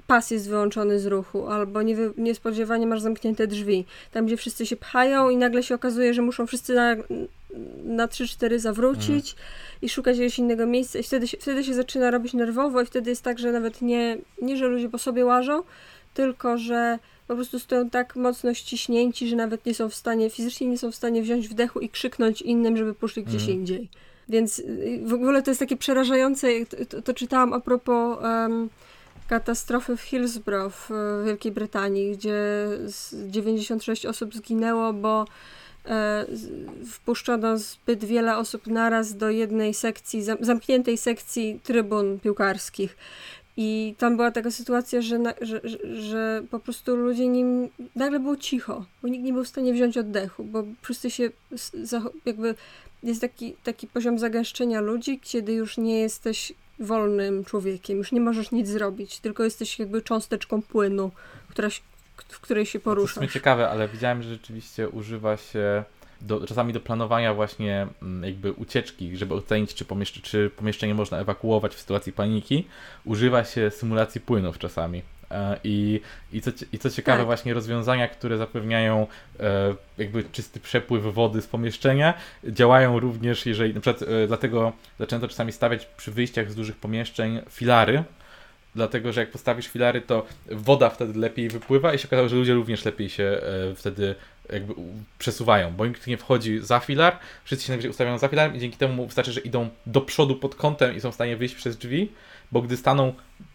pas 0.07 0.31
jest 0.31 0.49
wyłączony 0.49 0.99
z 0.99 1.05
ruchu, 1.05 1.47
albo 1.47 1.81
nie, 1.81 1.95
niespodziewanie 2.17 2.87
masz 2.87 3.01
zamknięte 3.01 3.47
drzwi. 3.47 3.85
Tam, 4.11 4.25
gdzie 4.25 4.37
wszyscy 4.37 4.65
się 4.65 4.75
pchają 4.75 5.29
i 5.29 5.37
nagle 5.37 5.63
się 5.63 5.75
okazuje, 5.75 6.13
że 6.13 6.21
muszą 6.21 6.47
wszyscy 6.47 6.73
na, 6.73 6.95
na 7.83 8.07
3-4 8.07 8.59
zawrócić 8.59 9.31
mhm. 9.31 9.47
i 9.81 9.89
szukać 9.89 10.17
jakiegoś 10.17 10.39
innego 10.39 10.65
miejsca 10.65 10.99
i 10.99 11.03
wtedy 11.03 11.27
się, 11.27 11.37
wtedy 11.37 11.63
się 11.63 11.73
zaczyna 11.73 12.11
robić 12.11 12.33
nerwowo 12.33 12.81
i 12.81 12.85
wtedy 12.85 13.09
jest 13.09 13.21
tak, 13.21 13.39
że 13.39 13.51
nawet 13.51 13.81
nie, 13.81 14.17
nie, 14.41 14.57
że 14.57 14.67
ludzie 14.67 14.89
po 14.89 14.97
sobie 14.97 15.25
łażą, 15.25 15.63
tylko, 16.13 16.57
że 16.57 16.99
po 17.27 17.35
prostu 17.35 17.59
stoją 17.59 17.89
tak 17.89 18.15
mocno 18.15 18.53
ściśnięci, 18.53 19.27
że 19.27 19.35
nawet 19.35 19.65
nie 19.65 19.73
są 19.73 19.89
w 19.89 19.95
stanie, 19.95 20.29
fizycznie 20.29 20.67
nie 20.67 20.77
są 20.77 20.91
w 20.91 20.95
stanie 20.95 21.21
wziąć 21.21 21.47
wdechu 21.47 21.79
i 21.79 21.89
krzyknąć 21.89 22.41
innym, 22.41 22.77
żeby 22.77 22.93
poszli 22.93 23.23
gdzieś 23.23 23.41
mhm. 23.41 23.59
indziej. 23.59 23.89
Więc 24.29 24.59
y, 24.59 25.01
w 25.05 25.13
ogóle 25.13 25.41
to 25.41 25.51
jest 25.51 25.59
takie 25.59 25.77
przerażające, 25.77 26.47
to, 26.65 26.85
to, 26.85 27.01
to 27.01 27.13
czytałam 27.13 27.53
a 27.53 27.59
propos 27.59 28.17
um, 28.23 28.69
katastrofy 29.27 29.97
w 29.97 30.01
Hillsborough 30.01 30.73
w 30.73 30.89
Wielkiej 31.25 31.51
Brytanii, 31.51 32.11
gdzie 32.11 32.67
96 33.27 34.05
osób 34.05 34.35
zginęło, 34.35 34.93
bo 34.93 35.25
e, 35.85 36.25
wpuszczono 36.91 37.57
zbyt 37.57 38.05
wiele 38.05 38.37
osób 38.37 38.67
naraz 38.67 39.17
do 39.17 39.29
jednej 39.29 39.73
sekcji, 39.73 40.23
zamkniętej 40.39 40.97
sekcji 40.97 41.59
trybun 41.63 42.19
piłkarskich. 42.19 42.97
I 43.57 43.95
tam 43.97 44.15
była 44.15 44.31
taka 44.31 44.51
sytuacja, 44.51 45.01
że, 45.01 45.19
na, 45.19 45.33
że, 45.41 45.61
że, 45.99 46.43
po 46.51 46.59
prostu 46.59 46.95
ludzie 46.95 47.27
nim 47.27 47.69
nagle 47.95 48.19
było 48.19 48.37
cicho, 48.37 48.85
bo 49.01 49.07
nikt 49.07 49.23
nie 49.23 49.33
był 49.33 49.43
w 49.43 49.47
stanie 49.47 49.73
wziąć 49.73 49.97
oddechu, 49.97 50.43
bo 50.43 50.63
wszyscy 50.81 51.11
się 51.11 51.29
jakby 52.25 52.55
jest 53.03 53.21
taki, 53.21 53.55
taki 53.63 53.87
poziom 53.87 54.19
zagęszczenia 54.19 54.81
ludzi, 54.81 55.19
kiedy 55.19 55.53
już 55.53 55.77
nie 55.77 55.99
jesteś 55.99 56.53
wolnym 56.79 57.45
człowiekiem, 57.45 57.97
już 57.97 58.11
nie 58.11 58.21
możesz 58.21 58.51
nic 58.51 58.67
zrobić, 58.67 59.19
tylko 59.19 59.43
jesteś 59.43 59.79
jakby 59.79 60.01
cząsteczką 60.01 60.61
płynu, 60.61 61.11
która, 61.49 61.69
w 62.27 62.39
której 62.39 62.65
się 62.65 62.79
poruszasz. 62.79 63.15
To 63.15 63.21
jest 63.21 63.33
ciekawe, 63.33 63.69
ale 63.69 63.87
widziałem, 63.87 64.23
że 64.23 64.29
rzeczywiście 64.29 64.89
używa 64.89 65.37
się 65.37 65.83
do, 66.21 66.47
czasami 66.47 66.73
do 66.73 66.79
planowania 66.79 67.33
właśnie 67.33 67.87
mm, 68.01 68.23
jakby 68.23 68.51
ucieczki, 68.51 69.17
żeby 69.17 69.33
ocenić, 69.33 69.73
czy, 69.73 69.85
pomieszczenie, 69.85 70.25
czy 70.25 70.49
pomieszczenie 70.49 70.95
można 70.95 71.19
ewakuować 71.19 71.75
w 71.75 71.79
sytuacji 71.79 72.13
paniki, 72.13 72.67
używa 73.05 73.43
się 73.43 73.71
symulacji 73.71 74.21
płynów 74.21 74.59
czasami. 74.59 75.01
E, 75.31 75.59
I, 75.63 76.01
i, 76.33 76.41
co, 76.41 76.51
I 76.73 76.79
co 76.79 76.89
ciekawe, 76.89 77.17
tak. 77.17 77.25
właśnie 77.25 77.53
rozwiązania, 77.53 78.07
które 78.07 78.37
zapewniają 78.37 79.07
e, 79.39 79.75
jakby 79.97 80.23
czysty 80.23 80.59
przepływ 80.59 81.03
wody 81.03 81.41
z 81.41 81.47
pomieszczenia, 81.47 82.13
działają 82.43 82.99
również, 82.99 83.45
jeżeli 83.45 83.73
na 83.73 83.81
przykład 83.81 84.09
e, 84.09 84.27
dlatego 84.27 84.73
zaczęto 84.99 85.27
czasami 85.27 85.51
stawiać 85.51 85.85
przy 85.85 86.11
wyjściach 86.11 86.51
z 86.51 86.55
dużych 86.55 86.75
pomieszczeń 86.75 87.41
filary, 87.49 88.03
dlatego 88.75 89.13
że 89.13 89.21
jak 89.21 89.31
postawisz 89.31 89.67
filary, 89.67 90.01
to 90.01 90.25
woda 90.51 90.89
wtedy 90.89 91.19
lepiej 91.19 91.49
wypływa 91.49 91.93
i 91.93 91.99
się 91.99 92.07
okazało, 92.07 92.29
że 92.29 92.35
ludzie 92.35 92.53
również 92.53 92.85
lepiej 92.85 93.09
się 93.09 93.23
e, 93.23 93.75
wtedy 93.75 94.15
jakby 94.53 94.73
przesuwają, 95.19 95.71
bo 95.71 95.85
nikt 95.85 96.07
nie 96.07 96.17
wchodzi 96.17 96.59
za 96.59 96.79
filar, 96.79 97.19
wszyscy 97.43 97.65
się 97.65 97.71
najwyżej 97.71 97.91
ustawiają 97.91 98.17
za 98.17 98.27
filarem 98.27 98.55
i 98.55 98.59
dzięki 98.59 98.77
temu 98.77 99.05
wystarczy, 99.05 99.31
że 99.31 99.39
idą 99.39 99.69
do 99.85 100.01
przodu 100.01 100.35
pod 100.35 100.55
kątem 100.55 100.95
i 100.95 101.01
są 101.01 101.11
w 101.11 101.15
stanie 101.15 101.37
wyjść 101.37 101.55
przez 101.55 101.77
drzwi, 101.77 102.11
bo 102.51 102.61
gdy 102.61 102.77
staną, 102.77 103.13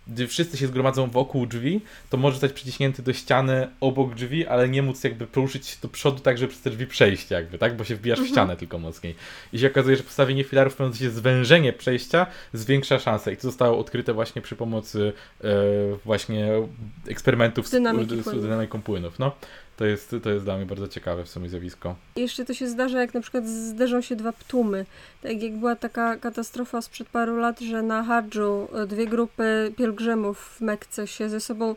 gdy 0.09 0.27
wszyscy 0.27 0.57
się 0.57 0.67
zgromadzą 0.67 1.11
wokół 1.11 1.47
drzwi, 1.47 1.81
to 2.11 2.17
może 2.17 2.35
zostać 2.35 2.53
przyciśnięty 2.53 3.03
do 3.03 3.13
ściany 3.13 3.69
obok 3.81 4.15
drzwi, 4.15 4.47
ale 4.47 4.69
nie 4.69 4.83
móc 4.83 5.05
jakby 5.05 5.27
poruszyć 5.27 5.79
do 5.83 5.89
przodu 5.89 6.21
tak, 6.21 6.39
żeby 6.39 6.51
przez 6.51 6.63
te 6.63 6.71
drzwi 6.71 6.87
przejść 6.87 7.31
jakby, 7.31 7.59
tak? 7.59 7.77
Bo 7.77 7.85
się 7.85 7.97
wbijasz 7.97 8.19
mhm. 8.19 8.29
w 8.29 8.33
ścianę 8.35 8.57
tylko 8.57 8.79
mocniej. 8.79 9.15
I 9.53 9.59
się 9.59 9.67
okazuje, 9.67 9.97
że 9.97 10.03
postawienie 10.03 10.45
filarów 10.45 10.73
w 10.73 10.77
pewnym 10.77 10.95
sensie 10.95 11.11
zwężenie 11.11 11.73
przejścia 11.73 12.27
zwiększa 12.53 12.99
szanse. 12.99 13.33
I 13.33 13.37
to 13.37 13.43
zostało 13.43 13.79
odkryte 13.79 14.13
właśnie 14.13 14.43
przy 14.43 14.57
pomocy 14.57 15.13
e, 15.45 15.49
właśnie 16.05 16.51
eksperymentów 17.09 17.69
z, 17.69 17.71
z 17.71 18.43
dynamiką 18.43 18.83
płynów. 18.83 19.19
No. 19.19 19.33
To 19.81 19.87
jest, 19.87 20.17
to 20.23 20.31
jest 20.31 20.45
dla 20.45 20.57
mnie 20.57 20.67
bardzo 20.67 20.89
ciekawe 20.89 21.25
w 21.25 21.29
sumie 21.29 21.49
zjawisko. 21.49 21.97
Jeszcze 22.17 22.45
to 22.45 22.55
się 22.55 22.69
zdarza, 22.69 23.01
jak 23.01 23.15
na 23.15 23.21
przykład 23.21 23.49
zderzą 23.49 24.01
się 24.01 24.17
dwa 24.17 24.33
ptumy. 24.33 24.87
Tak 25.23 25.43
jak 25.43 25.57
była 25.57 25.77
taka 25.77 26.17
katastrofa 26.17 26.83
sprzed 26.83 27.09
paru 27.09 27.37
lat, 27.37 27.61
że 27.61 27.83
na 27.83 28.03
Hardżu 28.05 28.69
e, 28.75 28.87
dwie 28.87 29.07
grupy 29.07 29.73
pielgrzymów 29.77 30.39
w 30.39 30.61
Mekce 30.61 31.07
się 31.07 31.29
ze 31.29 31.41
sobą 31.41 31.77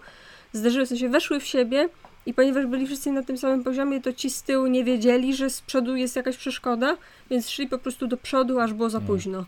zderzyły, 0.54 0.86
w 0.86 0.90
sensie 0.90 1.10
weszły 1.10 1.40
w 1.40 1.46
siebie 1.46 1.90
i 2.26 2.34
ponieważ 2.34 2.66
byli 2.66 2.88
wszyscy 2.88 3.12
na 3.12 3.24
tym 3.24 3.38
samym 3.38 3.64
poziomie, 3.64 4.02
to 4.02 4.14
ci 4.14 4.30
z 4.30 4.44
tyłu 4.44 4.68
nie 4.68 4.84
wiedzieli, 4.84 5.36
że 5.36 5.50
z 5.50 5.62
przodu 5.62 5.96
jest 5.96 6.16
jakaś 6.16 6.38
przeszkoda, 6.38 6.98
więc 7.30 7.50
szli 7.50 7.68
po 7.68 7.78
prostu 7.78 8.08
do 8.08 8.18
przodu, 8.18 8.60
aż 8.60 8.74
było 8.74 8.90
za 8.90 8.98
mm. 8.98 9.08
późno. 9.08 9.46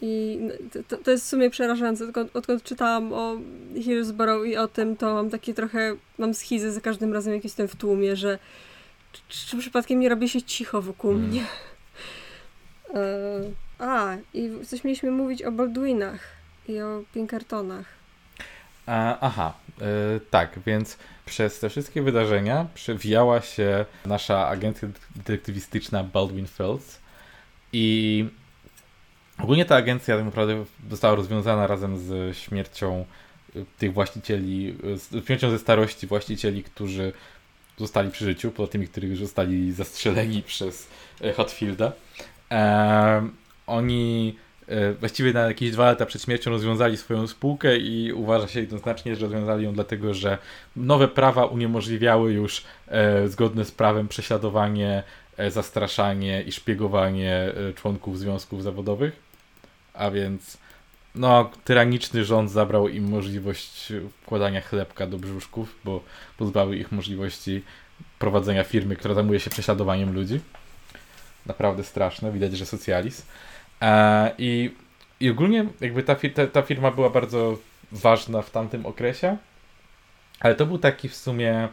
I 0.00 0.40
to, 0.88 0.96
to 0.96 1.10
jest 1.10 1.24
w 1.24 1.28
sumie 1.28 1.50
przerażające. 1.50 2.04
Odkąd, 2.04 2.36
odkąd 2.36 2.62
czytałam 2.62 3.12
o 3.12 3.36
Hillsborough 3.74 4.46
i 4.46 4.56
o 4.56 4.68
tym, 4.68 4.96
to 4.96 5.14
mam 5.14 5.30
takie 5.30 5.54
trochę, 5.54 5.96
mam 6.18 6.34
schizę 6.34 6.72
za 6.72 6.80
każdym 6.80 7.12
razem, 7.12 7.34
jak 7.34 7.44
jestem 7.44 7.68
w 7.68 7.76
tłumie, 7.76 8.16
że 8.16 8.38
czy, 9.12 9.46
czy 9.46 9.58
przypadkiem 9.58 10.00
nie 10.00 10.08
robi 10.08 10.28
się 10.28 10.42
cicho 10.42 10.82
wokół 10.82 11.10
mm. 11.10 11.28
mnie. 11.28 11.44
E, 12.94 13.40
a, 13.78 14.16
i 14.34 14.50
coś 14.66 14.84
mieliśmy 14.84 15.10
mówić 15.10 15.42
o 15.42 15.52
Baldwinach 15.52 16.20
i 16.68 16.80
o 16.80 17.02
Pinkertonach. 17.14 17.86
A, 18.86 19.20
aha, 19.20 19.54
e, 19.80 19.84
tak, 20.30 20.58
więc 20.66 20.98
przez 21.26 21.60
te 21.60 21.70
wszystkie 21.70 22.02
wydarzenia 22.02 22.66
przewijała 22.74 23.40
się 23.40 23.84
nasza 24.06 24.48
agencja 24.48 24.88
detektywistyczna 25.16 26.04
Baldwin 26.04 26.46
Fields 26.46 26.98
i 27.72 28.26
Ogólnie 29.42 29.64
ta 29.64 29.76
agencja 29.76 30.16
tak 30.16 30.24
naprawdę 30.24 30.64
została 30.90 31.14
rozwiązana 31.14 31.66
razem 31.66 31.98
z 31.98 32.36
śmiercią 32.36 33.04
y, 33.56 33.64
tych 33.78 33.92
właścicieli, 33.92 34.76
y, 34.84 34.98
z 34.98 35.26
śmiercią 35.26 35.50
ze 35.50 35.58
starości 35.58 36.06
właścicieli, 36.06 36.62
którzy 36.64 37.12
zostali 37.76 38.10
przy 38.10 38.24
życiu, 38.24 38.50
poza 38.50 38.72
tymi, 38.72 38.88
którzy 38.88 39.16
zostali 39.16 39.72
zastrzeleni 39.72 40.42
przez 40.42 40.88
y, 41.24 41.32
Hatfielda. 41.32 41.92
E, 42.50 43.28
oni 43.66 44.36
właściwie 45.00 45.32
na 45.32 45.40
jakieś 45.40 45.70
dwa 45.70 45.84
lata 45.84 46.06
przed 46.06 46.22
śmiercią 46.22 46.50
rozwiązali 46.50 46.96
swoją 46.96 47.26
spółkę 47.26 47.76
i 47.76 48.12
uważa 48.12 48.48
się 48.48 48.60
jednoznacznie, 48.60 49.16
że 49.16 49.26
rozwiązali 49.26 49.64
ją 49.64 49.72
dlatego, 49.72 50.14
że 50.14 50.38
nowe 50.76 51.08
prawa 51.08 51.44
uniemożliwiały 51.44 52.32
już 52.32 52.64
e, 52.88 53.28
zgodne 53.28 53.64
z 53.64 53.70
prawem 53.70 54.08
prześladowanie, 54.08 55.02
e, 55.36 55.50
zastraszanie 55.50 56.42
i 56.42 56.52
szpiegowanie 56.52 57.34
e, 57.34 57.72
członków 57.72 58.18
związków 58.18 58.62
zawodowych 58.62 59.27
a 59.98 60.10
więc 60.10 60.58
no, 61.14 61.50
tyraniczny 61.64 62.24
rząd 62.24 62.50
zabrał 62.50 62.88
im 62.88 63.08
możliwość 63.08 63.92
wkładania 64.22 64.60
chlebka 64.60 65.06
do 65.06 65.18
brzuszków, 65.18 65.78
bo 65.84 66.02
pozbawił 66.36 66.72
ich 66.72 66.92
możliwości 66.92 67.62
prowadzenia 68.18 68.64
firmy, 68.64 68.96
która 68.96 69.14
zajmuje 69.14 69.40
się 69.40 69.50
prześladowaniem 69.50 70.12
ludzi. 70.12 70.40
Naprawdę 71.46 71.84
straszne, 71.84 72.32
widać, 72.32 72.58
że 72.58 72.66
socjalizm. 72.66 73.22
E, 73.82 74.30
i, 74.38 74.74
I 75.20 75.30
ogólnie 75.30 75.66
jakby 75.80 76.02
ta, 76.02 76.14
ta, 76.34 76.46
ta 76.46 76.62
firma 76.62 76.90
była 76.90 77.10
bardzo 77.10 77.58
ważna 77.92 78.42
w 78.42 78.50
tamtym 78.50 78.86
okresie, 78.86 79.36
ale 80.40 80.54
to 80.54 80.66
był 80.66 80.78
taki 80.78 81.08
w 81.08 81.16
sumie 81.16 81.68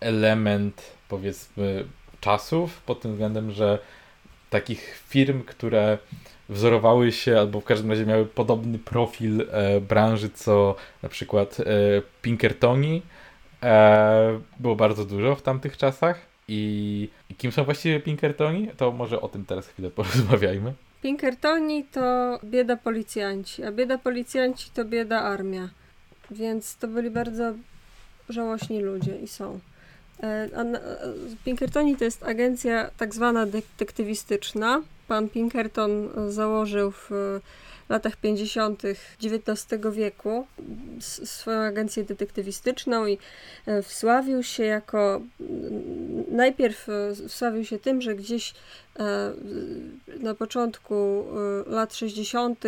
element, 0.00 0.92
powiedzmy, 1.08 1.84
czasów, 2.20 2.80
pod 2.80 3.00
tym 3.00 3.12
względem, 3.12 3.50
że 3.50 3.78
takich 4.50 5.02
firm, 5.08 5.42
które 5.42 5.98
wzorowały 6.50 7.12
się, 7.12 7.38
albo 7.38 7.60
w 7.60 7.64
każdym 7.64 7.90
razie 7.90 8.06
miały 8.06 8.26
podobny 8.26 8.78
profil 8.78 9.46
e, 9.50 9.80
branży, 9.80 10.30
co 10.30 10.74
na 11.02 11.08
przykład 11.08 11.60
e, 11.60 11.64
Pinkertoni. 12.22 13.02
E, 13.62 14.40
było 14.60 14.76
bardzo 14.76 15.04
dużo 15.04 15.34
w 15.34 15.42
tamtych 15.42 15.76
czasach. 15.76 16.20
I, 16.48 17.08
I 17.30 17.34
kim 17.34 17.52
są 17.52 17.64
właściwie 17.64 18.00
Pinkertoni? 18.00 18.68
To 18.76 18.92
może 18.92 19.20
o 19.20 19.28
tym 19.28 19.44
teraz 19.44 19.68
chwilę 19.68 19.90
porozmawiajmy. 20.00 20.74
Pinkertoni 21.02 21.84
to 21.84 22.38
bieda 22.44 22.76
policjanci, 22.76 23.64
a 23.64 23.72
bieda 23.72 23.98
policjanci 23.98 24.70
to 24.74 24.84
bieda 24.84 25.22
armia. 25.22 25.68
Więc 26.30 26.76
to 26.76 26.88
byli 26.88 27.10
bardzo 27.10 27.54
żałośni 28.28 28.80
ludzie 28.80 29.16
i 29.16 29.28
są. 29.28 29.60
E, 30.22 30.48
Pinkertoni 31.44 31.96
to 31.96 32.04
jest 32.04 32.22
agencja 32.22 32.90
tak 32.96 33.14
zwana 33.14 33.46
detektywistyczna. 33.46 34.82
Pan 35.08 35.28
Pinkerton 35.28 36.08
założył 36.28 36.90
w 36.90 37.10
latach 37.88 38.16
50. 38.16 38.82
XIX 39.22 39.80
wieku 39.92 40.46
swoją 41.24 41.60
agencję 41.60 42.04
detektywistyczną 42.04 43.06
i 43.06 43.18
e, 43.66 43.82
wsławił 43.82 44.42
się 44.42 44.64
jako 44.64 45.20
najpierw 46.30 46.88
e, 46.88 47.28
wsławił 47.28 47.64
się 47.64 47.78
tym, 47.78 48.02
że 48.02 48.14
gdzieś 48.14 48.54
na 50.20 50.34
początku 50.34 51.26
lat 51.66 51.94
60. 51.94 52.64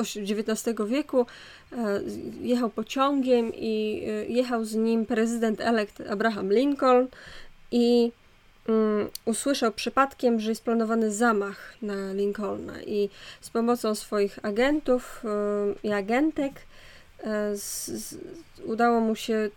XIX 0.00 0.78
wieku 0.86 1.26
e, 1.72 2.00
jechał 2.40 2.70
pociągiem 2.70 3.52
i 3.54 4.04
e, 4.08 4.26
jechał 4.26 4.64
z 4.64 4.74
nim 4.74 5.06
prezydent 5.06 5.60
elekt 5.60 6.00
Abraham 6.10 6.52
Lincoln 6.52 7.06
i 7.70 8.12
um, 8.68 9.08
usłyszał 9.24 9.72
przypadkiem, 9.72 10.40
że 10.40 10.50
jest 10.50 10.64
planowany 10.64 11.12
zamach 11.12 11.74
na 11.82 12.12
Lincolna 12.12 12.82
i 12.82 13.08
z 13.40 13.50
pomocą 13.50 13.94
swoich 13.94 14.38
agentów 14.42 15.24
um, 15.24 15.74
i 15.82 15.92
agentek 15.92 16.52
z, 17.54 17.86
z, 17.86 18.16
udało 18.64 19.00
mu 19.00 19.16
się 19.16 19.50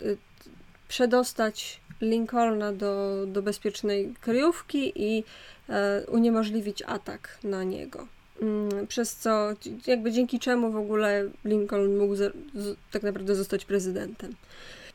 przedostać 0.88 1.80
Lincolna 2.00 2.72
do, 2.72 3.24
do 3.26 3.42
bezpiecznej 3.42 4.14
kryjówki 4.20 4.92
i 4.96 5.24
e, 5.68 6.06
uniemożliwić 6.06 6.82
atak 6.82 7.38
na 7.44 7.64
niego. 7.64 8.06
Mm, 8.42 8.86
przez 8.86 9.16
co, 9.16 9.48
jakby 9.86 10.12
dzięki 10.12 10.38
czemu 10.38 10.72
w 10.72 10.76
ogóle 10.76 11.24
Lincoln 11.44 11.96
mógł 11.96 12.16
z, 12.16 12.34
z, 12.54 12.76
tak 12.90 13.02
naprawdę 13.02 13.34
zostać 13.34 13.64
prezydentem. 13.64 14.34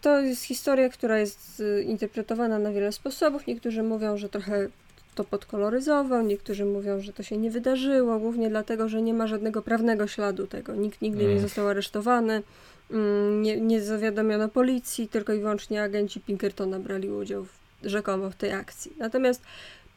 To 0.01 0.19
jest 0.19 0.43
historia, 0.43 0.89
która 0.89 1.19
jest 1.19 1.59
y, 1.59 1.83
interpretowana 1.83 2.59
na 2.59 2.71
wiele 2.71 2.91
sposobów. 2.91 3.47
Niektórzy 3.47 3.83
mówią, 3.83 4.17
że 4.17 4.29
trochę 4.29 4.67
to 5.15 5.23
podkoloryzował, 5.23 6.23
niektórzy 6.23 6.65
mówią, 6.65 7.01
że 7.01 7.13
to 7.13 7.23
się 7.23 7.37
nie 7.37 7.51
wydarzyło, 7.51 8.19
głównie 8.19 8.49
dlatego, 8.49 8.89
że 8.89 9.01
nie 9.01 9.13
ma 9.13 9.27
żadnego 9.27 9.61
prawnego 9.61 10.07
śladu 10.07 10.47
tego. 10.47 10.75
Nikt 10.75 11.01
nigdy 11.01 11.23
mm. 11.23 11.35
nie 11.35 11.41
został 11.41 11.67
aresztowany, 11.67 12.43
mm, 12.91 13.41
nie, 13.41 13.61
nie 13.61 13.81
zawiadomiono 13.81 14.49
policji, 14.49 15.07
tylko 15.07 15.33
i 15.33 15.39
wyłącznie 15.39 15.83
agenci 15.83 16.19
Pinkertona 16.19 16.79
brali 16.79 17.09
udział 17.09 17.43
w, 17.43 17.59
rzekomo 17.83 18.29
w 18.29 18.35
tej 18.35 18.51
akcji. 18.51 18.93
Natomiast 18.97 19.41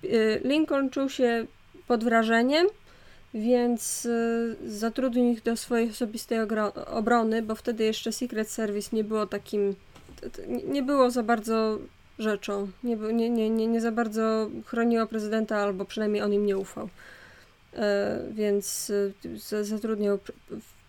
y, 0.04 0.40
Lincoln 0.44 0.90
czuł 0.90 1.08
się 1.08 1.46
pod 1.86 2.04
wrażeniem, 2.04 2.66
więc 3.34 4.06
y, 4.06 4.56
zatrudnił 4.66 5.32
ich 5.32 5.42
do 5.42 5.56
swojej 5.56 5.90
osobistej 5.90 6.38
obrony, 6.86 7.42
bo 7.42 7.54
wtedy 7.54 7.84
jeszcze 7.84 8.12
Secret 8.12 8.50
Service 8.50 8.96
nie 8.96 9.04
było 9.04 9.26
takim, 9.26 9.74
nie 10.64 10.82
było 10.82 11.10
za 11.10 11.22
bardzo 11.22 11.78
rzeczą, 12.18 12.68
nie, 12.84 12.96
nie, 12.96 13.30
nie, 13.30 13.50
nie, 13.50 13.80
za 13.80 13.92
bardzo 13.92 14.50
chroniło 14.66 15.06
prezydenta, 15.06 15.56
albo 15.56 15.84
przynajmniej 15.84 16.22
on 16.22 16.32
im 16.32 16.46
nie 16.46 16.58
ufał. 16.58 16.88
E, 17.76 18.18
więc 18.30 18.90
y, 18.90 19.64
zatrudniał 19.64 20.18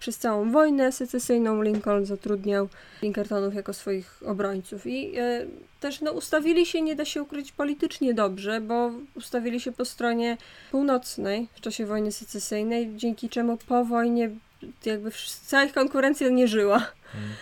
przez 0.04 0.18
całą 0.18 0.52
wojnę 0.52 0.92
secesyjną 0.92 1.62
Lincoln 1.62 2.06
zatrudniał 2.06 2.70
Pinkertonów 3.02 3.56
jako 3.56 3.74
swoich 3.74 4.24
obrońców. 4.26 4.88
I 4.88 5.18
e, 5.18 5.46
też 5.80 6.02
no, 6.02 6.12
ustawili 6.12 6.66
się, 6.66 6.82
nie 6.82 6.96
da 6.96 7.06
się 7.06 7.22
ukryć, 7.22 7.52
politycznie 7.52 8.14
dobrze, 8.14 8.62
bo 8.62 8.92
ustawili 9.16 9.60
się 9.60 9.72
po 9.72 9.86
stronie 9.86 10.38
północnej 10.72 11.48
w 11.56 11.62
czasie 11.62 11.86
wojny 11.86 12.12
secesyjnej, 12.12 12.92
dzięki 12.96 13.30
czemu 13.30 13.58
po 13.58 13.86
wojnie 13.86 14.30
jakby 14.86 15.12
cała 15.46 15.64
ich 15.64 15.74
konkurencja 15.74 16.30
nie 16.30 16.48
żyła. 16.48 16.80
Hmm. 16.80 17.34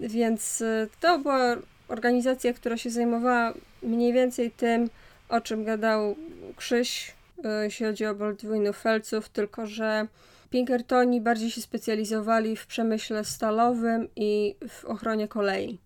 Więc 0.00 0.62
e, 0.62 0.86
to 1.00 1.18
była 1.18 1.56
organizacja, 1.88 2.52
która 2.52 2.76
się 2.76 2.90
zajmowała 2.90 3.54
mniej 3.82 4.12
więcej 4.12 4.50
tym, 4.50 4.90
o 5.28 5.40
czym 5.40 5.64
gadał 5.64 6.16
Krzyś, 6.56 7.14
e, 7.44 7.64
jeśli 7.64 7.86
chodzi 7.86 8.06
o 8.06 8.14
Baldwinów 8.14 8.78
Felców, 8.78 9.28
tylko 9.28 9.66
że 9.66 10.06
Pinkertoni 10.50 11.20
bardziej 11.20 11.50
się 11.50 11.60
specjalizowali 11.60 12.56
w 12.56 12.66
przemyśle 12.66 13.24
stalowym 13.24 14.08
i 14.16 14.54
w 14.68 14.84
ochronie 14.84 15.28
kolei. 15.28 15.78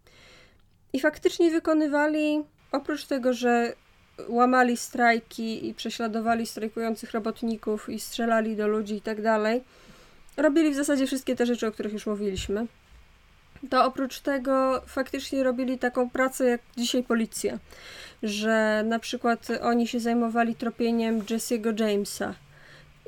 I 0.93 1.01
faktycznie 1.01 1.51
wykonywali, 1.51 2.45
oprócz 2.73 3.07
tego, 3.07 3.33
że 3.33 3.73
łamali 4.29 4.77
strajki 4.77 5.69
i 5.69 5.75
prześladowali 5.75 6.47
strajkujących 6.47 7.11
robotników 7.11 7.89
i 7.89 8.01
strzelali 8.01 8.57
do 8.57 8.69
ludzi 8.69 8.95
i 8.95 9.01
tak 9.01 9.23
dalej, 9.23 9.65
robili 10.37 10.71
w 10.71 10.77
zasadzie 10.77 11.07
wszystkie 11.07 11.37
te 11.37 11.47
rzeczy, 11.47 11.67
o 11.67 11.73
których 11.73 11.93
już 11.93 12.07
mówiliśmy. 12.07 12.67
To 13.71 13.85
oprócz 13.85 14.21
tego 14.21 14.83
faktycznie 14.87 15.43
robili 15.43 15.79
taką 15.79 16.11
pracę 16.11 16.45
jak 16.45 16.61
dzisiaj 16.77 17.03
policja, 17.03 17.59
że 18.23 18.83
na 18.87 18.99
przykład 18.99 19.49
oni 19.63 19.87
się 19.87 20.01
zajmowali 20.01 20.55
tropieniem 20.55 21.21
Jesse'ego 21.21 21.81
Jamesa 21.81 22.35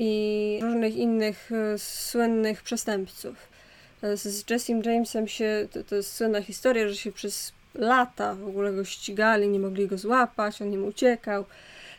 i 0.05 0.59
różnych 0.63 0.97
innych 0.97 1.51
e, 1.53 1.79
słynnych 1.79 2.63
przestępców. 2.63 3.37
E, 4.03 4.17
z 4.17 4.45
Jesse'em 4.45 4.87
Jamesem 4.87 5.29
się, 5.29 5.69
to, 5.73 5.85
to 5.85 5.97
jest 5.97 6.17
słynna 6.17 6.43
historia, 6.43 6.89
że 6.89 6.97
się 6.97 7.13
przez 7.13 7.53
lata 7.75 8.35
w 8.35 8.49
ogóle 8.49 8.73
go 8.73 8.85
ścigali, 8.85 9.49
nie 9.49 9.59
mogli 9.59 9.87
go 9.87 9.99
złapać, 9.99 10.63
on 10.63 10.73
im 10.73 10.85
uciekał, 10.85 11.45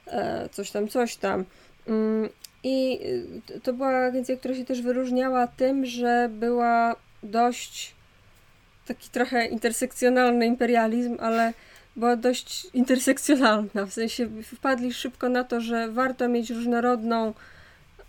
e, 0.08 0.50
coś 0.52 0.72
tam, 0.72 0.88
coś 0.88 1.16
tam. 1.16 1.46
Mm, 1.88 2.30
I 2.64 3.00
to 3.64 3.74
była 3.74 4.06
agencja, 4.06 4.38
która 4.38 4.56
się 4.56 4.66
też 4.66 4.82
wyróżniała 4.82 5.48
tym, 5.48 5.86
że 5.86 6.30
była 6.32 6.96
dość 7.24 7.96
taki 8.88 9.10
trochę 9.10 9.46
intersekcjonalny 9.46 10.46
imperializm, 10.46 11.18
ale 11.20 11.54
była 11.96 12.16
dość 12.16 12.68
intersekcjonalna. 12.74 13.86
W 13.86 13.94
sensie 13.94 14.30
wpadli 14.56 14.94
szybko 14.94 15.30
na 15.30 15.44
to, 15.44 15.62
że 15.62 15.92
warto 15.92 16.28
mieć 16.28 16.50
różnorodną 16.50 17.34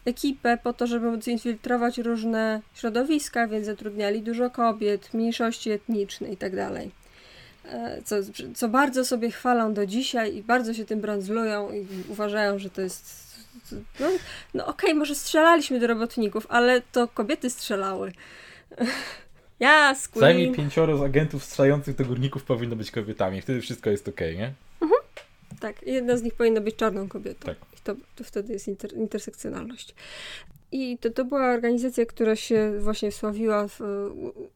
ekipę 0.05 0.59
po 0.62 0.72
to, 0.72 0.86
żeby 0.86 1.11
móc 1.11 1.26
infiltrować 1.28 1.98
różne 1.98 2.61
środowiska, 2.74 3.48
więc 3.48 3.66
zatrudniali 3.66 4.22
dużo 4.22 4.50
kobiet, 4.50 5.14
mniejszości 5.14 5.70
etniczne 5.70 6.28
itd. 6.28 6.70
Tak 6.72 6.82
e, 7.72 8.02
co, 8.05 8.16
co 8.55 8.68
bardzo 8.68 9.05
sobie 9.05 9.30
chwalą 9.30 9.74
do 9.74 9.86
dzisiaj 9.86 10.36
i 10.36 10.42
bardzo 10.42 10.74
się 10.74 10.84
tym 10.84 11.00
brandzlują 11.00 11.72
i 11.72 11.86
uważają, 12.09 12.59
że 12.59 12.70
to 12.70 12.80
jest. 12.80 13.24
No, 14.00 14.07
no 14.55 14.66
okej, 14.66 14.90
okay, 14.90 14.98
może 14.98 15.14
strzelaliśmy 15.14 15.80
do 15.80 15.86
robotników, 15.86 16.46
ale 16.48 16.82
to 16.92 17.09
kobiety 17.09 17.50
strzelały. 17.50 18.12
Ja, 19.61 19.94
Queen. 20.12 20.20
Zajmij 20.20 20.52
pięcioro 20.52 20.98
z 20.98 21.02
agentów 21.02 21.44
strzelających 21.44 21.96
do 21.96 22.05
górników 22.05 22.44
powinno 22.44 22.76
być 22.76 22.90
kobietami. 22.90 23.40
Wtedy 23.40 23.61
wszystko 23.61 23.90
jest 23.90 24.09
okej, 24.09 24.34
okay, 24.34 24.40
nie? 24.40 24.52
Mhm. 24.80 25.00
Tak, 25.61 25.82
jedna 25.82 26.16
z 26.16 26.22
nich 26.22 26.34
powinna 26.34 26.61
być 26.61 26.76
czarną 26.76 27.09
kobietą. 27.09 27.46
Tak. 27.46 27.57
To, 27.85 27.95
to 28.16 28.24
wtedy 28.24 28.53
jest 28.53 28.68
inter, 28.68 28.93
intersekcjonalność. 28.93 29.95
I 30.72 30.99
to, 30.99 31.11
to 31.11 31.24
była 31.24 31.51
organizacja, 31.51 32.07
która 32.07 32.37
się 32.37 32.72
właśnie 32.78 33.11
wsławiła 33.11 33.68
w, 33.68 33.80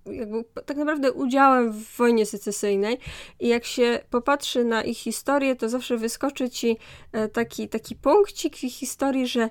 jakby 0.07 0.45
tak 0.67 0.77
naprawdę 0.77 1.13
udziałem 1.13 1.73
w 1.73 1.97
wojnie 1.97 2.27
secesyjnej. 2.27 2.99
I 3.41 3.49
jak 3.49 3.65
się 3.65 4.01
popatrzy 4.11 4.65
na 4.65 4.83
ich 4.83 4.99
historię, 4.99 5.57
to 5.57 5.69
zawsze 5.69 5.97
wyskoczy 5.97 6.51
ci 6.51 6.77
e, 7.13 7.29
taki, 7.29 7.69
taki 7.69 7.97
punkcik 7.97 8.57
w 8.57 8.65
ich 8.65 8.75
historii, 8.75 9.27
że 9.27 9.51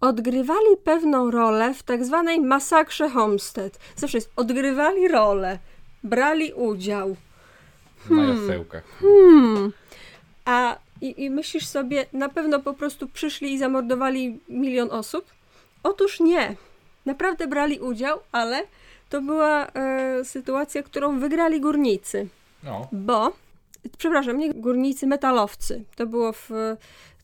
odgrywali 0.00 0.76
pewną 0.84 1.30
rolę 1.30 1.74
w 1.74 1.82
tak 1.82 2.04
zwanej 2.04 2.40
masakrze 2.40 3.08
Homestead. 3.08 3.78
Zawsze 3.96 4.18
jest, 4.18 4.30
odgrywali 4.36 5.08
rolę, 5.08 5.58
brali 6.04 6.52
udział. 6.52 7.16
Hmm. 8.08 8.26
Na 8.26 8.42
jasełkach. 8.42 8.84
Hmm. 9.00 9.72
A 10.44 10.78
i, 11.00 11.24
i 11.24 11.30
myślisz 11.30 11.66
sobie, 11.66 12.06
na 12.12 12.28
pewno 12.28 12.60
po 12.60 12.74
prostu 12.74 13.08
przyszli 13.08 13.52
i 13.52 13.58
zamordowali 13.58 14.40
milion 14.48 14.90
osób? 14.90 15.24
Otóż 15.82 16.20
nie. 16.20 16.56
Naprawdę 17.06 17.46
brali 17.46 17.80
udział, 17.80 18.20
ale 18.32 18.62
to 19.08 19.22
była 19.22 19.66
e, 19.66 20.24
sytuacja, 20.24 20.82
którą 20.82 21.18
wygrali 21.20 21.60
górnicy. 21.60 22.28
No. 22.62 22.88
Bo, 22.92 23.32
przepraszam, 23.98 24.38
nie 24.38 24.54
górnicy, 24.54 25.06
metalowcy. 25.06 25.84
To 25.96 26.06
było 26.06 26.32
w 26.32 26.50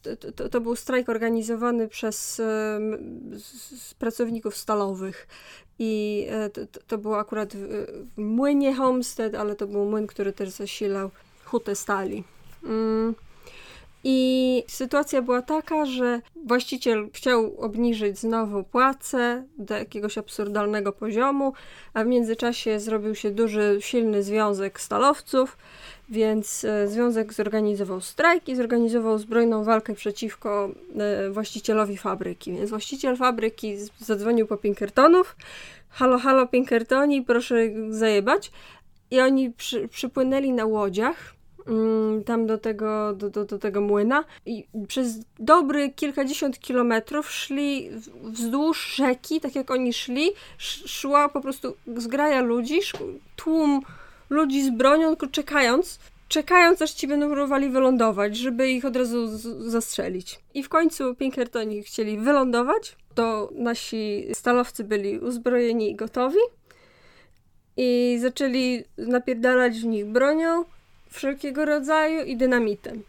to, 0.02 0.32
to, 0.32 0.48
to, 0.48 0.60
był 0.60 0.76
strajk 0.76 1.08
organizowany 1.08 1.88
przez 1.88 2.34
z, 2.34 3.94
pracowników 3.98 4.56
stalowych. 4.56 5.28
I 5.78 6.26
e, 6.30 6.50
to, 6.50 6.60
to 6.86 6.98
było 6.98 7.18
akurat 7.18 7.56
w, 7.56 7.86
w 8.16 8.18
młynie 8.18 8.74
Homestead, 8.74 9.34
ale 9.34 9.56
to 9.56 9.66
był 9.66 9.84
młyn, 9.84 10.06
który 10.06 10.32
też 10.32 10.50
zasilał 10.50 11.10
hutę 11.44 11.76
stali. 11.76 12.24
Mm. 12.64 13.14
I 14.06 14.64
sytuacja 14.68 15.22
była 15.22 15.42
taka, 15.42 15.86
że 15.86 16.20
właściciel 16.44 17.08
chciał 17.12 17.60
obniżyć 17.60 18.18
znowu 18.18 18.64
płacę 18.64 19.44
do 19.58 19.74
jakiegoś 19.74 20.18
absurdalnego 20.18 20.92
poziomu, 20.92 21.52
a 21.94 22.04
w 22.04 22.06
międzyczasie 22.06 22.80
zrobił 22.80 23.14
się 23.14 23.30
duży, 23.30 23.78
silny 23.80 24.22
związek 24.22 24.80
stalowców, 24.80 25.56
więc 26.08 26.64
e, 26.64 26.88
związek 26.88 27.32
zorganizował 27.32 28.00
strajk 28.00 28.48
i 28.48 28.56
zorganizował 28.56 29.18
zbrojną 29.18 29.64
walkę 29.64 29.94
przeciwko 29.94 30.68
e, 30.98 31.30
właścicielowi 31.30 31.96
fabryki. 31.96 32.52
Więc 32.52 32.70
właściciel 32.70 33.16
fabryki 33.16 33.76
zadzwonił 34.00 34.46
po 34.46 34.56
Pinkertonów. 34.56 35.36
Halo, 35.90 36.18
halo 36.18 36.46
Pinkertoni, 36.46 37.22
proszę 37.22 37.56
zajebać. 37.90 38.52
I 39.10 39.20
oni 39.20 39.50
przy, 39.50 39.88
przypłynęli 39.88 40.52
na 40.52 40.64
łodziach 40.64 41.33
tam 42.26 42.46
do 42.46 42.58
tego, 42.58 43.14
do, 43.14 43.30
do, 43.30 43.44
do, 43.44 43.58
tego 43.58 43.80
młyna 43.80 44.24
i 44.46 44.66
przez 44.88 45.20
dobry 45.38 45.90
kilkadziesiąt 45.90 46.58
kilometrów 46.58 47.30
szli 47.30 47.90
wzdłuż 48.22 48.94
rzeki, 48.94 49.40
tak 49.40 49.54
jak 49.54 49.70
oni 49.70 49.92
szli, 49.92 50.30
szła 50.86 51.28
po 51.28 51.40
prostu 51.40 51.76
zgraja 51.96 52.40
ludzi, 52.40 52.78
tłum 53.36 53.80
ludzi 54.30 54.62
z 54.62 54.70
bronią, 54.70 55.08
tylko 55.08 55.26
czekając, 55.26 55.98
czekając 56.28 56.82
aż 56.82 56.90
ci 56.90 57.06
będą 57.06 57.30
próbowali 57.30 57.68
wylądować, 57.68 58.36
żeby 58.36 58.70
ich 58.70 58.84
od 58.84 58.96
razu 58.96 59.38
zastrzelić. 59.70 60.40
I 60.54 60.62
w 60.62 60.68
końcu 60.68 61.14
Pinkertoni 61.14 61.82
chcieli 61.82 62.18
wylądować, 62.18 62.96
to 63.14 63.50
nasi 63.54 64.26
stalowcy 64.34 64.84
byli 64.84 65.18
uzbrojeni 65.18 65.90
i 65.90 65.96
gotowi 65.96 66.38
i 67.76 68.18
zaczęli 68.20 68.84
napierdalać 68.98 69.80
w 69.80 69.84
nich 69.84 70.06
bronią 70.06 70.64
wszelkiego 71.14 71.64
rodzaju 71.64 72.24
i 72.24 72.36
dynamitem. 72.36 73.02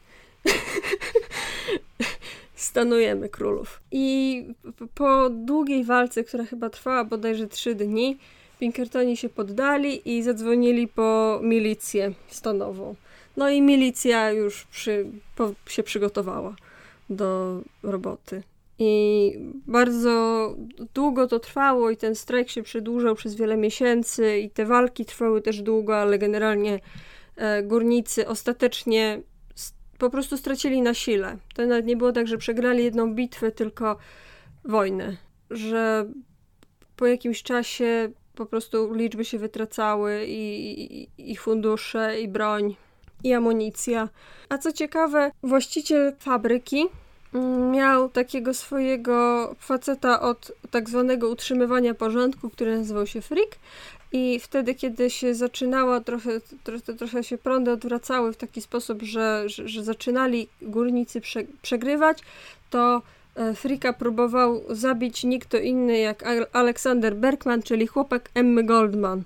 Stanujemy 2.56 3.30
królów. 3.30 3.82
I 3.92 4.46
po 4.96 5.30
długiej 5.30 5.84
walce, 5.84 6.24
która 6.24 6.46
chyba 6.46 6.70
trwała 6.70 7.04
bodajże 7.04 7.48
trzy 7.48 7.76
dni, 7.76 8.18
Pinkertoni 8.60 9.18
się 9.18 9.30
poddali 9.30 10.18
i 10.18 10.24
zadzwonili 10.24 10.88
po 10.88 11.40
milicję 11.44 12.14
stanową. 12.28 12.96
No 13.38 13.50
i 13.50 13.62
milicja 13.62 14.32
już 14.32 14.64
przy, 14.64 15.06
po, 15.36 15.52
się 15.68 15.84
przygotowała 15.84 16.56
do 17.10 17.62
roboty. 17.84 18.44
I 18.80 19.34
bardzo 19.68 20.56
długo 20.94 21.28
to 21.28 21.40
trwało, 21.40 21.90
i 21.90 21.98
ten 21.98 22.16
strajk 22.16 22.50
się 22.50 22.64
przedłużał 22.64 23.16
przez 23.16 23.36
wiele 23.36 23.58
miesięcy, 23.58 24.40
i 24.40 24.50
te 24.50 24.66
walki 24.66 25.06
trwały 25.06 25.42
też 25.42 25.62
długo, 25.62 25.98
ale 25.98 26.20
generalnie 26.20 26.80
górnicy 27.64 28.28
ostatecznie 28.28 29.22
po 29.98 30.10
prostu 30.10 30.38
stracili 30.38 30.82
na 30.82 30.94
sile. 30.94 31.38
To 31.56 31.66
nawet 31.66 31.86
nie 31.86 31.98
było 31.98 32.12
tak, 32.12 32.28
że 32.28 32.38
przegrali 32.38 32.84
jedną 32.84 33.14
bitwę, 33.14 33.52
tylko 33.52 33.98
wojnę. 34.66 35.18
Że 35.50 36.06
po 36.96 37.06
jakimś 37.06 37.44
czasie 37.44 38.10
po 38.36 38.46
prostu 38.46 38.94
liczby 38.94 39.26
się 39.26 39.40
wytracały 39.40 40.26
i, 40.26 41.04
i, 41.04 41.32
i 41.32 41.36
fundusze, 41.36 42.22
i 42.22 42.28
broń, 42.28 42.76
i 43.24 43.34
amunicja. 43.34 44.10
A 44.50 44.58
co 44.58 44.72
ciekawe, 44.72 45.32
właściciel 45.44 46.14
fabryki 46.20 46.86
mm, 47.34 47.72
miał 47.72 48.10
takiego 48.10 48.54
swojego 48.54 49.56
faceta 49.60 50.22
od 50.22 50.52
tak 50.72 50.90
zwanego 50.90 51.30
utrzymywania 51.30 51.94
porządku, 51.94 52.50
który 52.50 52.78
nazywał 52.78 53.08
się 53.08 53.22
Frick. 53.22 53.60
I 54.18 54.40
wtedy, 54.40 54.76
kiedy 54.76 55.10
się 55.10 55.36
zaczynała, 55.36 56.00
trochę, 56.02 56.42
trochę, 56.64 56.94
trochę 56.94 57.24
się 57.24 57.38
prądy 57.38 57.72
odwracały 57.72 58.34
w 58.34 58.38
taki 58.38 58.62
sposób, 58.62 59.04
że, 59.04 59.44
że, 59.46 59.68
że 59.68 59.84
zaczynali 59.84 60.48
górnicy 60.62 61.22
prze, 61.22 61.44
przegrywać, 61.62 62.20
to 62.70 63.02
e, 63.36 63.54
Frika 63.54 63.94
próbował 63.94 64.62
zabić 64.70 65.24
nikt 65.24 65.54
inny 65.54 65.98
jak 65.98 66.24
Aleksander 66.54 67.16
Bergman, 67.16 67.64
czyli 67.64 67.88
chłopak 67.88 68.30
Emmy 68.34 68.64
Goldman. 68.64 69.24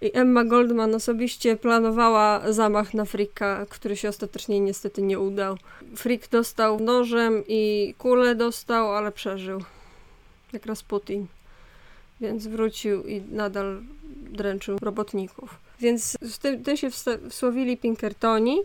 I 0.00 0.10
Emma 0.16 0.44
Goldman 0.44 0.94
osobiście 0.94 1.56
planowała 1.56 2.52
zamach 2.52 2.94
na 2.94 3.04
Frika, 3.04 3.66
który 3.68 3.96
się 3.96 4.08
ostatecznie 4.08 4.60
niestety 4.60 5.02
nie 5.02 5.18
udał. 5.18 5.56
Frik 5.96 6.28
dostał 6.28 6.80
nożem 6.80 7.42
i 7.48 7.94
kulę 7.98 8.34
dostał, 8.34 8.94
ale 8.94 9.12
przeżył. 9.12 9.62
Jak 10.52 10.66
Rasputin. 10.66 11.26
Więc 12.20 12.46
wrócił 12.46 13.02
i 13.02 13.22
nadal 13.30 13.80
dręczył 14.30 14.78
robotników. 14.82 15.58
Więc 15.80 16.16
w 16.22 16.38
tym, 16.38 16.64
tym 16.64 16.76
się 16.76 16.90
wsłowili 17.30 17.76
Pinkertoni 17.76 18.58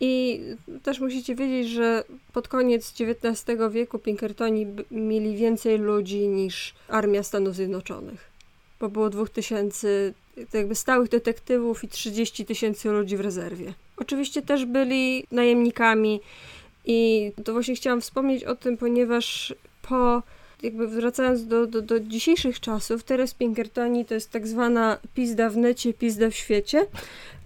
i 0.00 0.40
też 0.82 1.00
musicie 1.00 1.34
wiedzieć, 1.34 1.72
że 1.72 2.04
pod 2.32 2.48
koniec 2.48 2.94
XIX 3.00 3.58
wieku 3.70 3.98
Pinkertoni 3.98 4.66
mieli 4.90 5.36
więcej 5.36 5.78
ludzi 5.78 6.28
niż 6.28 6.74
armia 6.88 7.22
Stanów 7.22 7.54
Zjednoczonych. 7.54 8.30
Bo 8.80 8.88
było 8.88 9.10
2000 9.10 10.12
jakby 10.52 10.74
stałych 10.74 11.08
detektywów 11.08 11.84
i 11.84 11.88
30 11.88 12.46
tysięcy 12.46 12.90
ludzi 12.90 13.16
w 13.16 13.20
rezerwie. 13.20 13.74
Oczywiście 13.96 14.42
też 14.42 14.64
byli 14.64 15.24
najemnikami 15.32 16.20
i 16.84 17.32
to 17.44 17.52
właśnie 17.52 17.74
chciałam 17.74 18.00
wspomnieć 18.00 18.44
o 18.44 18.56
tym, 18.56 18.76
ponieważ 18.76 19.54
po 19.82 20.22
jakby 20.62 20.88
wracając 20.88 21.46
do, 21.46 21.66
do, 21.66 21.82
do 21.82 22.00
dzisiejszych 22.00 22.60
czasów, 22.60 23.02
teraz 23.02 23.34
Pinkertoni 23.34 24.04
to 24.04 24.14
jest 24.14 24.30
tak 24.30 24.46
zwana 24.46 24.98
pizda 25.14 25.50
w 25.50 25.56
necie, 25.56 25.94
pizda 25.94 26.30
w 26.30 26.34
świecie, 26.34 26.86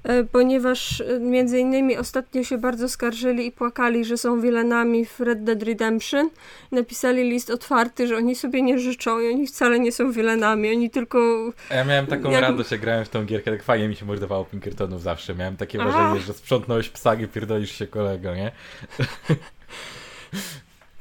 e, 0.05 0.25
ponieważ 0.25 1.01
e, 1.01 1.21
między 1.21 1.59
innymi 1.59 1.97
ostatnio 1.97 2.45
się 2.45 2.59
bardzo 2.59 2.89
skarżyli 2.89 3.47
i 3.47 3.53
płakali, 3.53 4.05
że 4.05 4.19
są 4.19 4.41
wilenami 4.41 5.07
w 5.07 5.21
Red 5.21 5.45
Dead 5.45 5.63
Redemption. 5.63 6.31
Napisali 6.73 7.31
list 7.31 7.51
otwarty, 7.51 8.07
że 8.07 8.17
oni 8.17 8.35
sobie 8.35 8.63
nie 8.63 8.79
życzą 8.79 9.21
i 9.21 9.29
oni 9.29 9.47
wcale 9.47 9.81
nie 9.81 9.93
są 9.93 10.13
wilenami, 10.13 10.71
oni 10.71 10.91
tylko... 10.91 11.53
Ja 11.71 11.85
miałem 11.85 12.07
taką 12.07 12.31
jak... 12.31 12.43
radość, 12.43 12.71
jak 12.71 12.81
grałem 12.81 13.05
w 13.05 13.09
tą 13.09 13.25
gierkę, 13.25 13.51
tak 13.51 13.63
fajnie 13.63 13.89
mi 13.89 13.97
się 13.97 14.07
mordowało 14.07 14.45
Pinkertonów 14.45 15.03
zawsze. 15.03 15.35
Miałem 15.35 15.57
takie 15.57 15.81
A. 15.81 15.85
wrażenie, 15.85 16.21
że 16.21 16.35
sprzątnąłeś 16.35 16.89
psa 16.89 17.15
i 17.15 17.29
pierdolisz 17.29 17.73
się 17.73 17.87
kolego, 17.87 18.35
nie? 18.35 18.53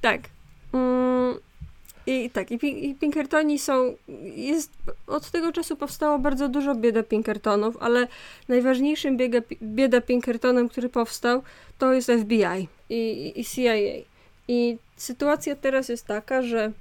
tak. 0.01 0.21
Mm, 0.73 1.35
i 2.07 2.29
tak, 2.29 2.51
i, 2.51 2.89
i 2.89 2.95
Pinkertoni 2.95 3.59
są, 3.59 3.95
jest, 4.35 4.71
od 5.07 5.31
tego 5.31 5.51
czasu 5.51 5.75
powstało 5.75 6.19
bardzo 6.19 6.49
dużo 6.49 6.75
bieda 6.75 7.03
Pinkertonów, 7.03 7.77
ale 7.79 8.07
najważniejszym 8.47 9.17
biega, 9.17 9.39
bieda 9.61 10.01
Pinkertonem, 10.01 10.69
który 10.69 10.89
powstał, 10.89 11.43
to 11.77 11.93
jest 11.93 12.11
FBI 12.11 12.67
i, 12.89 13.33
i 13.35 13.45
CIA. 13.45 13.75
I 14.47 14.77
sytuacja 14.97 15.55
teraz 15.55 15.89
jest 15.89 16.05
taka, 16.05 16.41
że 16.41 16.71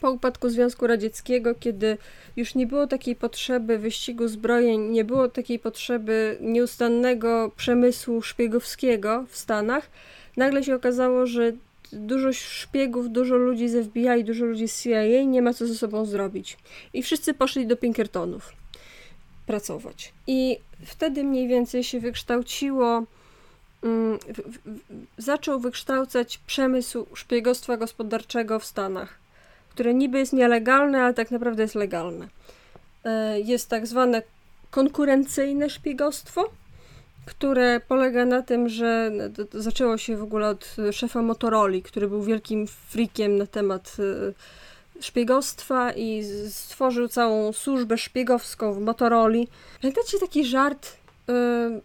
po 0.00 0.10
upadku 0.10 0.48
Związku 0.48 0.86
Radzieckiego, 0.86 1.54
kiedy 1.54 1.98
już 2.36 2.54
nie 2.54 2.66
było 2.66 2.86
takiej 2.86 3.16
potrzeby 3.16 3.78
wyścigu 3.78 4.28
zbrojeń, 4.28 4.80
nie 4.80 5.04
było 5.04 5.28
takiej 5.28 5.58
potrzeby 5.58 6.38
nieustannego 6.40 7.50
przemysłu 7.56 8.22
szpiegowskiego 8.22 9.24
w 9.28 9.36
Stanach, 9.36 9.90
nagle 10.36 10.64
się 10.64 10.74
okazało, 10.74 11.26
że 11.26 11.52
dużo 11.92 12.32
szpiegów, 12.32 13.10
dużo 13.10 13.36
ludzi 13.36 13.68
z 13.68 13.86
FBI, 13.86 14.24
dużo 14.24 14.44
ludzi 14.44 14.68
z 14.68 14.82
CIA 14.82 15.22
nie 15.24 15.42
ma 15.42 15.54
co 15.54 15.66
ze 15.66 15.74
sobą 15.74 16.04
zrobić. 16.04 16.58
I 16.92 17.02
wszyscy 17.02 17.34
poszli 17.34 17.66
do 17.66 17.76
Pinkertonów 17.76 18.52
pracować. 19.46 20.12
I 20.26 20.58
wtedy 20.84 21.24
mniej 21.24 21.48
więcej 21.48 21.84
się 21.84 22.00
wykształciło, 22.00 23.02
um, 23.82 24.18
w, 24.18 24.38
w, 24.38 24.68
zaczął 25.18 25.60
wykształcać 25.60 26.38
przemysł 26.46 27.06
szpiegostwa 27.14 27.76
gospodarczego 27.76 28.58
w 28.58 28.64
Stanach, 28.64 29.18
które 29.70 29.94
niby 29.94 30.18
jest 30.18 30.32
nielegalne, 30.32 31.02
ale 31.02 31.14
tak 31.14 31.30
naprawdę 31.30 31.62
jest 31.62 31.74
legalne. 31.74 32.28
E, 33.04 33.40
jest 33.40 33.68
tak 33.68 33.86
zwane 33.86 34.22
konkurencyjne 34.70 35.70
szpiegostwo, 35.70 36.50
które 37.28 37.80
polega 37.80 38.24
na 38.24 38.42
tym, 38.42 38.68
że 38.68 39.10
zaczęło 39.52 39.98
się 39.98 40.16
w 40.16 40.22
ogóle 40.22 40.48
od 40.48 40.76
szefa 40.92 41.22
Motorola, 41.22 41.78
który 41.84 42.08
był 42.08 42.22
wielkim 42.22 42.66
frikiem 42.66 43.36
na 43.36 43.46
temat 43.46 43.96
e, 43.98 45.02
szpiegostwa 45.02 45.92
i 45.92 46.24
stworzył 46.50 47.08
całą 47.08 47.52
służbę 47.52 47.98
szpiegowską 47.98 48.72
w 48.72 48.80
Motorola. 48.80 49.44
Pamiętacie 49.82 50.18
taki 50.18 50.44
żart? 50.44 50.96
E, 51.28 51.80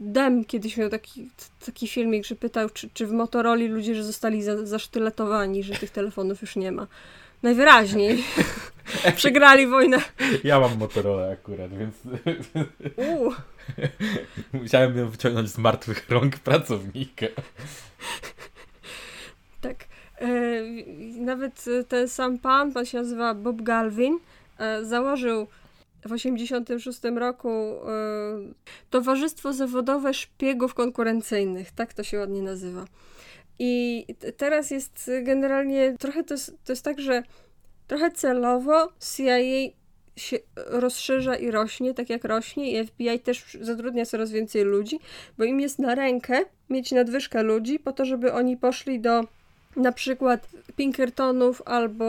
Dem 0.00 0.44
kiedyś 0.44 0.76
miał 0.76 0.90
taki, 0.90 1.30
taki 1.66 1.88
filmik, 1.88 2.26
że 2.26 2.34
pytał, 2.34 2.70
czy, 2.70 2.88
czy 2.94 3.06
w 3.06 3.12
Motorola 3.12 3.66
ludzie 3.66 3.94
że 3.94 4.04
zostali 4.04 4.42
za, 4.42 4.66
zasztyletowani, 4.66 5.62
że 5.62 5.74
tych 5.74 5.90
telefonów 5.90 6.40
już 6.42 6.56
nie 6.56 6.72
ma. 6.72 6.86
Najwyraźniej. 7.42 8.24
Przegrali 9.16 9.66
wojnę. 9.66 9.98
Ja 10.44 10.60
mam 10.60 10.78
Motorola 10.78 11.32
akurat, 11.32 11.78
więc... 11.78 11.94
Musiałem 14.52 14.98
ją 14.98 15.10
wyciągnąć 15.10 15.50
z 15.50 15.58
martwych 15.58 16.10
rąk 16.10 16.38
pracownika. 16.38 17.26
Tak. 19.60 19.84
E, 20.20 20.28
nawet 21.20 21.64
ten 21.88 22.08
sam 22.08 22.38
pan, 22.38 22.72
pan 22.72 22.86
się 22.86 22.98
nazywa 22.98 23.34
Bob 23.34 23.62
Galvin, 23.62 24.18
e, 24.58 24.84
założył 24.84 25.46
w 26.04 26.12
1986 26.12 27.00
roku 27.18 27.48
e, 27.48 27.78
Towarzystwo 28.90 29.52
Zawodowe 29.52 30.14
Szpiegów 30.14 30.74
Konkurencyjnych. 30.74 31.72
Tak 31.72 31.94
to 31.94 32.02
się 32.02 32.18
ładnie 32.18 32.42
nazywa. 32.42 32.84
I 33.58 34.04
teraz 34.36 34.70
jest 34.70 35.10
generalnie 35.22 35.94
trochę 35.98 36.24
to 36.24 36.34
jest, 36.34 36.54
to 36.64 36.72
jest 36.72 36.84
tak, 36.84 37.00
że 37.00 37.22
trochę 37.86 38.10
celowo 38.10 38.92
CIA 39.00 39.38
się 40.16 40.38
rozszerza 40.56 41.36
i 41.36 41.50
rośnie, 41.50 41.94
tak 41.94 42.10
jak 42.10 42.24
rośnie, 42.24 42.72
i 42.72 42.86
FBI 42.86 43.20
też 43.20 43.58
zatrudnia 43.60 44.06
coraz 44.06 44.30
więcej 44.30 44.64
ludzi, 44.64 44.98
bo 45.38 45.44
im 45.44 45.60
jest 45.60 45.78
na 45.78 45.94
rękę 45.94 46.40
mieć 46.70 46.92
nadwyżkę 46.92 47.42
ludzi, 47.42 47.78
po 47.78 47.92
to, 47.92 48.04
żeby 48.04 48.32
oni 48.32 48.56
poszli 48.56 49.00
do 49.00 49.24
na 49.76 49.92
przykład 49.92 50.48
Pinkertonów 50.76 51.62
albo 51.64 52.06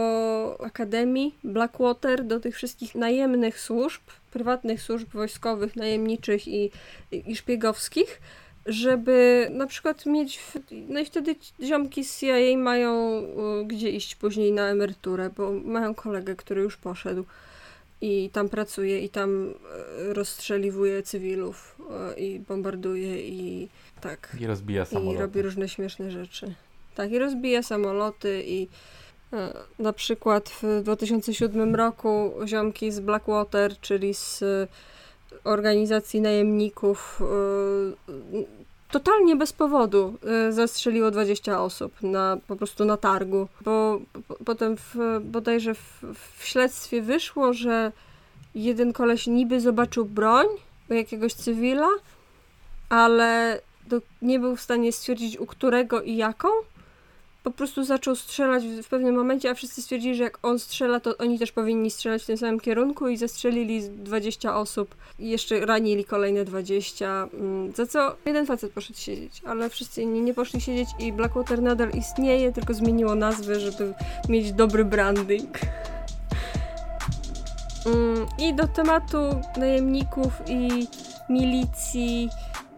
Akademii, 0.65 1.35
Blackwater, 1.43 2.23
do 2.23 2.39
tych 2.39 2.55
wszystkich 2.55 2.95
najemnych 2.95 3.59
służb, 3.59 4.01
prywatnych 4.31 4.81
służb 4.81 5.07
wojskowych, 5.13 5.75
najemniczych 5.75 6.47
i, 6.47 6.71
i 7.11 7.35
szpiegowskich, 7.35 8.21
żeby 8.67 9.47
na 9.51 9.67
przykład 9.67 10.05
mieć. 10.05 10.39
No 10.71 10.99
i 10.99 11.05
wtedy 11.05 11.35
ziomki 11.63 12.03
z 12.03 12.19
CIA 12.19 12.57
mają 12.57 13.23
gdzie 13.65 13.89
iść 13.89 14.15
później 14.15 14.51
na 14.51 14.67
emeryturę, 14.67 15.29
bo 15.37 15.51
mają 15.51 15.95
kolegę, 15.95 16.35
który 16.35 16.61
już 16.61 16.77
poszedł 16.77 17.25
i 18.01 18.29
tam 18.33 18.49
pracuje 18.49 18.99
i 18.99 19.09
tam 19.09 19.53
e, 20.09 20.13
rozstrzeliwuje 20.13 21.03
cywilów 21.03 21.77
e, 21.91 22.19
i 22.19 22.39
bombarduje 22.39 23.27
i 23.27 23.69
tak. 24.01 24.37
I 24.39 24.47
rozbija 24.47 24.85
samoloty. 24.85 25.17
I 25.17 25.21
robi 25.21 25.41
różne 25.41 25.69
śmieszne 25.69 26.11
rzeczy. 26.11 26.53
Tak, 26.95 27.11
i 27.11 27.19
rozbija 27.19 27.63
samoloty 27.63 28.43
i 28.47 28.67
na 29.79 29.93
przykład 29.93 30.49
w 30.49 30.81
2007 30.83 31.75
roku 31.75 32.31
ziomki 32.45 32.91
z 32.91 32.99
Blackwater, 32.99 33.79
czyli 33.79 34.13
z 34.13 34.43
organizacji 35.43 36.21
najemników 36.21 37.21
totalnie 38.91 39.35
bez 39.35 39.53
powodu 39.53 40.17
zastrzeliło 40.49 41.11
20 41.11 41.61
osób 41.61 42.01
na, 42.01 42.37
po 42.47 42.55
prostu 42.55 42.85
na 42.85 42.97
targu, 42.97 43.47
bo 43.61 43.99
potem 44.45 44.77
w, 44.77 44.95
bodajże 45.21 45.73
w, 45.75 46.03
w 46.37 46.45
śledztwie 46.45 47.01
wyszło, 47.01 47.53
że 47.53 47.91
jeden 48.55 48.93
koleś 48.93 49.27
niby 49.27 49.61
zobaczył 49.61 50.05
broń 50.05 50.45
u 50.89 50.93
jakiegoś 50.93 51.33
cywila, 51.33 51.89
ale 52.89 53.61
nie 54.21 54.39
był 54.39 54.55
w 54.55 54.61
stanie 54.61 54.91
stwierdzić 54.91 55.37
u 55.37 55.45
którego 55.45 56.01
i 56.01 56.15
jaką, 56.15 56.47
po 57.49 57.57
prostu 57.57 57.83
zaczął 57.83 58.15
strzelać 58.15 58.63
w 58.83 58.87
pewnym 58.87 59.15
momencie, 59.15 59.49
a 59.49 59.53
wszyscy 59.53 59.81
stwierdzili, 59.81 60.15
że 60.15 60.23
jak 60.23 60.39
on 60.43 60.59
strzela, 60.59 60.99
to 60.99 61.17
oni 61.17 61.39
też 61.39 61.51
powinni 61.51 61.91
strzelać 61.91 62.23
w 62.23 62.25
tym 62.25 62.37
samym 62.37 62.59
kierunku 62.59 63.07
i 63.07 63.17
zastrzelili 63.17 63.89
20 63.89 64.57
osób. 64.57 64.95
I 65.19 65.29
jeszcze 65.29 65.65
ranili 65.65 66.05
kolejne 66.05 66.45
20, 66.45 67.27
mm, 67.33 67.71
za 67.71 67.85
co 67.85 68.15
jeden 68.25 68.45
facet 68.45 68.71
poszedł 68.71 68.99
siedzieć, 68.99 69.41
ale 69.45 69.69
wszyscy 69.69 70.01
inni 70.01 70.21
nie 70.21 70.33
poszli 70.33 70.61
siedzieć 70.61 70.89
i 70.99 71.13
Blackwater 71.13 71.61
nadal 71.61 71.89
istnieje, 71.89 72.51
tylko 72.51 72.73
zmieniło 72.73 73.15
nazwę, 73.15 73.59
żeby 73.59 73.93
mieć 74.29 74.53
dobry 74.53 74.85
branding. 74.85 75.59
Mm, 77.85 78.25
I 78.39 78.53
do 78.53 78.67
tematu 78.67 79.17
najemników 79.57 80.33
i 80.47 80.87
milicji, 81.29 82.29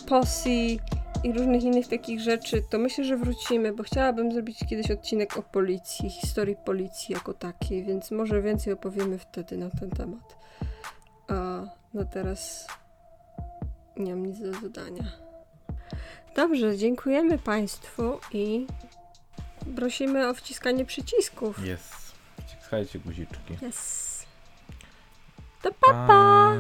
posi 0.07 0.80
i 1.24 1.34
różnych 1.34 1.63
innych 1.63 1.88
takich 1.88 2.20
rzeczy, 2.20 2.63
to 2.70 2.78
myślę, 2.78 3.03
że 3.03 3.17
wrócimy, 3.17 3.74
bo 3.74 3.84
chciałabym 3.84 4.32
zrobić 4.32 4.59
kiedyś 4.70 4.91
odcinek 4.91 5.38
o 5.38 5.43
policji, 5.43 6.09
historii 6.09 6.55
policji 6.65 7.13
jako 7.13 7.34
takiej, 7.34 7.84
więc 7.84 8.11
może 8.11 8.41
więcej 8.41 8.74
opowiemy 8.74 9.17
wtedy 9.17 9.57
na 9.57 9.70
ten 9.70 9.89
temat. 9.89 10.38
A 11.28 11.61
na 11.93 12.05
teraz 12.05 12.67
nie 13.97 14.15
mam 14.15 14.26
nic 14.26 14.39
do 14.39 14.51
dodania. 14.51 15.03
Dobrze, 16.36 16.78
dziękujemy 16.78 17.38
Państwu 17.38 18.20
i 18.34 18.67
prosimy 19.76 20.30
o 20.30 20.34
wciskanie 20.34 20.86
przycisków. 20.86 21.65
Jest. 21.65 22.13
Wciskajcie 22.47 22.99
guziczki. 22.99 23.53
Yes. 23.67 24.26
To 25.61 25.72
pa, 25.72 26.07
pa. 26.07 26.55